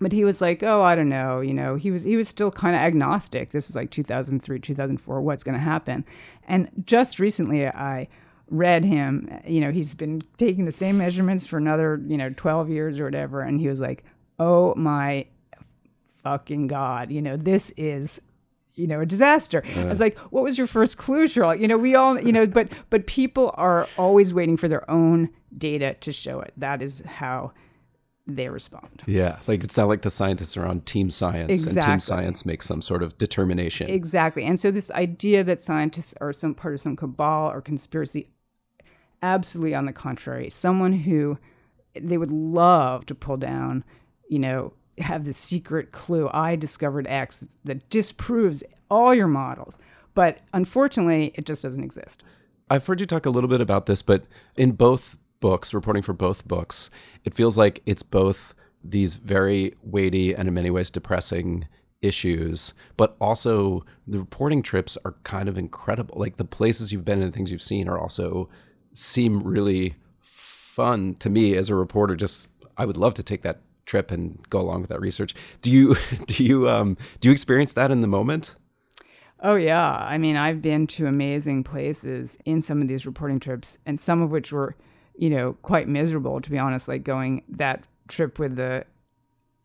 but 0.02 0.12
he 0.12 0.26
was 0.26 0.42
like, 0.42 0.62
oh, 0.62 0.82
I 0.82 0.96
don't 0.96 1.08
know, 1.08 1.40
you 1.40 1.54
know, 1.54 1.76
he 1.76 1.90
was 1.90 2.04
he 2.04 2.18
was 2.18 2.28
still 2.28 2.52
kind 2.52 2.76
of 2.76 2.82
agnostic. 2.82 3.52
This 3.52 3.70
is 3.70 3.78
like 3.78 3.92
2003, 3.92 4.60
2004, 4.60 5.22
what's 5.22 5.46
going 5.46 5.56
to 5.56 5.64
happen? 5.64 6.04
And 6.50 6.68
just 6.86 7.18
recently, 7.18 7.66
I 7.66 8.10
read 8.50 8.84
him, 8.84 9.30
you 9.48 9.62
know, 9.62 9.72
he's 9.72 9.94
been 9.94 10.22
taking 10.36 10.66
the 10.66 10.74
same 10.74 10.98
measurements 10.98 11.46
for 11.46 11.56
another, 11.56 12.02
you 12.06 12.18
know, 12.18 12.30
12 12.36 12.70
years 12.70 13.00
or 13.00 13.06
whatever, 13.06 13.40
and 13.40 13.62
he 13.62 13.70
was 13.70 13.80
like, 13.80 14.04
oh 14.38 14.76
my 14.76 15.28
fucking 16.24 16.68
god, 16.68 17.10
you 17.10 17.22
know, 17.22 17.38
this 17.38 17.72
is 17.78 18.20
you 18.76 18.88
know, 18.88 19.00
a 19.02 19.06
disaster. 19.06 19.64
Uh, 19.76 19.82
I 19.82 19.86
was 19.86 20.00
like, 20.00 20.18
what 20.32 20.44
was 20.44 20.58
your 20.58 20.68
first 20.68 20.98
clue, 20.98 21.28
Sherlock? 21.28 21.60
You 21.60 21.68
know, 21.68 21.78
we 21.78 21.96
all, 21.96 22.20
you 22.20 22.32
know, 22.32 22.46
but 22.46 22.70
but 22.90 23.08
people 23.08 23.54
are 23.56 23.88
always 23.98 24.34
waiting 24.34 24.58
for 24.58 24.68
their 24.68 24.90
own 24.90 25.30
data 25.58 25.96
to 26.02 26.12
show 26.12 26.40
it. 26.40 26.54
That 26.58 26.82
is 26.82 27.02
how 27.06 27.52
they 28.26 28.48
respond. 28.50 29.04
Yeah, 29.06 29.40
like 29.48 29.64
it's 29.64 29.76
not 29.76 29.90
like 29.90 30.02
the 30.02 30.10
scientists 30.10 30.56
are 30.56 30.66
on 30.66 30.82
team 30.82 31.10
science 31.10 31.52
exactly. 31.52 31.82
and 31.82 31.92
team 31.92 32.00
science 32.00 32.46
makes 32.46 32.66
some 32.66 32.82
sort 32.82 33.04
of 33.04 33.18
determination. 33.18 33.90
Exactly. 33.90 34.44
And 34.46 34.60
so 34.60 34.72
this 34.72 34.90
idea 34.92 35.44
that 35.44 35.60
scientists 35.62 36.14
are 36.22 36.32
some 36.32 36.56
part 36.56 36.74
of 36.74 36.82
some 36.82 36.96
cabal 36.96 37.52
or 37.52 37.62
conspiracy, 37.62 38.30
absolutely 39.22 39.76
on 39.76 39.86
the 39.86 39.94
contrary. 39.94 40.50
Someone 40.50 40.94
who 40.94 41.38
they 41.96 42.18
would 42.18 42.32
love 42.32 43.06
to 43.08 43.16
pull 43.16 43.38
down, 43.38 43.84
you 44.30 44.40
know, 44.40 44.74
have 45.00 45.24
the 45.24 45.34
secret 45.34 45.92
clue. 45.92 46.30
I 46.34 46.56
discovered 46.56 47.08
X 47.08 47.46
that 47.64 47.90
disproves 47.90 48.64
all 48.90 49.14
your 49.14 49.28
models. 49.28 49.78
But 50.14 50.40
unfortunately, 50.54 51.32
it 51.36 51.46
just 51.46 51.64
doesn't 51.64 51.84
exist. 51.84 52.24
I've 52.70 52.86
heard 52.86 53.00
you 53.00 53.06
talk 53.06 53.26
a 53.26 53.30
little 53.30 53.50
bit 53.50 53.62
about 53.62 53.86
this, 53.86 54.02
but 54.02 54.26
in 54.56 54.72
both 54.72 55.18
books, 55.40 55.74
reporting 55.74 56.04
for 56.04 56.14
both 56.14 56.48
books, 56.48 56.90
it 57.26 57.34
feels 57.34 57.58
like 57.58 57.82
it's 57.86 58.04
both 58.04 58.54
these 58.84 59.16
very 59.16 59.74
weighty 59.82 60.34
and 60.36 60.48
in 60.48 60.54
many 60.54 60.70
ways 60.70 60.90
depressing 60.92 61.68
issues, 62.02 62.74
but 62.98 63.16
also 63.20 63.86
the 64.08 64.20
reporting 64.20 64.62
trips 64.62 64.98
are 65.06 65.16
kind 65.24 65.50
of 65.50 65.58
incredible. 65.58 66.20
Like 66.20 66.38
the 66.38 66.46
places 66.46 66.92
you've 66.92 67.06
been 67.06 67.22
and 67.22 67.34
things 67.34 67.52
you've 67.52 67.62
seen 67.62 67.88
are 67.88 67.98
also 67.98 68.50
seem 68.94 69.42
really 69.42 69.96
fun 70.22 71.16
to 71.16 71.30
me 71.30 71.56
as 71.56 71.70
a 71.70 71.76
reporter. 71.76 72.16
Just 72.16 72.48
I 72.78 72.86
would 72.86 72.98
love 72.98 73.14
to 73.16 73.24
take 73.24 73.42
that 73.44 73.62
trip 73.86 74.12
and 74.12 74.38
go 74.50 74.60
along 74.60 74.82
with 74.82 74.90
that 74.90 75.02
research. 75.02 75.36
Do 75.62 75.72
you 75.72 75.96
do 76.28 76.44
you 76.44 76.70
um, 76.70 76.98
do 77.20 77.28
you 77.28 77.32
experience 77.32 77.74
that 77.74 77.92
in 77.92 78.02
the 78.02 78.08
moment? 78.08 78.56
Oh 79.40 79.56
yeah, 79.56 79.92
I 79.92 80.18
mean 80.18 80.38
I've 80.38 80.62
been 80.62 80.88
to 80.88 81.08
amazing 81.08 81.64
places 81.64 82.38
in 82.46 82.62
some 82.62 82.82
of 82.82 82.88
these 82.88 83.06
reporting 83.06 83.40
trips, 83.40 83.78
and 83.86 84.00
some 84.00 84.22
of 84.22 84.32
which 84.32 84.52
were, 84.52 84.76
you 85.16 85.30
know, 85.30 85.54
quite 85.62 85.88
miserable 85.88 86.40
to 86.42 86.50
be 86.50 86.58
honest. 86.58 86.88
Like 86.88 87.04
going 87.04 87.44
that 87.50 87.84
trip 88.08 88.40
with 88.40 88.56
the 88.56 88.86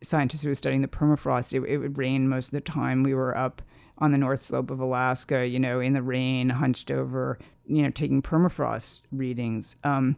scientists 0.01 0.43
who 0.43 0.49
were 0.49 0.55
studying 0.55 0.81
the 0.81 0.87
permafrost, 0.87 1.53
it, 1.53 1.67
it 1.67 1.77
would 1.77 1.97
rain 1.97 2.27
most 2.27 2.47
of 2.47 2.51
the 2.51 2.61
time. 2.61 3.03
We 3.03 3.13
were 3.13 3.35
up 3.37 3.61
on 3.99 4.11
the 4.11 4.17
north 4.17 4.41
slope 4.41 4.71
of 4.71 4.79
Alaska, 4.79 5.45
you 5.45 5.59
know, 5.59 5.79
in 5.79 5.93
the 5.93 6.01
rain, 6.01 6.49
hunched 6.49 6.89
over, 6.89 7.37
you 7.65 7.83
know, 7.83 7.89
taking 7.89 8.21
permafrost 8.21 9.01
readings. 9.11 9.75
Um, 9.83 10.15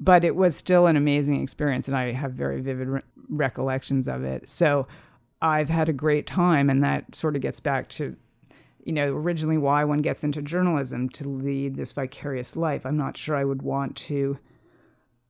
but 0.00 0.24
it 0.24 0.36
was 0.36 0.56
still 0.56 0.86
an 0.86 0.96
amazing 0.96 1.42
experience 1.42 1.88
and 1.88 1.96
I 1.96 2.12
have 2.12 2.32
very 2.32 2.60
vivid 2.60 2.88
re- 2.88 3.02
recollections 3.28 4.08
of 4.08 4.24
it. 4.24 4.48
So 4.48 4.86
I've 5.40 5.68
had 5.68 5.88
a 5.88 5.92
great 5.92 6.26
time 6.26 6.70
and 6.70 6.82
that 6.82 7.14
sort 7.14 7.36
of 7.36 7.42
gets 7.42 7.60
back 7.60 7.88
to 7.90 8.16
you 8.84 8.92
know 8.92 9.14
originally 9.14 9.56
why 9.56 9.84
one 9.84 10.02
gets 10.02 10.24
into 10.24 10.42
journalism 10.42 11.08
to 11.10 11.28
lead 11.28 11.76
this 11.76 11.92
vicarious 11.92 12.56
life. 12.56 12.84
I'm 12.84 12.96
not 12.96 13.16
sure 13.16 13.36
I 13.36 13.44
would 13.44 13.62
want 13.62 13.96
to 13.96 14.36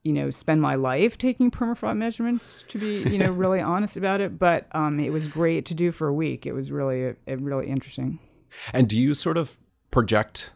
you 0.02 0.12
know 0.12 0.30
spend 0.30 0.60
my 0.60 0.74
life 0.74 1.16
taking 1.18 1.50
permafrost 1.50 1.96
measurements 1.96 2.64
to 2.68 2.78
be 2.78 3.08
you 3.08 3.18
know 3.18 3.30
really 3.30 3.60
honest 3.74 3.96
about 3.96 4.20
it, 4.20 4.38
but 4.38 4.66
um, 4.72 4.98
it 4.98 5.12
was 5.12 5.28
great 5.28 5.66
to 5.66 5.74
do 5.74 5.92
for 5.92 6.08
a 6.08 6.14
week. 6.14 6.46
It 6.46 6.52
was 6.52 6.70
really 6.70 7.14
a, 7.26 7.36
really 7.36 7.68
interesting. 7.68 8.18
And 8.72 8.88
do 8.88 8.96
you 8.96 9.14
sort 9.14 9.36
of 9.36 9.56
project 9.90 10.50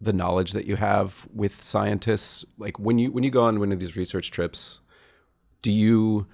the 0.00 0.12
knowledge 0.12 0.52
that 0.52 0.66
you 0.66 0.76
have 0.76 1.26
with 1.34 1.62
scientists? 1.62 2.44
Like 2.58 2.78
when 2.78 2.98
you 2.98 3.10
when 3.12 3.24
you 3.24 3.30
go 3.30 3.42
on 3.42 3.60
one 3.60 3.72
of 3.72 3.80
these 3.80 3.96
research 3.96 4.30
trips 4.30 4.80
do 5.62 5.72
you 5.72 6.26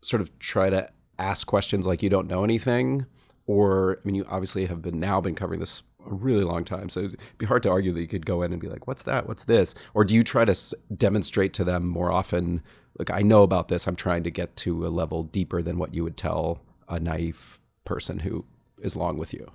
sort 0.00 0.22
of 0.22 0.36
try 0.38 0.70
to 0.70 0.88
ask 1.18 1.46
questions 1.46 1.86
like 1.86 2.02
you 2.02 2.08
don't 2.08 2.26
know 2.26 2.42
anything? 2.42 3.06
Or 3.46 3.98
i 4.02 4.06
mean 4.06 4.14
you 4.14 4.24
obviously 4.28 4.66
have 4.66 4.82
been 4.82 4.98
now 4.98 5.20
been 5.20 5.34
covering 5.34 5.60
this 5.60 5.82
a 6.06 6.14
really 6.14 6.44
long 6.44 6.64
time 6.64 6.88
so 6.88 7.00
it'd 7.00 7.20
be 7.36 7.44
hard 7.44 7.62
to 7.62 7.68
argue 7.68 7.92
that 7.92 8.00
you 8.00 8.08
could 8.08 8.24
go 8.24 8.40
in 8.42 8.52
and 8.52 8.60
be 8.60 8.68
like 8.68 8.86
what's 8.86 9.02
that? 9.02 9.28
What's 9.28 9.44
this? 9.44 9.74
Or 9.92 10.04
do 10.04 10.14
you 10.14 10.24
try 10.24 10.44
to 10.44 10.52
s- 10.52 10.72
demonstrate 10.96 11.52
to 11.54 11.64
them 11.64 11.86
more 11.86 12.10
often 12.10 12.62
like 12.98 13.10
i 13.10 13.20
know 13.20 13.42
about 13.42 13.68
this. 13.68 13.86
I'm 13.86 13.96
trying 13.96 14.24
to 14.24 14.30
get 14.30 14.56
to 14.56 14.86
a 14.86 14.88
level 14.88 15.24
deeper 15.24 15.62
than 15.62 15.78
what 15.78 15.94
you 15.94 16.02
would 16.04 16.16
tell 16.16 16.62
a 16.88 16.98
naive 16.98 17.60
person 17.84 18.18
who 18.18 18.44
is 18.80 18.94
along 18.94 19.18
with 19.18 19.32
you 19.34 19.50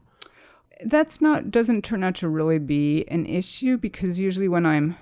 that's 0.83 1.21
not 1.21 1.51
doesn't 1.51 1.83
turn 1.83 2.03
out 2.03 2.15
to 2.15 2.27
really 2.27 2.59
be 2.59 3.05
an 3.07 3.25
issue 3.25 3.77
because 3.77 4.19
usually 4.19 4.49
when 4.49 4.65
I'm 4.65 4.97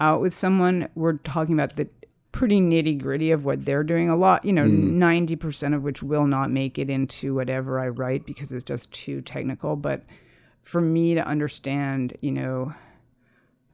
out 0.00 0.20
with 0.20 0.34
someone, 0.34 0.88
we're 0.94 1.14
talking 1.14 1.54
about 1.54 1.76
the 1.76 1.88
pretty 2.32 2.60
nitty 2.60 3.00
gritty 3.00 3.30
of 3.30 3.44
what 3.44 3.64
they're 3.64 3.84
doing. 3.84 4.10
A 4.10 4.16
lot, 4.16 4.44
you 4.44 4.52
know, 4.52 4.64
mm. 4.64 4.92
ninety 4.92 5.36
mm. 5.36 5.40
percent 5.40 5.74
of 5.74 5.82
which 5.82 6.02
will 6.02 6.26
not 6.26 6.50
make 6.50 6.78
it 6.78 6.90
into 6.90 7.34
whatever 7.34 7.80
I 7.80 7.88
write 7.88 8.26
because 8.26 8.52
it's 8.52 8.64
just 8.64 8.92
too 8.92 9.20
technical. 9.20 9.76
But 9.76 10.02
for 10.62 10.80
me 10.80 11.14
to 11.14 11.26
understand, 11.26 12.16
you 12.20 12.32
know, 12.32 12.74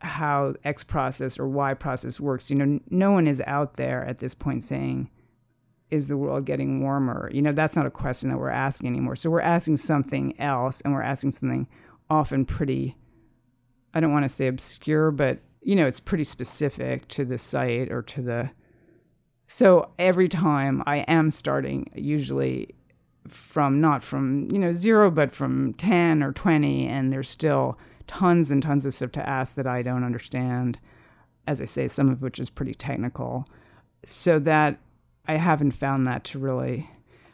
how 0.00 0.54
X 0.64 0.82
process 0.82 1.38
or 1.38 1.48
Y 1.48 1.74
process 1.74 2.20
works, 2.20 2.50
you 2.50 2.56
know, 2.56 2.80
no 2.90 3.12
one 3.12 3.26
is 3.26 3.42
out 3.46 3.74
there 3.74 4.04
at 4.04 4.18
this 4.18 4.34
point 4.34 4.64
saying 4.64 5.10
is 5.92 6.08
the 6.08 6.16
world 6.16 6.46
getting 6.46 6.80
warmer? 6.80 7.30
You 7.32 7.42
know, 7.42 7.52
that's 7.52 7.76
not 7.76 7.86
a 7.86 7.90
question 7.90 8.30
that 8.30 8.38
we're 8.38 8.48
asking 8.48 8.88
anymore. 8.88 9.14
So 9.14 9.28
we're 9.28 9.40
asking 9.40 9.76
something 9.76 10.40
else, 10.40 10.80
and 10.80 10.94
we're 10.94 11.02
asking 11.02 11.32
something 11.32 11.68
often 12.08 12.46
pretty, 12.46 12.96
I 13.92 14.00
don't 14.00 14.12
want 14.12 14.24
to 14.24 14.28
say 14.28 14.46
obscure, 14.46 15.10
but, 15.10 15.40
you 15.60 15.76
know, 15.76 15.86
it's 15.86 16.00
pretty 16.00 16.24
specific 16.24 17.06
to 17.08 17.24
the 17.26 17.36
site 17.36 17.92
or 17.92 18.00
to 18.02 18.22
the. 18.22 18.50
So 19.46 19.90
every 19.98 20.28
time 20.28 20.82
I 20.86 20.98
am 21.00 21.30
starting, 21.30 21.90
usually 21.94 22.74
from 23.28 23.80
not 23.80 24.02
from, 24.02 24.48
you 24.50 24.58
know, 24.58 24.72
zero, 24.72 25.10
but 25.10 25.32
from 25.32 25.74
10 25.74 26.22
or 26.22 26.32
20, 26.32 26.86
and 26.86 27.12
there's 27.12 27.28
still 27.28 27.78
tons 28.06 28.50
and 28.50 28.62
tons 28.62 28.86
of 28.86 28.94
stuff 28.94 29.12
to 29.12 29.28
ask 29.28 29.56
that 29.56 29.66
I 29.66 29.82
don't 29.82 30.04
understand. 30.04 30.78
As 31.46 31.60
I 31.60 31.66
say, 31.66 31.86
some 31.86 32.08
of 32.08 32.22
which 32.22 32.38
is 32.38 32.48
pretty 32.48 32.72
technical. 32.74 33.46
So 34.04 34.38
that 34.38 34.78
I 35.26 35.36
haven't 35.36 35.72
found 35.72 36.06
that 36.06 36.24
to 36.24 36.38
really. 36.38 36.88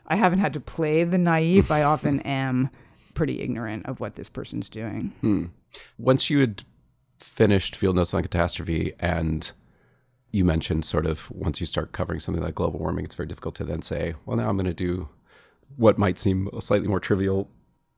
I 0.07 0.17
haven't 0.17 0.39
had 0.39 0.55
to 0.55 0.61
play 0.61 1.05
the 1.05 1.19
naive. 1.19 1.71
I 1.71 1.83
often 1.83 2.21
am 2.25 2.71
pretty 3.15 3.41
ignorant 3.41 3.87
of 3.87 4.01
what 4.01 4.15
this 4.15 4.29
person's 4.29 4.69
doing. 4.69 5.13
Hmm. 5.21 5.47
Once 5.99 6.31
you 6.31 6.41
had 6.41 6.63
finished 7.19 7.77
Field 7.77 7.97
Notes 7.97 8.15
on 8.15 8.23
Catastrophe 8.23 8.93
and 9.01 9.51
you 10.31 10.45
mentioned 10.45 10.85
sort 10.85 11.07
of 11.07 11.31
once 11.31 11.61
you 11.61 11.67
start 11.67 11.93
covering 11.93 12.21
something 12.21 12.43
like 12.43 12.55
global 12.55 12.79
warming, 12.79 13.05
it's 13.05 13.15
very 13.15 13.27
difficult 13.27 13.55
to 13.57 13.65
then 13.65 13.83
say, 13.83 14.15
well, 14.25 14.37
now 14.37 14.49
I'm 14.49 14.57
going 14.57 14.67
to 14.67 14.75
do 14.75 15.09
what 15.77 15.99
might 15.99 16.19
seem 16.19 16.49
slightly 16.61 16.89
more 16.89 17.01
trivial 17.01 17.51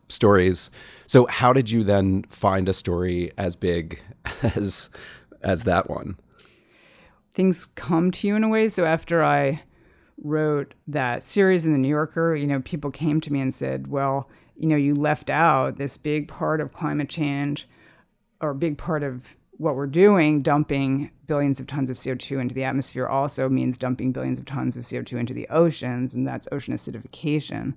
stories. 0.09 0.70
So, 1.07 1.26
how 1.26 1.53
did 1.53 1.70
you 1.70 1.84
then 1.84 2.24
find 2.28 2.68
a 2.68 2.74
story 2.74 3.32
as 3.38 3.57
big 3.57 4.01
as 4.43 4.91
as 5.43 5.64
that 5.64 5.88
one? 5.88 6.16
Things 7.32 7.66
come 7.66 8.11
to 8.12 8.26
you 8.26 8.34
in 8.36 8.45
a 8.45 8.49
way. 8.49 8.68
So 8.68 8.84
after 8.84 9.22
I 9.22 9.62
wrote 10.22 10.74
that 10.86 11.22
series 11.22 11.66
in 11.66 11.72
the 11.72 11.78
New 11.78 11.88
Yorker, 11.88 12.34
you 12.34 12.46
know, 12.46 12.60
people 12.60 12.90
came 12.90 13.20
to 13.20 13.32
me 13.32 13.40
and 13.40 13.54
said, 13.54 13.88
"Well, 13.88 14.28
you 14.56 14.68
know, 14.68 14.76
you 14.76 14.94
left 14.94 15.30
out 15.30 15.76
this 15.76 15.96
big 15.96 16.28
part 16.28 16.60
of 16.60 16.72
climate 16.72 17.08
change, 17.08 17.66
or 18.40 18.54
big 18.54 18.78
part 18.78 19.02
of 19.02 19.36
what 19.60 19.76
we're 19.76 19.86
doing, 19.86 20.40
dumping 20.40 21.10
billions 21.26 21.60
of 21.60 21.66
tons 21.66 21.90
of 21.90 21.98
CO2 21.98 22.40
into 22.40 22.54
the 22.54 22.64
atmosphere 22.64 23.06
also 23.06 23.48
means 23.48 23.76
dumping 23.76 24.10
billions 24.10 24.38
of 24.38 24.46
tons 24.46 24.76
of 24.76 24.84
CO2 24.84 25.18
into 25.18 25.34
the 25.34 25.46
oceans, 25.48 26.14
and 26.14 26.26
that's 26.26 26.48
ocean 26.50 26.74
acidification. 26.74 27.74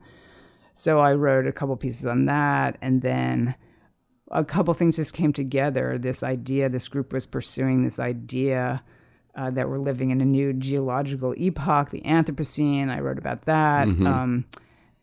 So 0.74 1.00
I 1.00 1.14
wrote 1.14 1.46
a 1.46 1.52
couple 1.52 1.76
pieces 1.76 2.06
on 2.06 2.26
that, 2.26 2.78
and 2.82 3.02
then 3.02 3.56
a 4.32 4.44
couple 4.44 4.74
things 4.74 4.96
just 4.96 5.14
came 5.14 5.34
together. 5.34 5.98
This 5.98 6.24
idea, 6.24 6.70
this 6.70 6.88
group 6.88 7.14
was 7.14 7.26
pursuing 7.26 7.84
this 7.84 8.00
idea 8.00 8.82
uh, 9.36 9.50
that 9.52 9.70
we're 9.70 9.80
living 9.80 10.12
in 10.12 10.22
a 10.22 10.26
new 10.26 10.54
geological 10.54 11.34
epoch, 11.38 11.90
the 11.90 12.02
Anthropocene. 12.02 12.90
I 12.90 13.00
wrote 13.00 13.18
about 13.18 13.44
that. 13.44 13.88
Mm-hmm. 13.88 14.08
Um, 14.08 14.46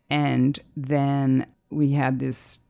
and 0.08 0.58
then 0.76 1.46
we 1.70 1.92
had 1.92 2.18
this 2.18 2.60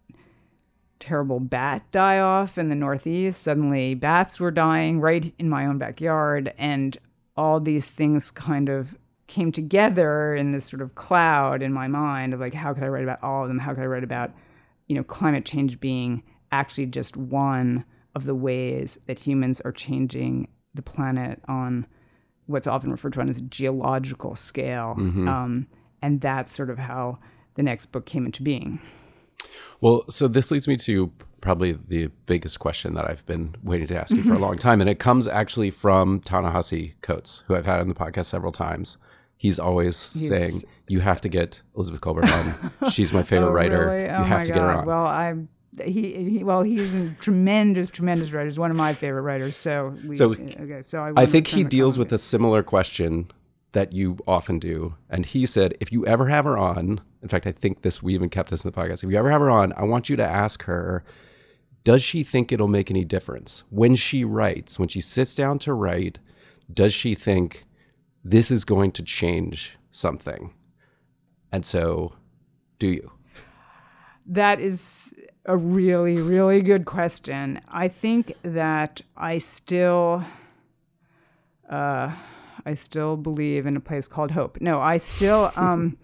terrible 0.98 1.40
bat 1.40 1.82
die 1.92 2.18
off 2.18 2.58
in 2.58 2.68
the 2.68 2.74
Northeast. 2.74 3.42
Suddenly, 3.42 3.94
bats 3.94 4.38
were 4.38 4.50
dying 4.50 5.00
right 5.00 5.32
in 5.38 5.48
my 5.48 5.66
own 5.66 5.78
backyard. 5.78 6.52
And 6.58 6.96
all 7.36 7.60
these 7.60 7.90
things 7.90 8.30
kind 8.30 8.68
of 8.68 8.96
came 9.26 9.52
together 9.52 10.34
in 10.34 10.52
this 10.52 10.64
sort 10.64 10.82
of 10.82 10.94
cloud 10.94 11.62
in 11.62 11.72
my 11.72 11.88
mind 11.88 12.34
of 12.34 12.40
like, 12.40 12.54
how 12.54 12.74
could 12.74 12.84
I 12.84 12.88
write 12.88 13.04
about 13.04 13.22
all 13.22 13.42
of 13.42 13.48
them? 13.48 13.58
How 13.58 13.74
could 13.74 13.82
I 13.82 13.86
write 13.86 14.04
about, 14.04 14.32
you 14.88 14.96
know, 14.96 15.04
climate 15.04 15.44
change 15.44 15.80
being 15.80 16.22
actually 16.52 16.86
just 16.86 17.16
one 17.16 17.84
of 18.14 18.24
the 18.24 18.34
ways 18.34 18.98
that 19.06 19.20
humans 19.20 19.60
are 19.60 19.72
changing 19.72 20.48
the 20.74 20.82
planet 20.82 21.40
on 21.48 21.86
what's 22.46 22.66
often 22.66 22.90
referred 22.90 23.12
to 23.14 23.20
as 23.20 23.38
a 23.38 23.42
geological 23.42 24.34
scale. 24.34 24.94
Um, 24.98 25.66
and 26.02 26.20
that's 26.20 26.54
sort 26.54 26.70
of 26.70 26.78
how 26.78 27.18
the 27.54 27.62
next 27.62 27.86
book 27.86 28.06
came 28.06 28.26
into 28.26 28.42
being. 28.42 28.80
Well, 29.80 30.04
so 30.10 30.28
this 30.28 30.50
leads 30.50 30.68
me 30.68 30.76
to 30.78 31.10
probably 31.40 31.72
the 31.88 32.08
biggest 32.26 32.58
question 32.58 32.94
that 32.94 33.08
I've 33.08 33.24
been 33.26 33.54
waiting 33.62 33.86
to 33.88 33.98
ask 33.98 34.14
you 34.14 34.22
for 34.22 34.34
a 34.34 34.38
long 34.46 34.58
time. 34.58 34.80
And 34.80 34.90
it 34.90 34.98
comes 34.98 35.26
actually 35.26 35.70
from 35.70 36.20
Ta-Nehisi 36.20 36.94
Coates, 37.02 37.42
who 37.46 37.54
I've 37.56 37.64
had 37.66 37.80
on 37.80 37.88
the 37.88 37.94
podcast 37.94 38.26
several 38.26 38.52
times. 38.52 38.98
He's 39.38 39.58
always 39.58 39.96
saying, 39.96 40.60
You 40.88 41.00
have 41.00 41.20
to 41.22 41.28
get 41.30 41.62
Elizabeth 41.74 42.02
Kolbert 42.02 42.30
on. 42.82 42.90
She's 42.90 43.10
my 43.10 43.22
favorite 43.22 43.48
Oh, 43.48 43.52
writer. 43.52 43.86
really? 43.86 44.02
You 44.02 44.08
Oh, 44.08 44.24
have 44.24 44.44
to 44.44 44.52
get 44.52 44.58
her 44.60 44.70
on. 44.70 44.84
Well, 44.86 45.06
I'm. 45.06 45.48
He, 45.84 46.30
he 46.30 46.44
well 46.44 46.62
he's 46.62 46.94
a 46.94 47.10
tremendous 47.20 47.90
tremendous 47.90 48.32
writer. 48.32 48.46
He's 48.46 48.58
one 48.58 48.70
of 48.70 48.76
my 48.76 48.92
favorite 48.92 49.22
writers. 49.22 49.56
So 49.56 49.96
we, 50.06 50.16
So, 50.16 50.32
okay. 50.32 50.82
So 50.82 51.00
I, 51.00 51.22
I 51.22 51.26
think 51.26 51.46
he 51.46 51.62
deals 51.62 51.96
with 51.96 52.12
a 52.12 52.18
similar 52.18 52.62
question 52.62 53.30
that 53.72 53.92
you 53.92 54.18
often 54.26 54.58
do. 54.58 54.94
And 55.10 55.24
he 55.24 55.46
said, 55.46 55.76
if 55.80 55.92
you 55.92 56.06
ever 56.06 56.26
have 56.26 56.44
her 56.44 56.58
on, 56.58 57.00
in 57.22 57.28
fact, 57.28 57.46
I 57.46 57.52
think 57.52 57.82
this, 57.82 58.02
we 58.02 58.14
even 58.14 58.28
kept 58.28 58.50
this 58.50 58.64
in 58.64 58.70
the 58.70 58.76
podcast. 58.76 59.04
If 59.04 59.10
you 59.10 59.16
ever 59.16 59.30
have 59.30 59.40
her 59.40 59.50
on, 59.50 59.72
I 59.76 59.84
want 59.84 60.08
you 60.08 60.16
to 60.16 60.26
ask 60.26 60.62
her, 60.64 61.04
does 61.84 62.02
she 62.02 62.24
think 62.24 62.50
it'll 62.50 62.68
make 62.68 62.90
any 62.90 63.04
difference 63.04 63.62
when 63.70 63.94
she 63.96 64.24
writes, 64.24 64.78
when 64.78 64.88
she 64.88 65.00
sits 65.00 65.34
down 65.34 65.58
to 65.60 65.72
write? 65.72 66.18
Does 66.72 66.92
she 66.92 67.14
think 67.14 67.64
this 68.24 68.50
is 68.50 68.64
going 68.64 68.92
to 68.92 69.02
change 69.02 69.72
something? 69.92 70.52
And 71.52 71.64
so, 71.64 72.14
do 72.78 72.88
you? 72.88 73.10
That 74.26 74.60
is 74.60 75.14
a 75.44 75.56
really, 75.56 76.16
really 76.16 76.62
good 76.62 76.84
question. 76.84 77.60
I 77.68 77.88
think 77.88 78.32
that 78.42 79.00
I 79.16 79.38
still, 79.38 80.24
uh, 81.68 82.12
I 82.66 82.74
still 82.74 83.16
believe 83.16 83.66
in 83.66 83.76
a 83.76 83.80
place 83.80 84.06
called 84.06 84.32
hope. 84.32 84.60
No, 84.60 84.80
I 84.80 84.98
still, 84.98 85.52
um, 85.56 85.96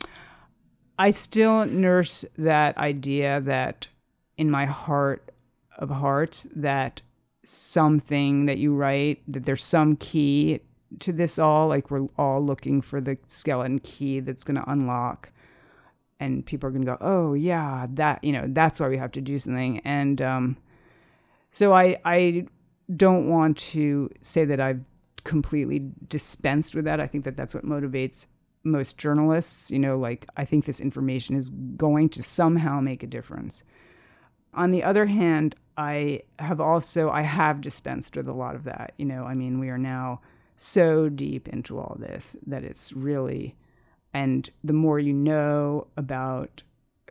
I 0.98 1.10
still 1.10 1.66
nurse 1.66 2.24
that 2.38 2.76
idea 2.78 3.40
that 3.42 3.88
in 4.38 4.50
my 4.50 4.66
heart 4.66 5.30
of 5.78 5.90
hearts 5.90 6.46
that 6.54 7.02
something 7.44 8.46
that 8.46 8.58
you 8.58 8.74
write 8.74 9.22
that 9.28 9.46
there's 9.46 9.62
some 9.62 9.96
key 9.96 10.60
to 11.00 11.12
this 11.12 11.38
all. 11.38 11.68
Like 11.68 11.90
we're 11.90 12.08
all 12.18 12.44
looking 12.44 12.80
for 12.80 13.00
the 13.00 13.18
skeleton 13.26 13.78
key 13.80 14.20
that's 14.20 14.44
going 14.44 14.56
to 14.56 14.70
unlock 14.70 15.28
and 16.20 16.44
people 16.44 16.68
are 16.68 16.70
going 16.70 16.84
to 16.84 16.92
go, 16.92 16.98
"Oh 17.00 17.34
yeah, 17.34 17.86
that 17.90 18.22
you 18.24 18.32
know 18.32 18.44
that's 18.48 18.80
why 18.80 18.88
we 18.88 18.98
have 18.98 19.12
to 19.12 19.20
do 19.20 19.38
something." 19.38 19.80
And 19.80 20.20
um, 20.22 20.56
so 21.50 21.72
I 21.72 21.98
I 22.04 22.46
don't 22.94 23.28
want 23.28 23.58
to 23.58 24.10
say 24.20 24.44
that 24.44 24.60
I've 24.60 24.80
completely 25.24 25.90
dispensed 26.08 26.74
with 26.74 26.84
that. 26.84 27.00
I 27.00 27.06
think 27.06 27.24
that 27.24 27.36
that's 27.36 27.54
what 27.54 27.64
motivates 27.64 28.26
most 28.64 28.96
journalists. 28.98 29.70
You 29.70 29.78
know, 29.78 29.98
like 29.98 30.26
I 30.36 30.44
think 30.44 30.64
this 30.64 30.80
information 30.80 31.36
is 31.36 31.50
going 31.50 32.08
to 32.10 32.22
somehow 32.22 32.80
make 32.80 33.02
a 33.02 33.06
difference. 33.06 33.62
On 34.54 34.70
the 34.70 34.82
other 34.82 35.06
hand, 35.06 35.54
I 35.76 36.22
have 36.38 36.60
also 36.60 37.10
I 37.10 37.22
have 37.22 37.60
dispensed 37.60 38.16
with 38.16 38.28
a 38.28 38.32
lot 38.32 38.54
of 38.54 38.64
that. 38.64 38.94
You 38.96 39.04
know, 39.04 39.24
I 39.24 39.34
mean, 39.34 39.58
we 39.58 39.68
are 39.68 39.78
now 39.78 40.20
so 40.56 41.08
deep 41.10 41.48
into 41.48 41.78
all 41.78 41.96
this 42.00 42.34
that 42.46 42.64
it's 42.64 42.92
really 42.92 43.56
and 44.16 44.48
the 44.64 44.72
more 44.72 44.98
you 44.98 45.12
know 45.12 45.86
about 45.98 46.62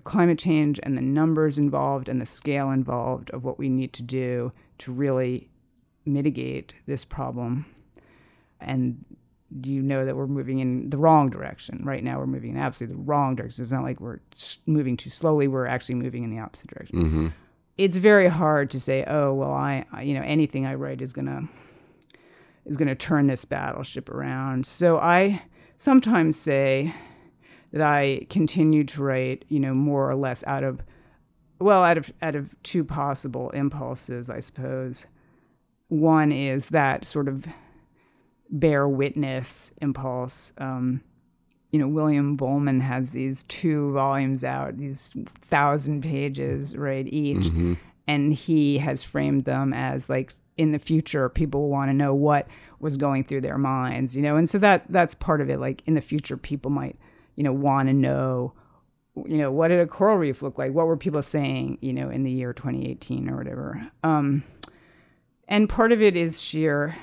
climate 0.06 0.40
change 0.40 0.80
and 0.82 0.98
the 0.98 1.02
numbers 1.02 1.60
involved 1.60 2.10
and 2.10 2.20
the 2.20 2.26
scale 2.26 2.72
involved 2.72 3.30
of 3.30 3.44
what 3.44 3.60
we 3.60 3.70
need 3.70 3.94
to 3.94 4.02
do 4.02 4.52
to 4.80 4.92
really 4.92 5.48
mitigate 6.06 6.74
this 6.88 7.06
problem. 7.06 7.66
And 8.60 9.06
you 9.64 9.84
know 9.84 10.04
that 10.04 10.16
we're 10.16 10.26
moving 10.26 10.58
in 10.60 10.90
the 10.90 10.98
wrong 10.98 11.30
direction. 11.30 11.82
Right 11.84 12.04
now 12.04 12.18
we're 12.18 12.26
moving 12.26 12.52
in 12.52 12.58
absolutely 12.58 12.98
the 12.98 13.04
wrong 13.04 13.36
direction. 13.36 13.62
It's 13.62 13.72
not 13.72 13.84
like 13.84 14.00
we're 14.00 14.20
moving 14.66 14.98
too 14.98 15.12
slowly. 15.12 15.48
We're 15.48 15.68
actually 15.68 15.96
moving 15.96 16.24
in 16.24 16.32
the 16.32 16.40
opposite 16.40 16.72
direction. 16.72 17.04
Mm-hmm. 17.04 17.28
it's 17.78 17.98
very 17.98 18.30
hard 18.30 18.72
to 18.72 18.80
say 18.80 19.04
oh 19.08 19.32
well 19.34 19.54
I, 19.54 19.86
I 19.92 20.02
you 20.02 20.14
know 20.16 20.24
anything 20.24 20.66
i 20.66 20.74
write 20.76 21.02
is 21.02 21.14
going 21.14 21.26
to 21.28 21.48
is 22.66 22.78
going 22.78 22.88
to 22.88 22.96
turn 22.96 23.28
this 23.28 23.46
battleship 23.46 24.10
around. 24.10 24.66
So 24.66 24.98
i 24.98 25.44
sometimes 25.78 26.38
say 26.38 26.94
that 27.72 27.82
i 27.82 28.26
continue 28.30 28.84
to 28.84 29.02
write 29.02 29.46
you 29.50 29.60
know 29.60 29.74
more 29.74 30.10
or 30.10 30.16
less 30.16 30.44
out 30.48 30.64
of 30.64 30.82
well 31.60 31.84
out 31.84 31.98
of 31.98 32.12
out 32.22 32.36
of 32.36 32.56
two 32.64 32.84
possible 32.84 33.50
impulses 33.52 34.30
i 34.30 34.40
suppose 34.40 35.08
one 35.88 36.32
is 36.32 36.70
that 36.70 37.06
sort 37.06 37.28
of 37.28 37.46
bear 38.50 38.88
witness 38.88 39.72
impulse 39.82 40.54
um, 40.58 41.02
you 41.76 41.80
know, 41.80 41.90
William 41.90 42.38
Vollmann 42.38 42.80
has 42.80 43.12
these 43.12 43.44
two 43.50 43.92
volumes 43.92 44.46
out, 44.46 44.78
these 44.78 45.12
thousand 45.50 46.04
pages, 46.04 46.74
right, 46.74 47.06
each. 47.06 47.48
And 48.08 48.34
he 48.34 48.78
has 48.78 49.04
framed 49.04 49.44
them 49.44 49.74
as 49.74 50.10
like 50.10 50.32
in 50.56 50.72
the 50.72 50.80
future, 50.80 51.28
people 51.28 51.70
want 51.70 51.90
to 51.90 51.94
know 51.94 52.16
what 52.16 52.48
was 52.80 52.98
going 52.98 53.24
through 53.24 53.42
their 53.42 53.58
minds, 53.58 54.16
you 54.16 54.22
know, 54.22 54.38
and 54.38 54.50
so 54.50 54.58
that 54.60 54.86
that's 54.90 55.14
part 55.14 55.42
of 55.42 55.50
it. 55.50 55.60
Like 55.60 55.82
in 55.86 55.94
the 55.94 56.02
future, 56.02 56.38
people 56.38 56.72
might, 56.72 56.98
you 57.36 57.44
know, 57.44 57.54
want 57.54 57.88
to 57.88 57.94
know, 57.94 58.54
you 59.26 59.38
know, 59.38 59.52
what 59.52 59.70
did 59.70 59.80
a 59.80 59.88
coral 59.88 60.18
reef 60.18 60.42
look 60.42 60.58
like? 60.58 60.74
What 60.74 60.88
were 60.88 60.98
people 60.98 61.22
saying, 61.22 61.78
you 61.82 61.94
know, 61.94 62.10
in 62.10 62.24
the 62.24 62.32
year 62.32 62.54
2018 62.54 63.30
or 63.30 63.38
whatever? 63.38 63.90
Um, 64.04 64.44
and 65.48 65.70
part 65.70 65.92
of 65.92 66.02
it 66.02 66.16
is 66.16 66.42
sheer 66.42 66.96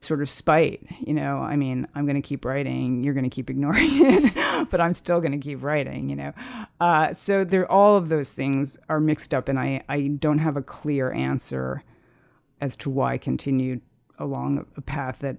sort 0.00 0.20
of 0.20 0.28
spite. 0.28 0.84
You 1.00 1.14
know, 1.14 1.38
I 1.38 1.56
mean, 1.56 1.86
I'm 1.94 2.04
going 2.06 2.20
to 2.20 2.22
keep 2.22 2.44
writing. 2.44 3.04
You're 3.04 3.14
going 3.14 3.28
to 3.28 3.30
keep 3.30 3.50
ignoring 3.50 3.90
it, 3.90 4.70
but 4.70 4.80
I'm 4.80 4.94
still 4.94 5.20
going 5.20 5.32
to 5.32 5.38
keep 5.38 5.62
writing. 5.62 6.08
You 6.08 6.16
know, 6.16 6.32
uh, 6.80 7.12
so 7.14 7.44
there, 7.44 7.70
all 7.70 7.96
of 7.96 8.08
those 8.08 8.32
things 8.32 8.78
are 8.88 9.00
mixed 9.00 9.32
up, 9.34 9.48
and 9.48 9.58
I, 9.58 9.82
I 9.88 10.08
don't 10.08 10.38
have 10.38 10.56
a 10.56 10.62
clear 10.62 11.12
answer 11.12 11.82
as 12.60 12.76
to 12.76 12.90
why 12.90 13.14
I 13.14 13.18
continue 13.18 13.80
along 14.22 14.66
a 14.76 14.80
path 14.80 15.18
that 15.20 15.38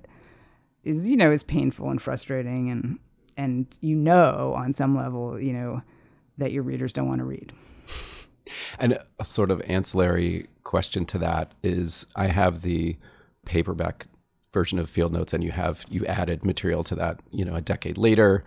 is, 0.83 1.07
you 1.07 1.15
know, 1.15 1.31
is 1.31 1.43
painful 1.43 1.89
and 1.89 2.01
frustrating, 2.01 2.69
and 2.69 2.99
and 3.37 3.67
you 3.81 3.95
know, 3.95 4.53
on 4.55 4.73
some 4.73 4.95
level, 4.95 5.39
you 5.39 5.53
know, 5.53 5.81
that 6.37 6.51
your 6.51 6.63
readers 6.63 6.93
don't 6.93 7.07
want 7.07 7.19
to 7.19 7.25
read. 7.25 7.53
And 8.79 8.99
a 9.19 9.25
sort 9.25 9.51
of 9.51 9.61
ancillary 9.61 10.47
question 10.63 11.05
to 11.07 11.17
that 11.19 11.53
is 11.63 12.05
I 12.15 12.27
have 12.27 12.61
the 12.61 12.97
paperback 13.45 14.07
version 14.53 14.79
of 14.79 14.89
Field 14.89 15.11
Notes 15.11 15.33
and 15.33 15.43
you 15.43 15.51
have 15.51 15.85
you 15.89 16.05
added 16.05 16.45
material 16.45 16.83
to 16.85 16.95
that, 16.95 17.19
you 17.31 17.43
know, 17.43 17.55
a 17.55 17.61
decade 17.61 17.97
later, 17.97 18.43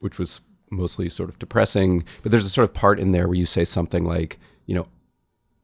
which 0.00 0.18
was 0.18 0.40
mostly 0.70 1.08
sort 1.08 1.30
of 1.30 1.38
depressing, 1.38 2.04
but 2.22 2.30
there's 2.30 2.44
a 2.44 2.50
sort 2.50 2.68
of 2.68 2.74
part 2.74 3.00
in 3.00 3.12
there 3.12 3.26
where 3.26 3.36
you 3.36 3.46
say 3.46 3.64
something 3.64 4.04
like, 4.04 4.38
you 4.66 4.74
know, 4.74 4.86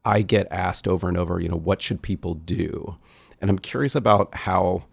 I 0.04 0.22
get 0.22 0.46
asked 0.50 0.88
over 0.88 1.08
and 1.08 1.16
over, 1.16 1.40
you 1.40 1.48
know, 1.48 1.56
what 1.56 1.82
should 1.82 2.00
people 2.00 2.34
do? 2.34 2.96
And 3.44 3.50
I'm 3.50 3.58
curious 3.58 3.94
about 3.94 4.34
how 4.34 4.84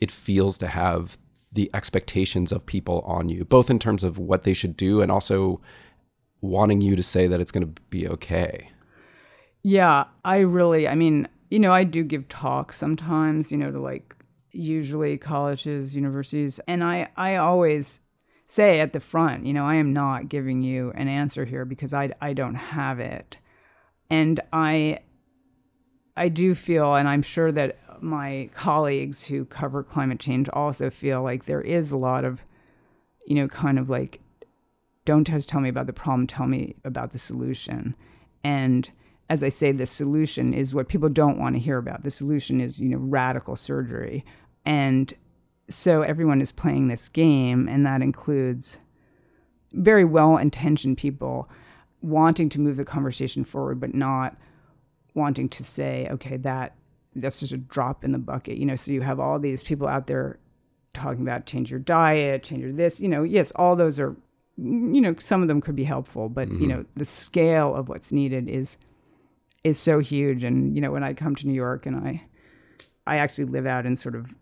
it 0.00 0.12
feels 0.12 0.58
to 0.58 0.68
have 0.68 1.18
the 1.50 1.68
expectations 1.74 2.52
of 2.52 2.64
people 2.64 3.00
on 3.00 3.28
you, 3.28 3.44
both 3.44 3.68
in 3.68 3.80
terms 3.80 4.04
of 4.04 4.16
what 4.16 4.44
they 4.44 4.52
should 4.52 4.76
do 4.76 5.00
and 5.00 5.10
also 5.10 5.60
wanting 6.40 6.80
you 6.80 6.94
to 6.94 7.02
say 7.02 7.26
that 7.26 7.40
it's 7.40 7.50
going 7.50 7.66
to 7.66 7.82
be 7.90 8.06
okay. 8.06 8.70
Yeah, 9.64 10.04
I 10.24 10.38
really, 10.38 10.86
I 10.86 10.94
mean, 10.94 11.26
you 11.50 11.58
know, 11.58 11.72
I 11.72 11.82
do 11.82 12.04
give 12.04 12.28
talks 12.28 12.76
sometimes, 12.76 13.50
you 13.50 13.58
know, 13.58 13.72
to 13.72 13.80
like 13.80 14.14
usually 14.52 15.18
colleges, 15.18 15.96
universities, 15.96 16.60
and 16.68 16.84
I, 16.84 17.08
I 17.16 17.34
always 17.34 17.98
say 18.46 18.78
at 18.78 18.92
the 18.92 19.00
front, 19.00 19.46
you 19.46 19.52
know, 19.52 19.66
I 19.66 19.74
am 19.74 19.92
not 19.92 20.28
giving 20.28 20.62
you 20.62 20.92
an 20.94 21.08
answer 21.08 21.44
here 21.44 21.64
because 21.64 21.92
I, 21.92 22.12
I 22.20 22.34
don't 22.34 22.54
have 22.54 23.00
it. 23.00 23.38
And 24.08 24.38
I, 24.52 25.00
I 26.18 26.28
do 26.28 26.54
feel, 26.54 26.96
and 26.96 27.08
I'm 27.08 27.22
sure 27.22 27.52
that 27.52 27.78
my 28.02 28.50
colleagues 28.54 29.24
who 29.24 29.44
cover 29.44 29.82
climate 29.82 30.18
change 30.18 30.48
also 30.52 30.90
feel 30.90 31.22
like 31.22 31.46
there 31.46 31.60
is 31.60 31.92
a 31.92 31.96
lot 31.96 32.24
of, 32.24 32.42
you 33.26 33.36
know, 33.36 33.46
kind 33.46 33.78
of 33.78 33.88
like, 33.88 34.20
don't 35.04 35.26
just 35.26 35.48
tell 35.48 35.60
me 35.60 35.68
about 35.68 35.86
the 35.86 35.92
problem, 35.92 36.26
tell 36.26 36.46
me 36.46 36.74
about 36.84 37.12
the 37.12 37.18
solution. 37.18 37.94
And 38.42 38.90
as 39.30 39.42
I 39.42 39.48
say, 39.48 39.72
the 39.72 39.86
solution 39.86 40.52
is 40.52 40.74
what 40.74 40.88
people 40.88 41.08
don't 41.08 41.38
want 41.38 41.54
to 41.54 41.60
hear 41.60 41.78
about. 41.78 42.02
The 42.02 42.10
solution 42.10 42.60
is, 42.60 42.80
you 42.80 42.88
know, 42.88 42.98
radical 42.98 43.56
surgery. 43.56 44.24
And 44.64 45.14
so 45.70 46.02
everyone 46.02 46.40
is 46.40 46.50
playing 46.50 46.88
this 46.88 47.08
game, 47.08 47.68
and 47.68 47.86
that 47.86 48.02
includes 48.02 48.78
very 49.72 50.04
well 50.04 50.36
intentioned 50.36 50.98
people 50.98 51.48
wanting 52.00 52.48
to 52.48 52.60
move 52.60 52.76
the 52.76 52.84
conversation 52.84 53.44
forward, 53.44 53.80
but 53.80 53.94
not 53.94 54.36
wanting 55.18 55.48
to 55.50 55.64
say, 55.64 56.08
okay, 56.10 56.36
that 56.38 56.74
that's 57.14 57.40
just 57.40 57.52
a 57.52 57.58
drop 57.58 58.04
in 58.04 58.12
the 58.12 58.18
bucket. 58.18 58.56
You 58.56 58.66
know, 58.66 58.76
so 58.76 58.92
you 58.92 59.02
have 59.02 59.20
all 59.20 59.38
these 59.38 59.62
people 59.62 59.88
out 59.88 60.06
there 60.06 60.38
talking 60.94 61.22
about 61.22 61.46
change 61.46 61.70
your 61.70 61.80
diet, 61.80 62.44
change 62.44 62.62
your 62.62 62.72
this, 62.72 63.00
you 63.00 63.08
know, 63.08 63.22
yes, 63.22 63.52
all 63.56 63.76
those 63.76 64.00
are 64.00 64.16
you 64.60 65.00
know, 65.00 65.14
some 65.20 65.40
of 65.40 65.48
them 65.48 65.60
could 65.60 65.76
be 65.76 65.84
helpful, 65.84 66.28
but 66.28 66.48
mm-hmm. 66.48 66.62
you 66.62 66.66
know, 66.66 66.84
the 66.96 67.04
scale 67.04 67.74
of 67.76 67.88
what's 67.88 68.10
needed 68.10 68.48
is 68.48 68.76
is 69.62 69.78
so 69.78 69.98
huge. 70.00 70.42
And 70.42 70.74
you 70.74 70.80
know, 70.80 70.90
when 70.90 71.04
I 71.04 71.14
come 71.14 71.36
to 71.36 71.46
New 71.46 71.54
York 71.54 71.86
and 71.86 71.96
I 71.96 72.22
I 73.06 73.16
actually 73.18 73.46
live 73.46 73.66
out 73.66 73.86
in 73.86 73.96
sort 73.96 74.14
of 74.14 74.34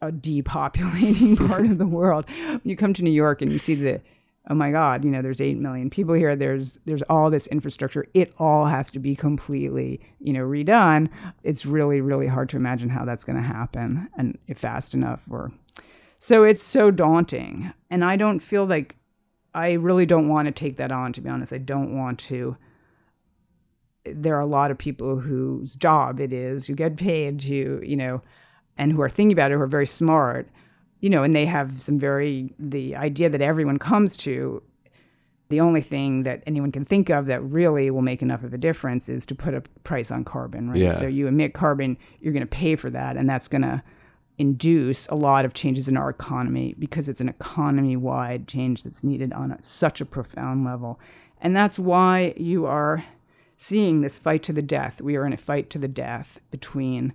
a 0.00 0.10
depopulating 0.10 1.36
part 1.48 1.66
of 1.66 1.78
the 1.78 1.86
world. 1.86 2.24
When 2.28 2.60
you 2.64 2.76
come 2.76 2.94
to 2.94 3.02
New 3.02 3.10
York 3.12 3.42
and 3.42 3.52
you 3.52 3.58
see 3.58 3.74
the 3.74 4.00
oh 4.48 4.54
my 4.54 4.70
god 4.70 5.04
you 5.04 5.10
know 5.10 5.22
there's 5.22 5.40
8 5.40 5.58
million 5.58 5.90
people 5.90 6.14
here. 6.14 6.36
There's 6.36 6.78
there's 6.84 7.02
all 7.02 7.30
this 7.30 7.46
infrastructure. 7.48 8.06
It 8.14 8.34
all 8.38 8.66
has 8.66 8.90
to 8.92 8.98
be 8.98 9.16
completely 9.16 10.00
you 10.20 10.32
know 10.32 10.44
redone. 10.44 11.08
It's 11.42 11.66
really 11.66 12.00
really 12.00 12.26
hard 12.26 12.48
to 12.50 12.56
imagine 12.56 12.88
how 12.88 13.04
that's 13.04 13.24
going 13.24 13.36
to 13.36 13.42
happen 13.42 14.08
and 14.16 14.38
if 14.46 14.58
fast 14.58 14.94
enough 14.94 15.22
or 15.30 15.52
so 16.18 16.44
it's 16.44 16.64
so 16.64 16.90
daunting. 16.90 17.72
And 17.90 18.04
i 18.04 18.16
don't 18.16 18.40
feel 18.40 18.66
like 18.66 18.96
i 19.54 19.72
really 19.72 20.06
don't 20.06 20.28
want 20.28 20.46
to 20.46 20.52
take 20.52 20.76
that 20.76 20.92
on 20.92 21.12
to 21.14 21.20
be 21.20 21.30
honest. 21.30 21.52
I 21.52 21.58
don't 21.58 21.96
want 21.96 22.18
to. 22.20 22.54
There 24.04 24.36
are 24.36 24.40
a 24.40 24.46
lot 24.46 24.70
of 24.70 24.76
people 24.76 25.20
whose 25.20 25.76
job 25.76 26.20
it 26.20 26.30
is 26.32 26.68
you 26.68 26.74
get 26.74 26.96
paid 26.98 27.40
to 27.40 27.80
you 27.82 27.96
know 27.96 28.20
and 28.76 28.92
who 28.92 29.00
are 29.00 29.08
thinking 29.08 29.32
about 29.32 29.50
it 29.50 29.54
who 29.54 29.60
are 29.60 29.66
very 29.66 29.86
smart 29.86 30.48
you 31.04 31.10
know, 31.10 31.22
and 31.22 31.36
they 31.36 31.44
have 31.44 31.82
some 31.82 31.98
very, 31.98 32.54
the 32.58 32.96
idea 32.96 33.28
that 33.28 33.42
everyone 33.42 33.78
comes 33.78 34.16
to, 34.16 34.62
the 35.50 35.60
only 35.60 35.82
thing 35.82 36.22
that 36.22 36.42
anyone 36.46 36.72
can 36.72 36.86
think 36.86 37.10
of 37.10 37.26
that 37.26 37.42
really 37.42 37.90
will 37.90 38.00
make 38.00 38.22
enough 38.22 38.42
of 38.42 38.54
a 38.54 38.56
difference 38.56 39.10
is 39.10 39.26
to 39.26 39.34
put 39.34 39.52
a 39.52 39.60
price 39.82 40.10
on 40.10 40.24
carbon, 40.24 40.70
right? 40.70 40.80
Yeah. 40.80 40.92
So 40.92 41.06
you 41.06 41.26
emit 41.26 41.52
carbon, 41.52 41.98
you're 42.22 42.32
going 42.32 42.40
to 42.40 42.46
pay 42.46 42.74
for 42.74 42.88
that, 42.88 43.18
and 43.18 43.28
that's 43.28 43.48
going 43.48 43.60
to 43.60 43.82
induce 44.38 45.06
a 45.08 45.14
lot 45.14 45.44
of 45.44 45.52
changes 45.52 45.88
in 45.88 45.98
our 45.98 46.08
economy 46.08 46.74
because 46.78 47.06
it's 47.06 47.20
an 47.20 47.28
economy 47.28 47.96
wide 47.96 48.48
change 48.48 48.82
that's 48.82 49.04
needed 49.04 49.30
on 49.34 49.52
a, 49.52 49.62
such 49.62 50.00
a 50.00 50.06
profound 50.06 50.64
level. 50.64 50.98
And 51.38 51.54
that's 51.54 51.78
why 51.78 52.32
you 52.38 52.64
are 52.64 53.04
seeing 53.58 54.00
this 54.00 54.16
fight 54.16 54.42
to 54.44 54.54
the 54.54 54.62
death. 54.62 55.02
We 55.02 55.16
are 55.16 55.26
in 55.26 55.34
a 55.34 55.36
fight 55.36 55.68
to 55.68 55.78
the 55.78 55.86
death 55.86 56.40
between 56.50 57.12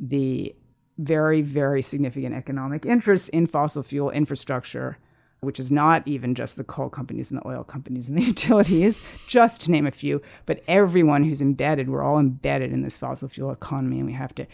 the 0.00 0.54
very, 0.98 1.40
very 1.40 1.80
significant 1.80 2.34
economic 2.34 2.84
interests 2.84 3.28
in 3.28 3.46
fossil 3.46 3.82
fuel 3.82 4.10
infrastructure, 4.10 4.98
which 5.40 5.60
is 5.60 5.70
not 5.70 6.06
even 6.06 6.34
just 6.34 6.56
the 6.56 6.64
coal 6.64 6.90
companies 6.90 7.30
and 7.30 7.40
the 7.40 7.46
oil 7.46 7.62
companies 7.62 8.08
and 8.08 8.18
the 8.18 8.22
utilities, 8.34 9.00
just 9.26 9.60
to 9.62 9.70
name 9.70 9.86
a 9.86 9.90
few, 9.92 10.20
but 10.46 10.62
everyone 10.66 11.24
who's 11.24 11.40
embedded, 11.40 11.88
we're 11.88 12.02
all 12.02 12.18
embedded 12.18 12.72
in 12.72 12.82
this 12.82 12.98
fossil 12.98 13.28
fuel 13.28 13.50
economy, 13.50 13.98
and 13.98 14.06
we 14.06 14.12
have 14.12 14.34
to 14.34 14.46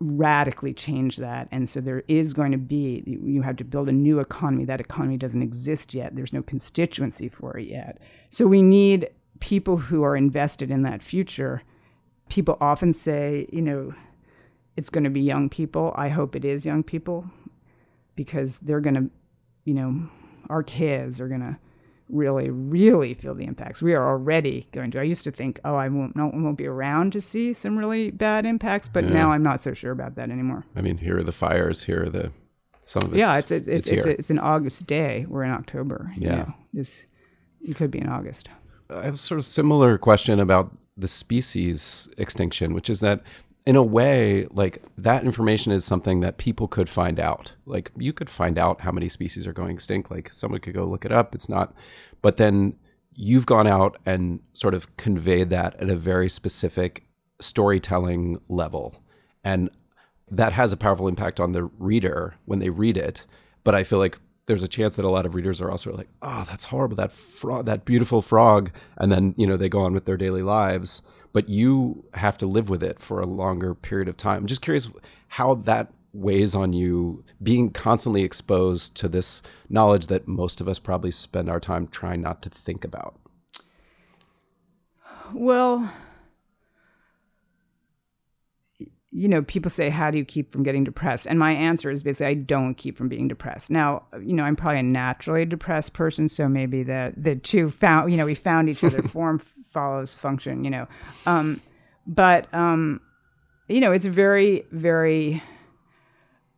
radically 0.00 0.72
change 0.72 1.16
that. 1.16 1.48
And 1.50 1.68
so 1.68 1.80
there 1.80 2.04
is 2.06 2.32
going 2.32 2.52
to 2.52 2.58
be, 2.58 3.02
you 3.06 3.42
have 3.42 3.56
to 3.56 3.64
build 3.64 3.88
a 3.88 3.92
new 3.92 4.20
economy. 4.20 4.64
That 4.64 4.80
economy 4.80 5.16
doesn't 5.16 5.42
exist 5.42 5.94
yet, 5.94 6.14
there's 6.14 6.32
no 6.32 6.42
constituency 6.42 7.28
for 7.28 7.58
it 7.58 7.66
yet. 7.66 7.98
So 8.28 8.46
we 8.46 8.62
need 8.62 9.10
people 9.40 9.76
who 9.76 10.02
are 10.02 10.16
invested 10.16 10.70
in 10.70 10.82
that 10.82 11.02
future. 11.02 11.62
People 12.28 12.58
often 12.60 12.92
say, 12.92 13.48
you 13.52 13.62
know, 13.62 13.94
it's 14.78 14.90
going 14.90 15.02
to 15.02 15.10
be 15.10 15.20
young 15.20 15.48
people. 15.48 15.92
I 15.96 16.08
hope 16.08 16.36
it 16.36 16.44
is 16.44 16.64
young 16.64 16.84
people 16.84 17.26
because 18.14 18.58
they're 18.58 18.80
going 18.80 18.94
to, 18.94 19.10
you 19.64 19.74
know, 19.74 20.08
our 20.48 20.62
kids 20.62 21.20
are 21.20 21.26
going 21.26 21.40
to 21.40 21.58
really, 22.08 22.48
really 22.48 23.12
feel 23.12 23.34
the 23.34 23.44
impacts. 23.44 23.82
We 23.82 23.94
are 23.94 24.08
already 24.08 24.68
going 24.70 24.92
to. 24.92 25.00
I 25.00 25.02
used 25.02 25.24
to 25.24 25.32
think, 25.32 25.58
oh, 25.64 25.74
I 25.74 25.88
won't, 25.88 26.14
no, 26.14 26.30
won't 26.32 26.56
be 26.56 26.68
around 26.68 27.12
to 27.14 27.20
see 27.20 27.52
some 27.54 27.76
really 27.76 28.12
bad 28.12 28.46
impacts, 28.46 28.86
but 28.86 29.02
yeah. 29.02 29.14
now 29.14 29.32
I'm 29.32 29.42
not 29.42 29.60
so 29.60 29.74
sure 29.74 29.90
about 29.90 30.14
that 30.14 30.30
anymore. 30.30 30.64
I 30.76 30.80
mean, 30.80 30.96
here 30.96 31.18
are 31.18 31.24
the 31.24 31.32
fires. 31.32 31.82
Here 31.82 32.04
are 32.04 32.08
the 32.08 32.30
some 32.86 33.02
of 33.02 33.12
it. 33.12 33.18
Yeah, 33.18 33.36
it's 33.36 33.50
it's 33.50 33.66
it's 33.66 33.88
it's, 33.88 33.96
it's, 33.96 34.06
it's, 34.06 34.30
an 34.30 34.38
August 34.38 34.86
day. 34.86 35.26
We're 35.28 35.42
in 35.42 35.50
October. 35.50 36.12
Yeah, 36.16 36.30
you 36.30 36.36
know, 36.36 36.54
this 36.72 37.04
it 37.62 37.74
could 37.74 37.90
be 37.90 37.98
in 37.98 38.08
August. 38.08 38.48
I 38.90 39.02
have 39.02 39.16
a 39.16 39.18
sort 39.18 39.40
of 39.40 39.44
similar 39.44 39.98
question 39.98 40.38
about 40.38 40.70
the 40.96 41.08
species 41.08 42.08
extinction, 42.16 42.74
which 42.74 42.88
is 42.88 43.00
that 43.00 43.22
in 43.68 43.76
a 43.76 43.82
way, 43.82 44.46
like 44.50 44.82
that 44.96 45.24
information 45.24 45.72
is 45.72 45.84
something 45.84 46.20
that 46.20 46.38
people 46.38 46.66
could 46.66 46.88
find 46.88 47.20
out. 47.20 47.52
Like 47.66 47.92
you 47.98 48.14
could 48.14 48.30
find 48.30 48.58
out 48.58 48.80
how 48.80 48.90
many 48.90 49.10
species 49.10 49.46
are 49.46 49.52
going 49.52 49.74
extinct. 49.74 50.10
Like 50.10 50.30
someone 50.32 50.60
could 50.60 50.72
go 50.72 50.86
look 50.86 51.04
it 51.04 51.12
up. 51.12 51.34
It's 51.34 51.50
not, 51.50 51.74
but 52.22 52.38
then 52.38 52.74
you've 53.12 53.44
gone 53.44 53.66
out 53.66 53.98
and 54.06 54.40
sort 54.54 54.72
of 54.72 54.96
conveyed 54.96 55.50
that 55.50 55.78
at 55.82 55.90
a 55.90 55.96
very 55.96 56.30
specific 56.30 57.04
storytelling 57.42 58.40
level. 58.48 59.02
And 59.44 59.68
that 60.30 60.54
has 60.54 60.72
a 60.72 60.76
powerful 60.78 61.06
impact 61.06 61.38
on 61.38 61.52
the 61.52 61.64
reader 61.78 62.36
when 62.46 62.60
they 62.60 62.70
read 62.70 62.96
it. 62.96 63.26
But 63.64 63.74
I 63.74 63.84
feel 63.84 63.98
like 63.98 64.18
there's 64.46 64.62
a 64.62 64.68
chance 64.68 64.96
that 64.96 65.04
a 65.04 65.10
lot 65.10 65.26
of 65.26 65.34
readers 65.34 65.60
are 65.60 65.70
also 65.70 65.94
like, 65.94 66.08
oh, 66.22 66.46
that's 66.48 66.64
horrible. 66.64 66.96
That 66.96 67.12
frog, 67.12 67.66
that 67.66 67.84
beautiful 67.84 68.22
frog. 68.22 68.70
And 68.96 69.12
then, 69.12 69.34
you 69.36 69.46
know, 69.46 69.58
they 69.58 69.68
go 69.68 69.80
on 69.80 69.92
with 69.92 70.06
their 70.06 70.16
daily 70.16 70.42
lives 70.42 71.02
but 71.38 71.48
you 71.48 72.04
have 72.14 72.36
to 72.36 72.46
live 72.48 72.68
with 72.68 72.82
it 72.82 72.98
for 72.98 73.20
a 73.20 73.24
longer 73.24 73.72
period 73.72 74.08
of 74.08 74.16
time. 74.16 74.38
I'm 74.38 74.46
just 74.48 74.60
curious 74.60 74.88
how 75.28 75.54
that 75.54 75.92
weighs 76.12 76.52
on 76.52 76.72
you 76.72 77.22
being 77.40 77.70
constantly 77.70 78.24
exposed 78.24 78.96
to 78.96 79.06
this 79.06 79.40
knowledge 79.68 80.08
that 80.08 80.26
most 80.26 80.60
of 80.60 80.66
us 80.66 80.80
probably 80.80 81.12
spend 81.12 81.48
our 81.48 81.60
time 81.60 81.86
trying 81.86 82.22
not 82.22 82.42
to 82.42 82.50
think 82.50 82.84
about. 82.84 83.14
Well, 85.32 85.92
you 89.10 89.28
know, 89.28 89.42
people 89.42 89.70
say, 89.70 89.88
How 89.88 90.10
do 90.10 90.18
you 90.18 90.24
keep 90.24 90.52
from 90.52 90.62
getting 90.62 90.84
depressed? 90.84 91.26
And 91.26 91.38
my 91.38 91.52
answer 91.52 91.90
is 91.90 92.02
basically, 92.02 92.26
I 92.26 92.34
don't 92.34 92.74
keep 92.74 92.96
from 92.96 93.08
being 93.08 93.28
depressed. 93.28 93.70
Now, 93.70 94.04
you 94.20 94.34
know, 94.34 94.44
I'm 94.44 94.56
probably 94.56 94.80
a 94.80 94.82
naturally 94.82 95.44
depressed 95.44 95.92
person, 95.92 96.28
so 96.28 96.48
maybe 96.48 96.82
the, 96.82 97.12
the 97.16 97.36
two 97.36 97.70
found, 97.70 98.10
you 98.10 98.16
know, 98.16 98.26
we 98.26 98.34
found 98.34 98.68
each 98.68 98.84
other, 98.84 99.02
form 99.08 99.40
follows 99.70 100.14
function, 100.14 100.64
you 100.64 100.70
know. 100.70 100.86
Um, 101.26 101.60
but, 102.06 102.52
um, 102.54 103.00
you 103.68 103.80
know, 103.80 103.92
it's 103.92 104.04
a 104.04 104.10
very, 104.10 104.64
very 104.72 105.42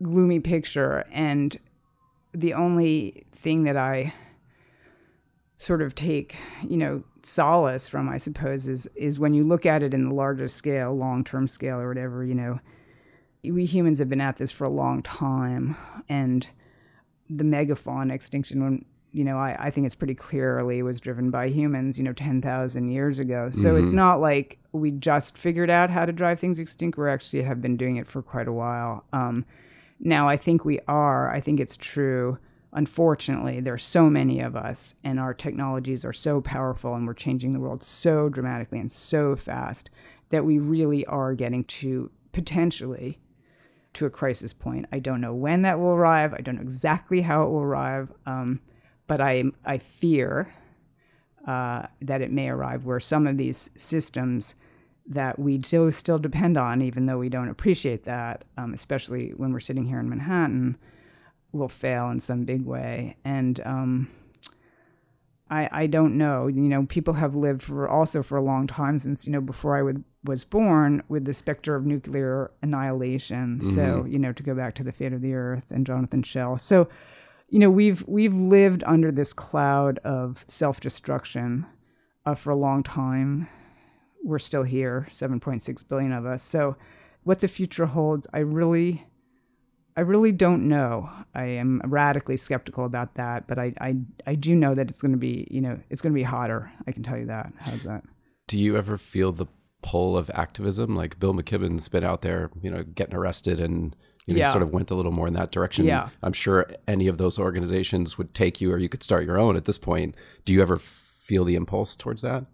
gloomy 0.03 0.41
picture. 0.41 1.05
And 1.13 1.57
the 2.33 2.55
only 2.55 3.27
thing 3.37 3.65
that 3.65 3.77
I 3.77 4.13
sort 5.61 5.83
of 5.83 5.95
take, 5.95 6.37
you 6.67 6.79
know, 6.79 7.05
solace 7.23 7.87
from, 7.87 8.09
I 8.09 8.17
suppose, 8.17 8.67
is 8.67 8.89
is 8.95 9.19
when 9.19 9.35
you 9.35 9.45
look 9.45 9.67
at 9.67 9.83
it 9.83 9.93
in 9.93 10.09
the 10.09 10.15
larger 10.15 10.49
scale, 10.49 10.97
long 10.97 11.23
term 11.23 11.47
scale, 11.47 11.79
or 11.79 11.87
whatever. 11.87 12.25
You 12.25 12.35
know, 12.35 12.61
we 13.45 13.67
humans 13.67 13.99
have 13.99 14.09
been 14.09 14.23
at 14.23 14.39
this 14.39 14.51
for 14.51 14.65
a 14.65 14.71
long 14.71 15.03
time, 15.03 15.77
and 16.09 16.49
the 17.29 17.45
megafauna 17.45 18.13
extinction, 18.13 18.65
when 18.65 18.85
you 19.13 19.23
know, 19.23 19.37
I, 19.37 19.57
I 19.59 19.71
think 19.71 19.87
it's 19.87 19.95
pretty 19.95 20.15
clearly 20.15 20.83
was 20.83 20.99
driven 20.99 21.31
by 21.31 21.49
humans, 21.49 21.99
you 21.99 22.05
know, 22.05 22.13
10,000 22.13 22.91
years 22.91 23.19
ago. 23.19 23.51
So 23.51 23.75
mm-hmm. 23.75 23.83
it's 23.83 23.93
not 23.93 24.21
like 24.21 24.59
we 24.71 24.93
just 24.93 25.37
figured 25.37 25.69
out 25.69 25.91
how 25.91 26.07
to 26.07 26.13
drive 26.13 26.39
things 26.39 26.61
extinct. 26.61 26.97
We 26.97 27.09
actually 27.11 27.43
have 27.43 27.61
been 27.61 27.77
doing 27.77 27.97
it 27.97 28.07
for 28.07 28.23
quite 28.23 28.47
a 28.47 28.53
while. 28.53 29.03
Um, 29.13 29.45
now, 29.99 30.29
I 30.29 30.37
think 30.37 30.65
we 30.65 30.79
are. 30.87 31.29
I 31.29 31.41
think 31.41 31.59
it's 31.59 31.77
true 31.77 32.39
unfortunately, 32.73 33.61
there 33.61 33.75
are 33.75 33.79
so 33.79 34.09
many 34.09 34.41
of 34.41 34.57
us, 34.57 34.95
and 35.03 35.19
our 35.19 35.35
technologies 35.35 36.05
are 36.05 36.13
so 36.13 36.41
powerful, 36.41 36.95
and 36.95 37.07
we're 37.07 37.15
changing 37.15 37.51
the 37.51 37.61
world 37.61 37.83
so 37.83 38.29
dramatically 38.29 38.79
and 38.79 38.93
so 38.93 39.37
fast 39.37 39.91
that 40.31 40.45
we 40.45 40.59
really 40.59 41.05
are 41.07 41.35
getting 41.35 41.65
to 41.65 42.11
potentially 42.33 43.19
to 43.93 44.07
a 44.07 44.11
crisis 44.11 44.53
point. 44.53 44.87
I 44.93 45.01
don't 45.01 45.21
know 45.21 45.35
when 45.35 45.63
that 45.63 45.79
will 45.79 45.89
arrive. 45.89 46.33
I 46.33 46.41
don't 46.41 46.57
know 46.57 46.63
exactly 46.63 47.23
how 47.23 47.43
it 47.43 47.51
will 47.51 47.63
arrive, 47.63 48.13
um, 48.27 48.61
but 49.07 49.21
I 49.21 49.45
I 49.65 49.79
fear 49.79 50.53
uh, 51.47 51.87
that 52.03 52.23
it 52.23 52.31
may 52.31 52.49
arrive 52.49 52.85
where 52.85 53.01
some 53.01 53.27
of 53.27 53.37
these 53.37 53.71
systems 53.77 54.55
that 55.07 55.39
we 55.39 55.61
still 55.63 55.91
still 55.91 56.19
depend 56.19 56.57
on, 56.57 56.83
even 56.83 57.07
though 57.07 57.19
we 57.19 57.29
don't 57.29 57.49
appreciate 57.49 58.05
that, 58.05 58.45
um, 58.57 58.73
especially 58.73 59.31
when 59.31 59.53
we're 59.53 59.59
sitting 59.59 59.87
here 59.87 59.99
in 59.99 60.09
Manhattan, 60.09 60.77
will 61.53 61.69
fail 61.69 62.11
in 62.11 62.21
some 62.21 62.45
big 62.45 62.65
way. 62.65 63.17
And 63.25 63.61
um, 63.65 64.09
I, 65.51 65.69
I 65.73 65.87
don't 65.87 66.17
know. 66.17 66.47
You 66.47 66.63
know, 66.63 66.87
people 66.87 67.15
have 67.15 67.35
lived 67.35 67.63
for 67.63 67.89
also 67.89 68.23
for 68.23 68.39
a 68.39 68.43
long 68.43 68.67
time 68.67 68.99
since 68.99 69.27
you 69.27 69.33
know 69.33 69.41
before 69.41 69.77
I 69.77 69.83
would, 69.83 70.05
was 70.25 70.45
born 70.45 71.03
with 71.09 71.25
the 71.25 71.35
specter 71.35 71.75
of 71.75 71.87
nuclear 71.87 72.53
annihilation. 72.63 73.59
Mm-hmm. 73.59 73.75
So 73.75 74.07
you 74.09 74.19
know, 74.19 74.33
to 74.33 74.43
go 74.43 74.55
back 74.55 74.75
to 74.77 74.85
the 74.85 74.93
fate 74.93 75.13
of 75.13 75.23
the 75.23 75.35
Earth 75.35 75.67
and 75.71 75.87
Jonathan 75.87 76.23
Schell. 76.23 76.57
So 76.57 76.89
you 77.49 77.59
know, 77.59 77.71
we've 77.71 78.05
we've 78.07 78.35
lived 78.35 78.85
under 78.87 79.11
this 79.11 79.33
cloud 79.33 79.99
of 79.99 80.45
self 80.49 80.81
destruction 80.81 81.67
uh, 82.25 82.35
for 82.35 82.51
a 82.51 82.57
long 82.57 82.83
time. 82.83 83.49
We're 84.23 84.39
still 84.39 84.65
here, 84.65 85.09
7.6 85.11 85.89
billion 85.89 86.13
of 86.13 86.27
us. 86.27 86.43
So, 86.43 86.77
what 87.25 87.41
the 87.41 87.49
future 87.49 87.87
holds, 87.87 88.27
I 88.35 88.41
really 88.41 89.07
I 89.97 90.03
really 90.03 90.33
don't 90.33 90.69
know. 90.69 91.11
I 91.35 91.45
am 91.45 91.83
radically 91.85 92.37
skeptical 92.37 92.85
about 92.85 93.15
that, 93.15 93.47
but 93.47 93.59
I, 93.59 93.75
I, 93.81 93.97
I 94.27 94.35
do 94.35 94.55
know 94.55 94.75
that 94.75 94.89
it's 94.89 95.03
going 95.03 95.13
to 95.13 95.19
be, 95.19 95.47
you 95.51 95.61
know, 95.61 95.79
it's 95.91 96.01
going 96.01 96.13
to 96.13 96.19
be 96.19 96.23
hotter. 96.23 96.71
I 96.87 96.93
can 96.93 97.03
tell 97.03 97.19
you 97.19 97.27
that. 97.27 97.53
How's 97.59 97.83
that? 97.85 98.05
Do 98.47 98.59
you 98.59 98.77
ever 98.77 98.99
feel 98.99 99.33
the 99.33 99.47
pull 99.83 100.17
of 100.17 100.31
activism? 100.35 100.97
Like 100.97 101.19
Bill 101.19 101.35
McKibben's 101.35 101.89
been 101.89 102.05
out 102.05 102.23
there, 102.23 102.51
you 102.63 102.71
know, 102.71 102.83
getting 102.83 103.15
arrested 103.15 103.61
and 103.61 103.95
you 104.27 104.35
know, 104.35 104.41
yeah. 104.41 104.51
sort 104.53 104.63
of 104.63 104.71
went 104.71 104.91
a 104.91 104.95
little 104.95 105.13
more 105.13 105.27
in 105.27 105.35
that 105.35 105.51
direction. 105.51 105.87
Yeah. 105.87 106.09
I'm 106.23 106.33
sure 106.33 106.67
any 106.87 107.09
of 107.09 107.19
those 107.19 107.39
organizations 107.39 108.19
would 108.19 108.35
take 108.35 108.61
you 108.61 108.73
or 108.73 108.79
you 108.79 108.89
could 108.89 109.03
start 109.03 109.25
your 109.25 109.39
own 109.39 109.57
at 109.57 109.65
this 109.65 109.79
point. 109.79 110.15
Do 110.45 110.53
you 110.53 110.63
ever 110.63 110.79
feel 110.79 111.45
the 111.45 111.55
impulse 111.55 111.97
towards 111.97 112.23
that? 112.23 112.45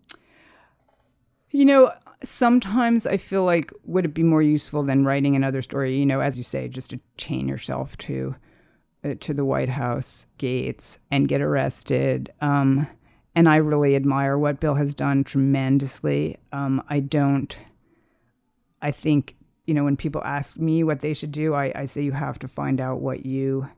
You 1.51 1.65
know, 1.65 1.93
sometimes 2.23 3.07
I 3.07 3.17
feel 3.17 3.45
like 3.45 3.73
would 3.85 4.05
it 4.05 4.15
be 4.15 4.23
more 4.23 4.43
useful 4.43 4.83
than 4.83 5.05
writing 5.05 5.37
another 5.37 5.63
story? 5.63 5.97
You 5.97 6.07
know, 6.07 6.21
as 6.21 6.37
you 6.37 6.45
say, 6.45 6.69
just 6.69 6.91
to 6.91 7.01
chain 7.17 7.49
yourself 7.49 7.97
to 7.99 8.35
uh, 9.05 9.15
to 9.21 9.35
the 9.35 9.45
White 9.45 9.69
House 9.69 10.27
gates 10.39 10.99
and 11.11 11.29
get 11.29 11.41
arrested. 11.41 12.33
Um, 12.41 12.89
and 13.35 13.49
I 13.49 13.57
really 13.57 13.95
admire 13.95 14.39
what 14.39 14.61
Bill 14.61 14.75
has 14.75 14.95
done 14.95 15.23
tremendously. 15.25 16.39
Um, 16.53 16.83
I 16.89 17.01
don't. 17.01 17.57
I 18.81 18.91
think 18.91 19.37
you 19.67 19.75
know 19.75 19.85
when 19.85 19.97
people 19.97 20.23
ask 20.25 20.59
me 20.59 20.83
what 20.85 21.01
they 21.01 21.15
should 21.15 21.33
do, 21.33 21.55
I, 21.55 21.73
I 21.75 21.85
say 21.85 22.03
you 22.03 22.13
have 22.13 22.39
to 22.41 22.49
find 22.49 22.81
out 22.81 23.01
what 23.01 23.27
you, 23.27 23.69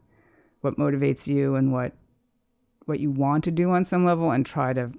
what 0.60 0.76
motivates 0.76 1.26
you, 1.26 1.56
and 1.56 1.72
what 1.72 1.92
what 2.86 3.00
you 3.00 3.10
want 3.10 3.44
to 3.44 3.50
do 3.50 3.70
on 3.70 3.84
some 3.84 4.04
level, 4.04 4.30
and 4.30 4.46
try 4.46 4.72
to 4.72 4.92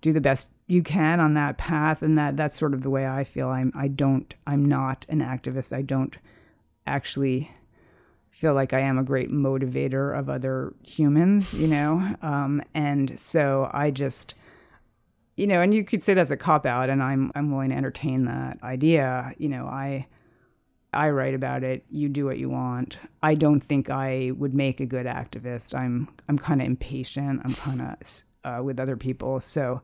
do 0.00 0.12
the 0.12 0.20
best 0.20 0.48
you 0.70 0.82
can 0.82 1.20
on 1.20 1.34
that 1.34 1.58
path 1.58 2.02
and 2.02 2.16
that 2.16 2.36
that's 2.36 2.58
sort 2.58 2.74
of 2.74 2.82
the 2.82 2.90
way 2.90 3.06
I 3.06 3.24
feel 3.24 3.48
I'm 3.48 3.72
I 3.74 3.88
don't 3.88 4.32
I'm 4.46 4.64
not 4.64 5.04
an 5.08 5.20
activist 5.20 5.76
I 5.76 5.82
don't 5.82 6.16
actually 6.86 7.50
feel 8.30 8.54
like 8.54 8.72
I 8.72 8.80
am 8.80 8.98
a 8.98 9.02
great 9.02 9.30
motivator 9.30 10.16
of 10.16 10.28
other 10.28 10.74
humans 10.86 11.52
you 11.54 11.66
know 11.66 12.14
um, 12.22 12.62
and 12.74 13.18
so 13.18 13.68
I 13.72 13.90
just 13.90 14.34
you 15.36 15.46
know 15.46 15.60
and 15.60 15.74
you 15.74 15.84
could 15.84 16.02
say 16.02 16.14
that's 16.14 16.30
a 16.30 16.36
cop 16.36 16.66
out 16.66 16.88
and 16.88 17.02
I'm 17.02 17.32
I'm 17.34 17.50
willing 17.50 17.70
to 17.70 17.76
entertain 17.76 18.26
that 18.26 18.58
idea 18.62 19.34
you 19.38 19.48
know 19.48 19.66
I 19.66 20.06
I 20.92 21.10
write 21.10 21.34
about 21.34 21.62
it. 21.62 21.84
You 21.88 22.08
do 22.08 22.24
what 22.24 22.38
you 22.38 22.48
want. 22.48 22.98
I 23.22 23.36
don't 23.36 23.60
think 23.60 23.90
I 23.90 24.32
would 24.36 24.54
make 24.54 24.80
a 24.80 24.86
good 24.86 25.06
activist. 25.06 25.72
I'm 25.72 26.08
I'm 26.28 26.36
kind 26.36 26.60
of 26.60 26.66
impatient. 26.66 27.42
I'm 27.44 27.54
kind 27.54 27.80
of 27.80 28.22
uh, 28.42 28.62
with 28.64 28.80
other 28.80 28.96
people, 28.96 29.38
so 29.38 29.80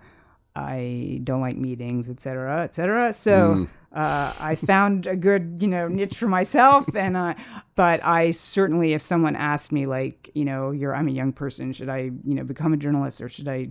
I 0.56 1.20
don't 1.22 1.42
like 1.42 1.56
meetings, 1.56 2.08
et 2.08 2.18
cetera, 2.18 2.64
et 2.64 2.74
cetera. 2.74 3.12
So 3.12 3.54
mm. 3.54 3.68
uh, 3.92 4.32
I 4.40 4.54
found 4.54 5.06
a 5.06 5.14
good, 5.14 5.58
you 5.60 5.68
know, 5.68 5.86
niche 5.86 6.16
for 6.16 6.28
myself. 6.28 6.86
And 6.96 7.14
uh, 7.16 7.34
but 7.74 8.02
I 8.02 8.30
certainly, 8.30 8.94
if 8.94 9.02
someone 9.02 9.36
asked 9.36 9.70
me, 9.70 9.84
like, 9.84 10.30
you 10.34 10.46
know, 10.46 10.70
you're, 10.70 10.96
I'm 10.96 11.08
a 11.08 11.12
young 11.12 11.32
person, 11.32 11.74
should 11.74 11.90
I, 11.90 12.10
you 12.24 12.34
know, 12.34 12.42
become 12.42 12.72
a 12.72 12.78
journalist 12.78 13.20
or 13.20 13.28
should 13.28 13.48
I 13.48 13.68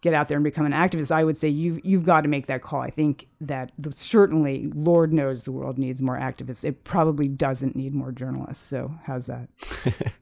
get 0.00 0.14
out 0.14 0.28
there 0.28 0.36
and 0.36 0.44
become 0.44 0.66
an 0.66 0.72
activist? 0.72 1.10
I 1.10 1.24
would 1.24 1.36
say 1.36 1.48
you 1.48 1.80
you've 1.82 2.04
got 2.04 2.20
to 2.20 2.28
make 2.28 2.46
that 2.46 2.62
call. 2.62 2.80
I 2.80 2.90
think 2.90 3.26
that 3.40 3.72
the, 3.76 3.90
certainly, 3.90 4.70
Lord 4.72 5.12
knows 5.12 5.42
the 5.42 5.52
world 5.52 5.78
needs 5.78 6.00
more 6.00 6.16
activists. 6.16 6.64
It 6.64 6.84
probably 6.84 7.26
doesn't 7.26 7.74
need 7.74 7.92
more 7.92 8.12
journalists. 8.12 8.64
So 8.64 8.94
how's 9.04 9.26
that? 9.26 9.48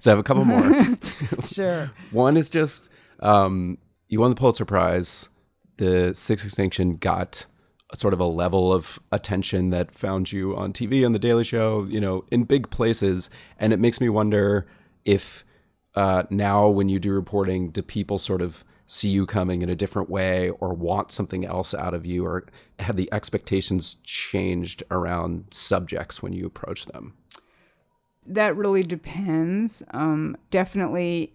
so 0.00 0.10
I 0.10 0.12
have 0.12 0.18
a 0.18 0.22
couple 0.22 0.46
more. 0.46 0.96
sure. 1.44 1.90
One 2.12 2.38
is 2.38 2.48
just. 2.48 2.88
Um, 3.20 3.78
you 4.08 4.20
won 4.20 4.30
the 4.30 4.36
Pulitzer 4.36 4.64
Prize. 4.64 5.28
The 5.76 6.14
Sixth 6.14 6.44
Extinction 6.44 6.96
got 6.96 7.46
sort 7.94 8.12
of 8.12 8.20
a 8.20 8.26
level 8.26 8.72
of 8.72 8.98
attention 9.12 9.70
that 9.70 9.94
found 9.94 10.30
you 10.30 10.56
on 10.56 10.72
TV 10.72 11.06
on 11.06 11.12
The 11.12 11.18
Daily 11.18 11.44
Show, 11.44 11.86
you 11.88 12.00
know, 12.00 12.24
in 12.30 12.44
big 12.44 12.68
places. 12.70 13.30
And 13.58 13.72
it 13.72 13.78
makes 13.78 14.00
me 14.00 14.08
wonder 14.08 14.66
if 15.04 15.44
uh, 15.94 16.24
now 16.30 16.68
when 16.68 16.88
you 16.88 16.98
do 16.98 17.12
reporting, 17.12 17.70
do 17.70 17.80
people 17.82 18.18
sort 18.18 18.42
of 18.42 18.62
see 18.86 19.08
you 19.08 19.26
coming 19.26 19.62
in 19.62 19.68
a 19.68 19.74
different 19.74 20.08
way 20.08 20.50
or 20.50 20.72
want 20.72 21.12
something 21.12 21.44
else 21.44 21.74
out 21.74 21.94
of 21.94 22.06
you 22.06 22.24
or 22.24 22.46
have 22.78 22.96
the 22.96 23.08
expectations 23.12 23.96
changed 24.02 24.82
around 24.90 25.44
subjects 25.50 26.22
when 26.22 26.32
you 26.32 26.46
approach 26.46 26.86
them? 26.86 27.14
That 28.26 28.56
really 28.56 28.82
depends. 28.82 29.82
Um, 29.92 30.36
definitely 30.50 31.34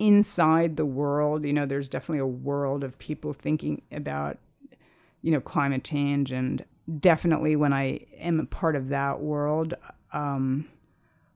inside 0.00 0.76
the 0.76 0.86
world, 0.86 1.44
you 1.44 1.52
know, 1.52 1.66
there's 1.66 1.88
definitely 1.88 2.18
a 2.18 2.26
world 2.26 2.82
of 2.82 2.98
people 2.98 3.32
thinking 3.32 3.82
about, 3.92 4.38
you 5.22 5.30
know, 5.30 5.40
climate 5.40 5.84
change. 5.84 6.32
And 6.32 6.64
definitely 6.98 7.54
when 7.54 7.72
I 7.72 8.06
am 8.18 8.40
a 8.40 8.46
part 8.46 8.74
of 8.74 8.88
that 8.88 9.20
world, 9.20 9.74
um, 10.12 10.66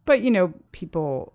but, 0.07 0.23
you 0.23 0.31
know, 0.31 0.55
people, 0.73 1.35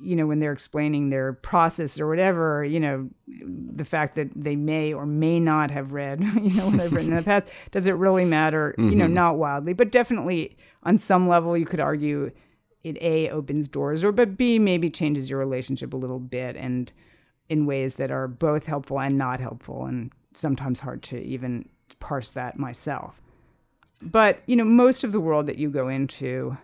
you 0.00 0.14
know, 0.14 0.26
when 0.26 0.38
they're 0.38 0.52
explaining 0.52 1.10
their 1.10 1.32
process 1.32 1.98
or 1.98 2.06
whatever, 2.06 2.62
you 2.64 2.78
know, 2.78 3.08
the 3.26 3.84
fact 3.84 4.14
that 4.16 4.28
they 4.36 4.56
may 4.56 4.92
or 4.92 5.06
may 5.06 5.40
not 5.40 5.70
have 5.70 5.92
read, 5.92 6.22
you 6.42 6.52
know, 6.52 6.68
what 6.68 6.80
I've 6.80 6.92
written 6.92 7.10
in 7.10 7.16
the 7.16 7.22
past, 7.22 7.50
does 7.70 7.86
it 7.86 7.92
really 7.92 8.26
matter? 8.26 8.74
Mm-hmm. 8.78 8.90
You 8.90 8.96
know, 8.96 9.04
mm-hmm. 9.06 9.14
not 9.14 9.38
wildly, 9.38 9.72
but 9.72 9.90
definitely 9.90 10.58
on 10.82 10.98
some 10.98 11.26
level, 11.26 11.56
you 11.56 11.66
could 11.66 11.80
argue 11.80 12.30
it 12.82 12.96
a 13.00 13.28
opens 13.30 13.68
doors 13.68 14.02
or 14.02 14.12
but 14.12 14.36
b 14.36 14.58
maybe 14.58 14.88
changes 14.88 15.28
your 15.28 15.38
relationship 15.38 15.92
a 15.92 15.96
little 15.96 16.18
bit 16.18 16.56
and 16.56 16.92
in 17.48 17.66
ways 17.66 17.96
that 17.96 18.10
are 18.10 18.28
both 18.28 18.66
helpful 18.66 19.00
and 19.00 19.18
not 19.18 19.40
helpful 19.40 19.84
and 19.84 20.12
sometimes 20.32 20.80
hard 20.80 21.02
to 21.02 21.20
even 21.20 21.68
parse 21.98 22.30
that 22.30 22.58
myself. 22.58 23.20
But 24.00 24.42
you 24.46 24.56
know 24.56 24.64
most 24.64 25.04
of 25.04 25.12
the 25.12 25.20
world 25.20 25.46
that 25.46 25.58
you 25.58 25.68
go 25.68 25.88
into 25.88 26.56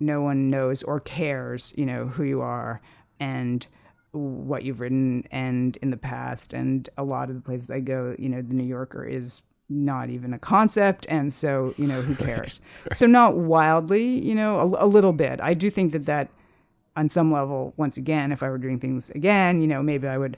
no 0.00 0.20
one 0.20 0.50
knows 0.50 0.82
or 0.82 1.00
cares 1.00 1.72
you 1.76 1.86
know 1.86 2.06
who 2.06 2.24
you 2.24 2.40
are 2.40 2.80
and 3.18 3.66
what 4.12 4.64
you've 4.64 4.80
written 4.80 5.24
and 5.30 5.76
in 5.78 5.90
the 5.90 5.96
past 5.96 6.52
and 6.52 6.88
a 6.96 7.02
lot 7.02 7.28
of 7.28 7.34
the 7.34 7.42
places 7.42 7.70
i 7.70 7.80
go 7.80 8.14
you 8.18 8.28
know 8.28 8.40
the 8.40 8.54
new 8.54 8.64
yorker 8.64 9.04
is 9.04 9.42
not 9.68 10.08
even 10.10 10.32
a 10.32 10.38
concept 10.38 11.06
and 11.08 11.32
so 11.32 11.74
you 11.76 11.86
know 11.86 12.00
who 12.02 12.14
cares? 12.24 12.60
right. 12.84 12.96
so 12.96 13.06
not 13.06 13.36
wildly 13.36 14.04
you 14.04 14.34
know 14.34 14.60
a, 14.60 14.84
a, 14.84 14.86
little 14.86 15.12
bit. 15.12 15.40
I 15.42 15.54
do 15.54 15.70
think 15.70 15.92
that 15.92 16.06
that 16.06 16.30
on 16.96 17.08
some 17.08 17.30
level 17.32 17.74
once 17.76 17.96
again 17.96 18.32
if 18.32 18.42
i 18.42 18.48
were 18.48 18.58
doing 18.58 18.80
things 18.80 19.10
again 19.10 19.60
you 19.60 19.68
know 19.68 19.82
maybe 19.82 20.08
i 20.08 20.18
would 20.18 20.36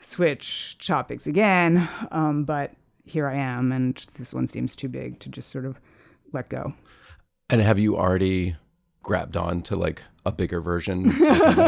switch 0.00 0.78
topics 0.78 1.26
again 1.26 1.86
um, 2.10 2.44
but 2.44 2.72
here 3.04 3.28
i 3.28 3.34
am 3.34 3.70
and 3.70 4.06
this 4.14 4.32
one 4.32 4.46
seems 4.46 4.74
too 4.74 4.88
big 4.88 5.18
to 5.18 5.28
just 5.28 5.50
sort 5.50 5.66
of 5.66 5.78
let 6.34 6.48
go. 6.50 6.74
And 7.48 7.62
have 7.62 7.78
you 7.78 7.96
already 7.96 8.56
grabbed 9.02 9.36
on 9.36 9.62
to 9.62 9.76
like 9.76 10.02
a 10.26 10.32
bigger 10.32 10.60
version 10.60 11.04
like 11.18 11.18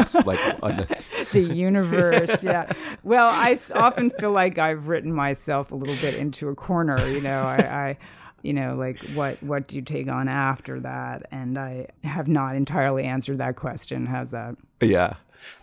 the... 0.07 0.97
the 1.31 1.41
universe 1.41 2.43
yeah. 2.43 2.71
Well 3.03 3.27
i 3.27 3.57
often 3.75 4.09
feel 4.11 4.31
like 4.31 4.57
i've 4.57 4.87
written 4.87 5.13
myself 5.13 5.71
a 5.71 5.75
little 5.75 5.95
bit 5.97 6.15
into 6.15 6.49
a 6.49 6.55
corner 6.55 7.05
you 7.07 7.21
know 7.21 7.43
I, 7.43 7.57
I 7.57 7.97
you 8.41 8.53
know 8.53 8.75
like 8.75 8.99
what 9.13 9.41
what 9.43 9.67
do 9.67 9.75
you 9.75 9.81
take 9.81 10.07
on 10.07 10.27
after 10.27 10.79
that? 10.79 11.23
And 11.31 11.57
i 11.57 11.87
have 12.03 12.27
not 12.27 12.55
entirely 12.55 13.03
answered 13.03 13.39
that 13.39 13.55
question. 13.55 14.05
How's 14.05 14.31
that? 14.31 14.55
Yeah. 14.81 15.15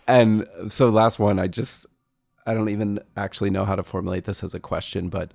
And 0.07 0.47
so 0.67 0.89
last 0.89 1.19
one 1.19 1.39
i 1.39 1.47
just 1.47 1.85
i 2.45 2.53
don't 2.53 2.69
even 2.69 2.99
actually 3.17 3.49
know 3.49 3.65
how 3.65 3.75
to 3.75 3.83
formulate 3.83 4.25
this 4.25 4.43
as 4.43 4.53
a 4.53 4.59
question 4.59 5.09
but 5.09 5.31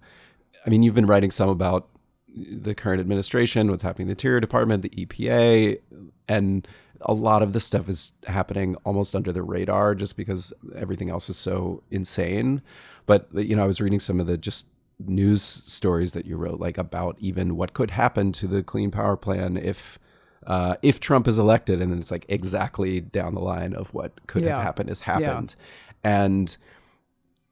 i 0.66 0.70
mean 0.70 0.82
you've 0.82 0.94
been 0.94 1.06
writing 1.06 1.30
some 1.30 1.48
about 1.48 1.88
the 2.34 2.74
current 2.74 3.00
administration 3.00 3.70
what's 3.70 3.82
happening 3.82 4.04
in 4.04 4.08
the 4.08 4.12
interior 4.12 4.40
department 4.40 4.82
the 4.82 4.90
epa 4.90 5.78
and 6.28 6.66
a 7.02 7.12
lot 7.12 7.42
of 7.42 7.52
this 7.52 7.64
stuff 7.64 7.88
is 7.88 8.12
happening 8.26 8.76
almost 8.84 9.14
under 9.14 9.32
the 9.32 9.42
radar 9.42 9.94
just 9.94 10.16
because 10.16 10.52
everything 10.76 11.10
else 11.10 11.28
is 11.28 11.36
so 11.36 11.82
insane. 11.90 12.62
But 13.06 13.28
you 13.34 13.56
know, 13.56 13.64
I 13.64 13.66
was 13.66 13.80
reading 13.80 14.00
some 14.00 14.20
of 14.20 14.26
the 14.26 14.36
just 14.36 14.66
news 14.98 15.42
stories 15.42 16.12
that 16.12 16.26
you 16.26 16.36
wrote, 16.36 16.60
like 16.60 16.76
about 16.78 17.16
even 17.18 17.56
what 17.56 17.72
could 17.72 17.90
happen 17.90 18.32
to 18.32 18.46
the 18.46 18.62
Clean 18.62 18.90
Power 18.90 19.16
Plan 19.16 19.56
if 19.56 19.98
uh, 20.46 20.76
if 20.82 21.00
Trump 21.00 21.28
is 21.28 21.38
elected, 21.38 21.82
and 21.82 21.90
then 21.92 21.98
it's 21.98 22.10
like 22.10 22.24
exactly 22.28 23.00
down 23.00 23.34
the 23.34 23.40
line 23.40 23.74
of 23.74 23.92
what 23.94 24.26
could 24.26 24.42
Yeah. 24.42 24.56
have 24.56 24.62
happened 24.62 24.88
has 24.88 25.00
happened. 25.00 25.54
And 26.04 26.56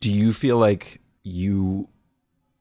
do 0.00 0.10
you 0.10 0.32
feel 0.32 0.58
like 0.58 1.00
you 1.22 1.88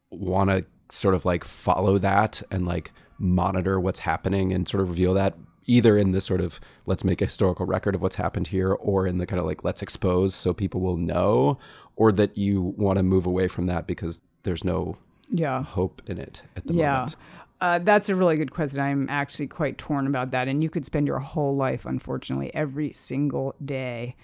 want 0.10 0.50
to 0.50 0.66
sort 0.90 1.16
of 1.16 1.26
like 1.26 1.44
follow 1.44 1.98
that 1.98 2.42
and 2.52 2.66
like 2.66 2.92
monitor 3.20 3.80
what's 3.80 4.00
happening 4.00 4.54
and 4.54 4.68
sort 4.68 4.82
of 4.82 4.90
reveal 4.90 5.14
that 5.14 5.36
either 5.68 5.98
in 5.98 6.12
this 6.12 6.26
sort 6.26 6.42
of 6.42 6.60
let's 6.86 7.04
make 7.04 7.22
a 7.22 7.26
historical 7.26 7.66
record 7.66 7.94
of 7.94 8.02
what's 8.02 8.16
happened 8.16 8.48
here 8.48 8.74
or 8.74 9.06
in 9.06 9.18
the 9.18 9.26
kind 9.26 9.40
of 9.40 9.46
like 9.46 9.64
let's 9.64 9.82
expose 9.82 10.34
so 10.34 10.54
people 10.54 10.82
will 10.82 10.98
know 10.98 11.58
or 11.96 12.12
that 12.12 12.38
you 12.38 12.74
want 12.78 12.98
to 12.98 13.04
move 13.04 13.26
away 13.26 13.48
from 13.48 13.66
that 13.68 13.86
because 13.86 14.20
there's 14.44 14.64
no 14.64 14.98
Yeah. 15.30 15.64
hope 15.64 16.02
in 16.08 16.18
it 16.18 16.42
at 16.56 16.66
the 16.68 16.74
yeah. 16.74 16.94
moment 16.94 17.16
Uh, 17.60 17.80
that's 17.80 18.08
a 18.08 18.16
really 18.16 18.38
good 18.38 18.52
question. 18.52 18.80
I'm 18.80 19.10
actually 19.10 19.48
quite 19.48 19.80
torn 19.80 20.06
about 20.06 20.30
that. 20.30 20.48
And 20.48 20.62
you 20.62 20.70
could 20.70 20.86
spend 20.86 21.08
your 21.08 21.18
whole 21.18 21.56
life, 21.56 21.88
unfortunately, 21.88 22.54
every 22.54 22.94
single 22.94 23.56
day 23.66 24.16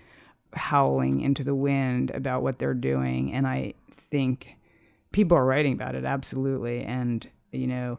howling 0.54 1.22
into 1.22 1.44
the 1.44 1.56
wind 1.56 2.12
about 2.12 2.44
what 2.44 2.60
they're 2.60 2.76
doing. 2.76 3.34
And 3.34 3.48
I 3.48 3.74
think 4.12 4.56
people 5.14 5.36
are 5.36 5.46
writing 5.46 5.74
about 5.74 5.96
it, 5.96 6.06
absolutely. 6.06 6.84
And, 6.84 7.28
you 7.52 7.66
know, 7.66 7.98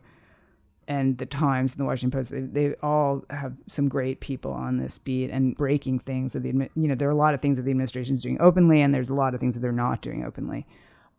and 0.89 1.18
the 1.18 1.26
Times 1.26 1.72
and 1.72 1.80
the 1.80 1.85
Washington 1.85 2.18
Post, 2.18 2.30
they, 2.30 2.41
they 2.41 2.74
all 2.82 3.24
have 3.30 3.55
some 3.66 3.89
great 3.89 4.20
people 4.20 4.53
on 4.53 4.78
this 4.78 4.99
beat 4.99 5.30
and 5.30 5.57
breaking 5.57 6.01
things 6.01 6.32
that 6.32 6.43
the 6.43 6.68
you 6.74 6.89
know, 6.89 6.95
there 6.95 7.09
are 7.09 7.12
a 7.12 7.16
lot 7.16 7.35
of 7.35 7.41
things 7.41 7.57
that 7.57 7.62
the 7.62 7.70
administration 7.70 8.14
is 8.14 8.22
doing 8.22 8.39
openly, 8.41 8.80
and 8.80 8.95
there's 8.95 9.11
a 9.11 9.14
lot 9.14 9.35
of 9.35 9.41
things 9.41 9.55
that 9.55 9.61
they're 9.61 9.72
not 9.72 10.03
doing 10.03 10.24
openly. 10.24 10.66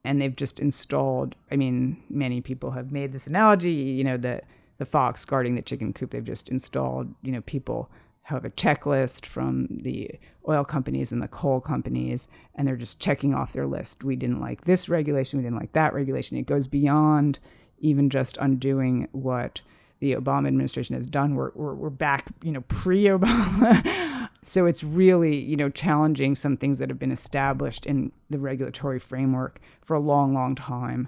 And 0.03 0.21
they've 0.21 0.35
just 0.35 0.59
installed 0.59 1.35
i 1.49 1.55
mean 1.55 2.03
many 2.11 2.39
people 2.39 2.69
have 2.69 2.91
made 2.91 3.11
this 3.11 3.25
analogy 3.25 3.71
you 3.71 4.03
know 4.03 4.17
the 4.17 4.39
the 4.77 4.85
fox 4.85 5.25
guarding 5.25 5.55
the 5.55 5.63
chicken 5.63 5.93
coop 5.93 6.11
they've 6.11 6.23
just 6.23 6.47
installed 6.49 7.11
you 7.23 7.31
know 7.31 7.41
people 7.41 7.89
have 8.25 8.43
a 8.43 8.49
checklist 8.49 9.23
from 9.23 9.67
the 9.69 10.09
oil 10.49 10.63
companies 10.63 11.11
and 11.11 11.21
the 11.21 11.27
coal 11.27 11.61
companies 11.61 12.27
and 12.55 12.67
they're 12.67 12.75
just 12.75 12.99
checking 12.99 13.35
off 13.35 13.53
their 13.53 13.67
list. 13.67 14.03
We 14.03 14.15
didn't 14.15 14.41
like 14.41 14.65
this 14.65 14.89
regulation 14.89 15.37
we 15.37 15.43
didn't 15.43 15.59
like 15.59 15.73
that 15.73 15.93
regulation. 15.93 16.35
It 16.35 16.47
goes 16.47 16.65
beyond 16.65 17.37
even 17.85 18.09
just 18.09 18.37
undoing 18.37 19.07
what 19.11 19.61
the 19.99 20.13
Obama 20.13 20.47
administration 20.47 20.95
has 20.95 21.07
done. 21.07 21.35
We're, 21.35 21.51
we're, 21.53 21.73
we're 21.75 21.89
back, 21.89 22.25
you 22.43 22.51
know, 22.51 22.61
pre-Obama. 22.61 24.29
so 24.41 24.65
it's 24.65 24.83
really, 24.83 25.37
you 25.37 25.55
know, 25.55 25.69
challenging 25.69 26.35
some 26.35 26.57
things 26.57 26.79
that 26.79 26.89
have 26.89 26.99
been 26.99 27.11
established 27.11 27.85
in 27.85 28.11
the 28.29 28.39
regulatory 28.39 28.99
framework 28.99 29.59
for 29.81 29.95
a 29.95 30.01
long, 30.01 30.33
long 30.33 30.55
time. 30.55 31.07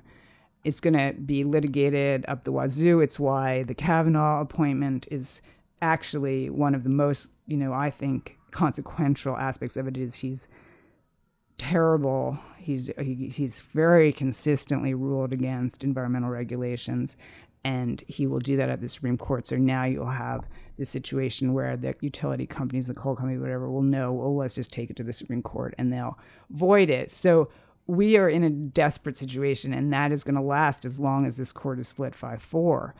It's 0.63 0.79
going 0.79 0.93
to 0.93 1.19
be 1.19 1.43
litigated 1.43 2.25
up 2.27 2.43
the 2.43 2.51
wazoo. 2.51 3.01
It's 3.01 3.19
why 3.19 3.63
the 3.63 3.75
Kavanaugh 3.75 4.41
appointment 4.41 5.07
is 5.11 5.41
actually 5.81 6.49
one 6.49 6.75
of 6.75 6.83
the 6.83 6.89
most, 6.89 7.31
you 7.47 7.57
know, 7.57 7.73
I 7.73 7.89
think 7.89 8.37
consequential 8.51 9.35
aspects 9.35 9.77
of 9.77 9.87
it 9.87 9.97
is 9.97 10.15
he's 10.15 10.47
terrible. 11.57 12.37
He's 12.57 12.89
he, 12.99 13.29
he's 13.29 13.61
very 13.73 14.11
consistently 14.11 14.93
ruled 14.93 15.33
against 15.33 15.83
environmental 15.83 16.29
regulations, 16.29 17.15
and 17.63 18.03
he 18.07 18.27
will 18.27 18.39
do 18.39 18.57
that 18.57 18.69
at 18.69 18.81
the 18.81 18.89
Supreme 18.89 19.17
Court. 19.17 19.47
So 19.47 19.55
now 19.55 19.85
you'll 19.85 20.05
have 20.05 20.47
this 20.77 20.89
situation 20.89 21.53
where 21.53 21.77
the 21.77 21.95
utility 22.01 22.45
companies, 22.45 22.87
the 22.87 22.93
coal 22.93 23.15
company, 23.15 23.37
whatever, 23.37 23.69
will 23.69 23.81
know. 23.81 24.11
Well, 24.11 24.35
let's 24.35 24.55
just 24.55 24.71
take 24.71 24.89
it 24.89 24.95
to 24.97 25.03
the 25.03 25.13
Supreme 25.13 25.41
Court, 25.41 25.73
and 25.77 25.91
they'll 25.91 26.17
void 26.49 26.89
it. 26.89 27.09
So 27.11 27.49
we 27.87 28.17
are 28.17 28.29
in 28.29 28.43
a 28.43 28.49
desperate 28.49 29.17
situation, 29.17 29.73
and 29.73 29.93
that 29.93 30.11
is 30.11 30.23
going 30.23 30.35
to 30.35 30.41
last 30.41 30.83
as 30.83 30.99
long 30.99 31.25
as 31.25 31.37
this 31.37 31.53
court 31.53 31.79
is 31.79 31.87
split 31.87 32.13
five 32.13 32.41
four. 32.41 32.93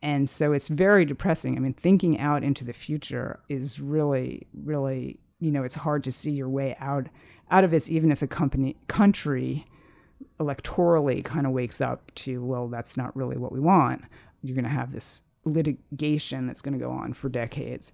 And 0.00 0.28
so 0.28 0.52
it's 0.52 0.68
very 0.68 1.04
depressing. 1.04 1.56
I 1.56 1.60
mean, 1.60 1.74
thinking 1.74 2.18
out 2.18 2.42
into 2.42 2.64
the 2.64 2.72
future 2.72 3.40
is 3.48 3.78
really, 3.78 4.48
really, 4.52 5.20
you 5.38 5.52
know, 5.52 5.62
it's 5.62 5.76
hard 5.76 6.02
to 6.04 6.12
see 6.12 6.32
your 6.32 6.48
way 6.48 6.74
out 6.80 7.08
out 7.52 7.64
of 7.64 7.70
this, 7.70 7.88
even 7.90 8.10
if 8.10 8.20
the 8.20 8.26
company 8.26 8.76
country 8.88 9.66
electorally 10.40 11.24
kind 11.24 11.46
of 11.46 11.52
wakes 11.52 11.80
up 11.80 12.12
to, 12.14 12.44
well, 12.44 12.66
that's 12.66 12.96
not 12.96 13.14
really 13.14 13.36
what 13.36 13.52
we 13.52 13.60
want. 13.60 14.02
You're 14.42 14.54
going 14.56 14.64
to 14.64 14.70
have 14.70 14.92
this 14.92 15.22
litigation 15.44 16.46
that's 16.46 16.62
going 16.62 16.72
to 16.72 16.84
go 16.84 16.90
on 16.90 17.12
for 17.12 17.28
decades. 17.28 17.92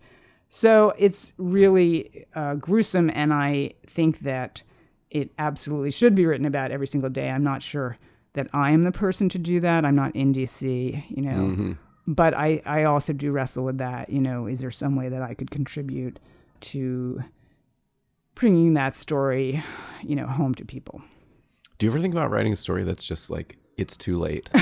So 0.49 0.95
it's 0.97 1.35
really 1.37 2.27
uh, 2.35 2.55
gruesome, 2.55 3.11
and 3.13 3.35
I 3.35 3.75
think 3.87 4.21
that 4.21 4.63
it 5.11 5.31
absolutely 5.39 5.91
should 5.91 6.15
be 6.15 6.25
written 6.25 6.47
about 6.47 6.71
every 6.71 6.87
single 6.87 7.11
day. 7.11 7.29
I'm 7.29 7.45
not 7.45 7.61
sure 7.61 7.99
that 8.35 8.47
I 8.53 8.71
am 8.71 8.85
the 8.85 8.93
person 8.93 9.29
to 9.31 9.39
do 9.39 9.61
that. 9.61 9.85
I'm 9.85 9.97
not 9.97 10.15
in 10.15 10.33
DC, 10.33 11.05
you 11.11 11.23
know. 11.23 11.77
But 12.07 12.33
I, 12.33 12.63
I 12.65 12.85
also 12.85 13.13
do 13.13 13.33
wrestle 13.33 13.65
with 13.65 13.79
that. 13.79 14.09
You 14.09 14.21
know, 14.21 14.47
is 14.47 14.61
there 14.61 14.71
some 14.71 14.97
way 14.97 15.09
that 15.11 15.21
I 15.21 15.35
could 15.35 15.51
contribute 15.51 16.19
to 16.61 17.23
bringing 18.39 18.75
that 18.75 18.95
story, 18.95 19.63
you 20.03 20.15
know, 20.17 20.27
home 20.27 20.55
to 20.57 20.65
people? 20.65 21.03
do 21.79 21.87
you 21.87 21.93
ever 21.93 22.01
think 22.01 22.13
about 22.13 22.29
writing 22.31 22.53
a 22.53 22.57
story 22.57 22.83
that's 22.83 23.05
just 23.05 23.31
like 23.31 23.57
it's 23.77 23.97
too 23.97 24.19
late 24.19 24.51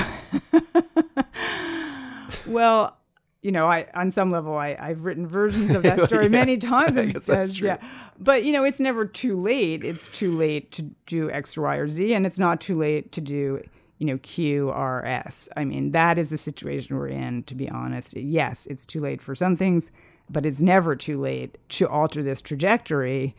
Well, 2.45 2.95
you 3.41 3.51
know, 3.51 3.67
I 3.67 3.87
on 3.93 4.11
some 4.11 4.31
level 4.31 4.55
I, 4.57 4.75
I've 4.79 5.03
written 5.03 5.27
versions 5.27 5.71
of 5.71 5.83
that 5.83 6.03
story 6.05 6.29
many 6.29 6.57
times. 6.57 6.97
As- 6.97 7.11
that's 7.13 7.29
as- 7.29 7.53
true. 7.53 7.67
Yeah. 7.69 7.77
But 8.19 8.43
you 8.43 8.51
know, 8.51 8.63
it's 8.63 8.79
never 8.79 9.05
too 9.05 9.35
late. 9.35 9.83
It's 9.83 10.07
too 10.07 10.35
late 10.35 10.71
to 10.73 10.83
do 11.05 11.29
X, 11.29 11.57
Y, 11.57 11.75
or 11.75 11.87
Z, 11.87 12.13
and 12.13 12.25
it's 12.25 12.39
not 12.39 12.59
too 12.61 12.73
late 12.75 13.11
to 13.13 13.21
do, 13.21 13.61
you 13.99 14.07
know, 14.07 14.17
Q, 14.19 14.69
R, 14.69 15.05
S. 15.05 15.47
I 15.55 15.65
mean, 15.65 15.91
that 15.91 16.17
is 16.17 16.29
the 16.29 16.37
situation 16.37 16.97
we're 16.97 17.07
in, 17.09 17.43
to 17.43 17.55
be 17.55 17.69
honest. 17.69 18.15
Yes, 18.17 18.65
it's 18.67 18.85
too 18.85 18.99
late 18.99 19.21
for 19.21 19.35
some 19.35 19.55
things, 19.55 19.91
but 20.29 20.45
it's 20.45 20.61
never 20.61 20.95
too 20.95 21.19
late 21.19 21.57
to 21.69 21.87
alter 21.87 22.23
this 22.23 22.41
trajectory. 22.41 23.35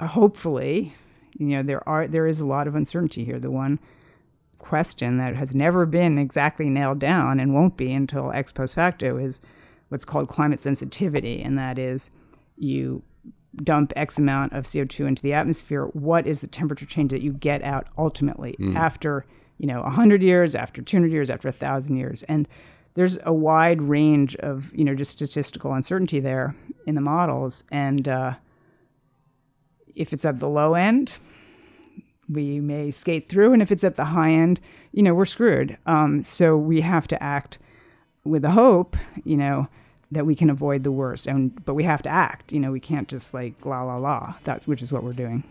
Hopefully, 0.00 0.94
you 1.38 1.46
know, 1.46 1.62
there 1.62 1.86
are 1.88 2.06
there 2.06 2.26
is 2.26 2.40
a 2.40 2.46
lot 2.46 2.66
of 2.66 2.74
uncertainty 2.74 3.24
here. 3.24 3.38
The 3.38 3.50
one 3.50 3.78
question 4.58 5.18
that 5.18 5.36
has 5.36 5.54
never 5.54 5.86
been 5.86 6.18
exactly 6.18 6.68
nailed 6.68 6.98
down 6.98 7.40
and 7.40 7.54
won't 7.54 7.76
be 7.76 7.92
until 7.92 8.30
ex 8.32 8.52
post 8.52 8.74
facto 8.74 9.16
is 9.16 9.40
what's 9.88 10.04
called 10.04 10.28
climate 10.28 10.60
sensitivity, 10.60 11.42
and 11.42 11.58
that 11.58 11.78
is 11.78 12.10
you 12.56 13.02
dump 13.64 13.92
X 13.96 14.18
amount 14.18 14.52
of 14.52 14.64
CO2 14.64 15.08
into 15.08 15.22
the 15.22 15.32
atmosphere. 15.32 15.86
What 15.86 16.26
is 16.26 16.40
the 16.40 16.46
temperature 16.46 16.86
change 16.86 17.10
that 17.10 17.22
you 17.22 17.32
get 17.32 17.62
out 17.62 17.88
ultimately 17.98 18.56
after 18.76 19.26
you 19.58 19.66
know 19.66 19.82
100 19.82 20.22
years, 20.22 20.54
after 20.54 20.82
200 20.82 21.10
years, 21.10 21.30
after 21.30 21.48
1,000 21.48 21.96
years? 21.96 22.22
And 22.24 22.48
there's 22.94 23.18
a 23.24 23.32
wide 23.32 23.82
range 23.82 24.36
of 24.36 24.72
you 24.74 24.84
know 24.84 24.94
just 24.94 25.10
statistical 25.10 25.72
uncertainty 25.72 26.20
there 26.20 26.54
in 26.86 26.94
the 26.94 27.00
models, 27.00 27.64
and 27.70 28.08
uh, 28.08 28.34
if 30.00 30.12
it's 30.12 30.24
at 30.24 30.38
the 30.40 30.48
low 30.48 30.74
end, 30.74 31.12
we 32.28 32.60
may 32.60 32.90
skate 32.90 33.28
through, 33.28 33.52
and 33.52 33.60
if 33.62 33.70
it's 33.72 33.84
at 33.84 33.96
the 33.96 34.04
high 34.06 34.30
end, 34.32 34.60
you 34.92 35.02
know, 35.02 35.14
we're 35.14 35.24
screwed. 35.24 35.76
Um, 35.86 36.22
so 36.22 36.56
we 36.56 36.80
have 36.80 37.06
to 37.08 37.22
act 37.22 37.58
with 38.24 38.42
the 38.42 38.50
hope, 38.52 38.96
you 39.24 39.36
know, 39.36 39.68
that 40.12 40.26
we 40.26 40.34
can 40.34 40.50
avoid 40.50 40.82
the 40.82 40.92
worst. 40.92 41.26
And 41.26 41.64
but 41.64 41.74
we 41.74 41.84
have 41.84 42.02
to 42.02 42.08
act. 42.08 42.52
You 42.52 42.60
know, 42.60 42.70
we 42.72 42.80
can't 42.80 43.08
just 43.08 43.32
like 43.34 43.64
la 43.66 43.82
la 43.82 43.96
la. 43.96 44.34
That 44.44 44.66
which 44.66 44.82
is 44.82 44.92
what 44.92 45.02
we're 45.04 45.12
doing. 45.24 45.42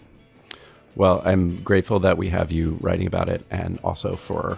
well 0.95 1.21
i'm 1.23 1.61
grateful 1.63 1.99
that 1.99 2.17
we 2.17 2.27
have 2.29 2.51
you 2.51 2.77
writing 2.81 3.07
about 3.07 3.29
it 3.29 3.41
and 3.51 3.79
also 3.83 4.15
for 4.15 4.57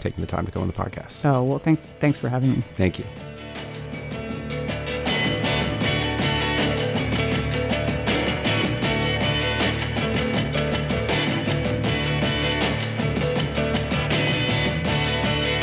taking 0.00 0.20
the 0.20 0.30
time 0.30 0.44
to 0.46 0.52
go 0.52 0.60
on 0.60 0.66
the 0.66 0.78
podcast 0.84 1.24
Oh 1.24 1.42
well, 1.42 1.58
thanks 1.58 1.86
thanks 2.00 2.18
for 2.18 2.28
having 2.28 2.50
me. 2.52 2.62
thank 2.76 2.98
you 2.98 3.04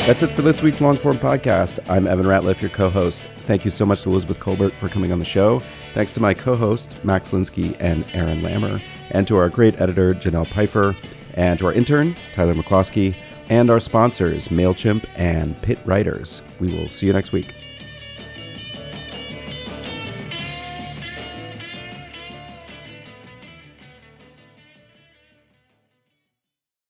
That's 0.08 0.22
it 0.22 0.28
for 0.28 0.40
this 0.40 0.62
week's 0.62 0.80
long 0.80 0.96
form 0.96 1.18
podcast. 1.18 1.80
I'm 1.86 2.06
Evan 2.06 2.24
Ratliff, 2.24 2.62
your 2.62 2.70
co 2.70 2.88
host. 2.88 3.24
Thank 3.40 3.66
you 3.66 3.70
so 3.70 3.84
much 3.84 4.04
to 4.04 4.08
Elizabeth 4.08 4.40
Kolbert 4.40 4.72
for 4.72 4.88
coming 4.88 5.12
on 5.12 5.18
the 5.18 5.24
show. 5.26 5.60
Thanks 5.92 6.14
to 6.14 6.20
my 6.20 6.32
co 6.32 6.56
hosts, 6.56 6.96
Max 7.04 7.32
Linsky 7.32 7.76
and 7.78 8.06
Aaron 8.14 8.40
Lammer, 8.40 8.80
and 9.10 9.28
to 9.28 9.36
our 9.36 9.50
great 9.50 9.78
editor, 9.78 10.14
Janelle 10.14 10.46
Pfeiffer, 10.46 10.96
and 11.34 11.58
to 11.58 11.66
our 11.66 11.74
intern, 11.74 12.16
Tyler 12.34 12.54
McCloskey, 12.54 13.14
and 13.50 13.68
our 13.68 13.80
sponsors, 13.80 14.48
MailChimp 14.48 15.04
and 15.16 15.60
Pit 15.60 15.78
Writers. 15.84 16.40
We 16.58 16.72
will 16.72 16.88
see 16.88 17.06
you 17.06 17.12
next 17.12 17.32
week. 17.32 17.54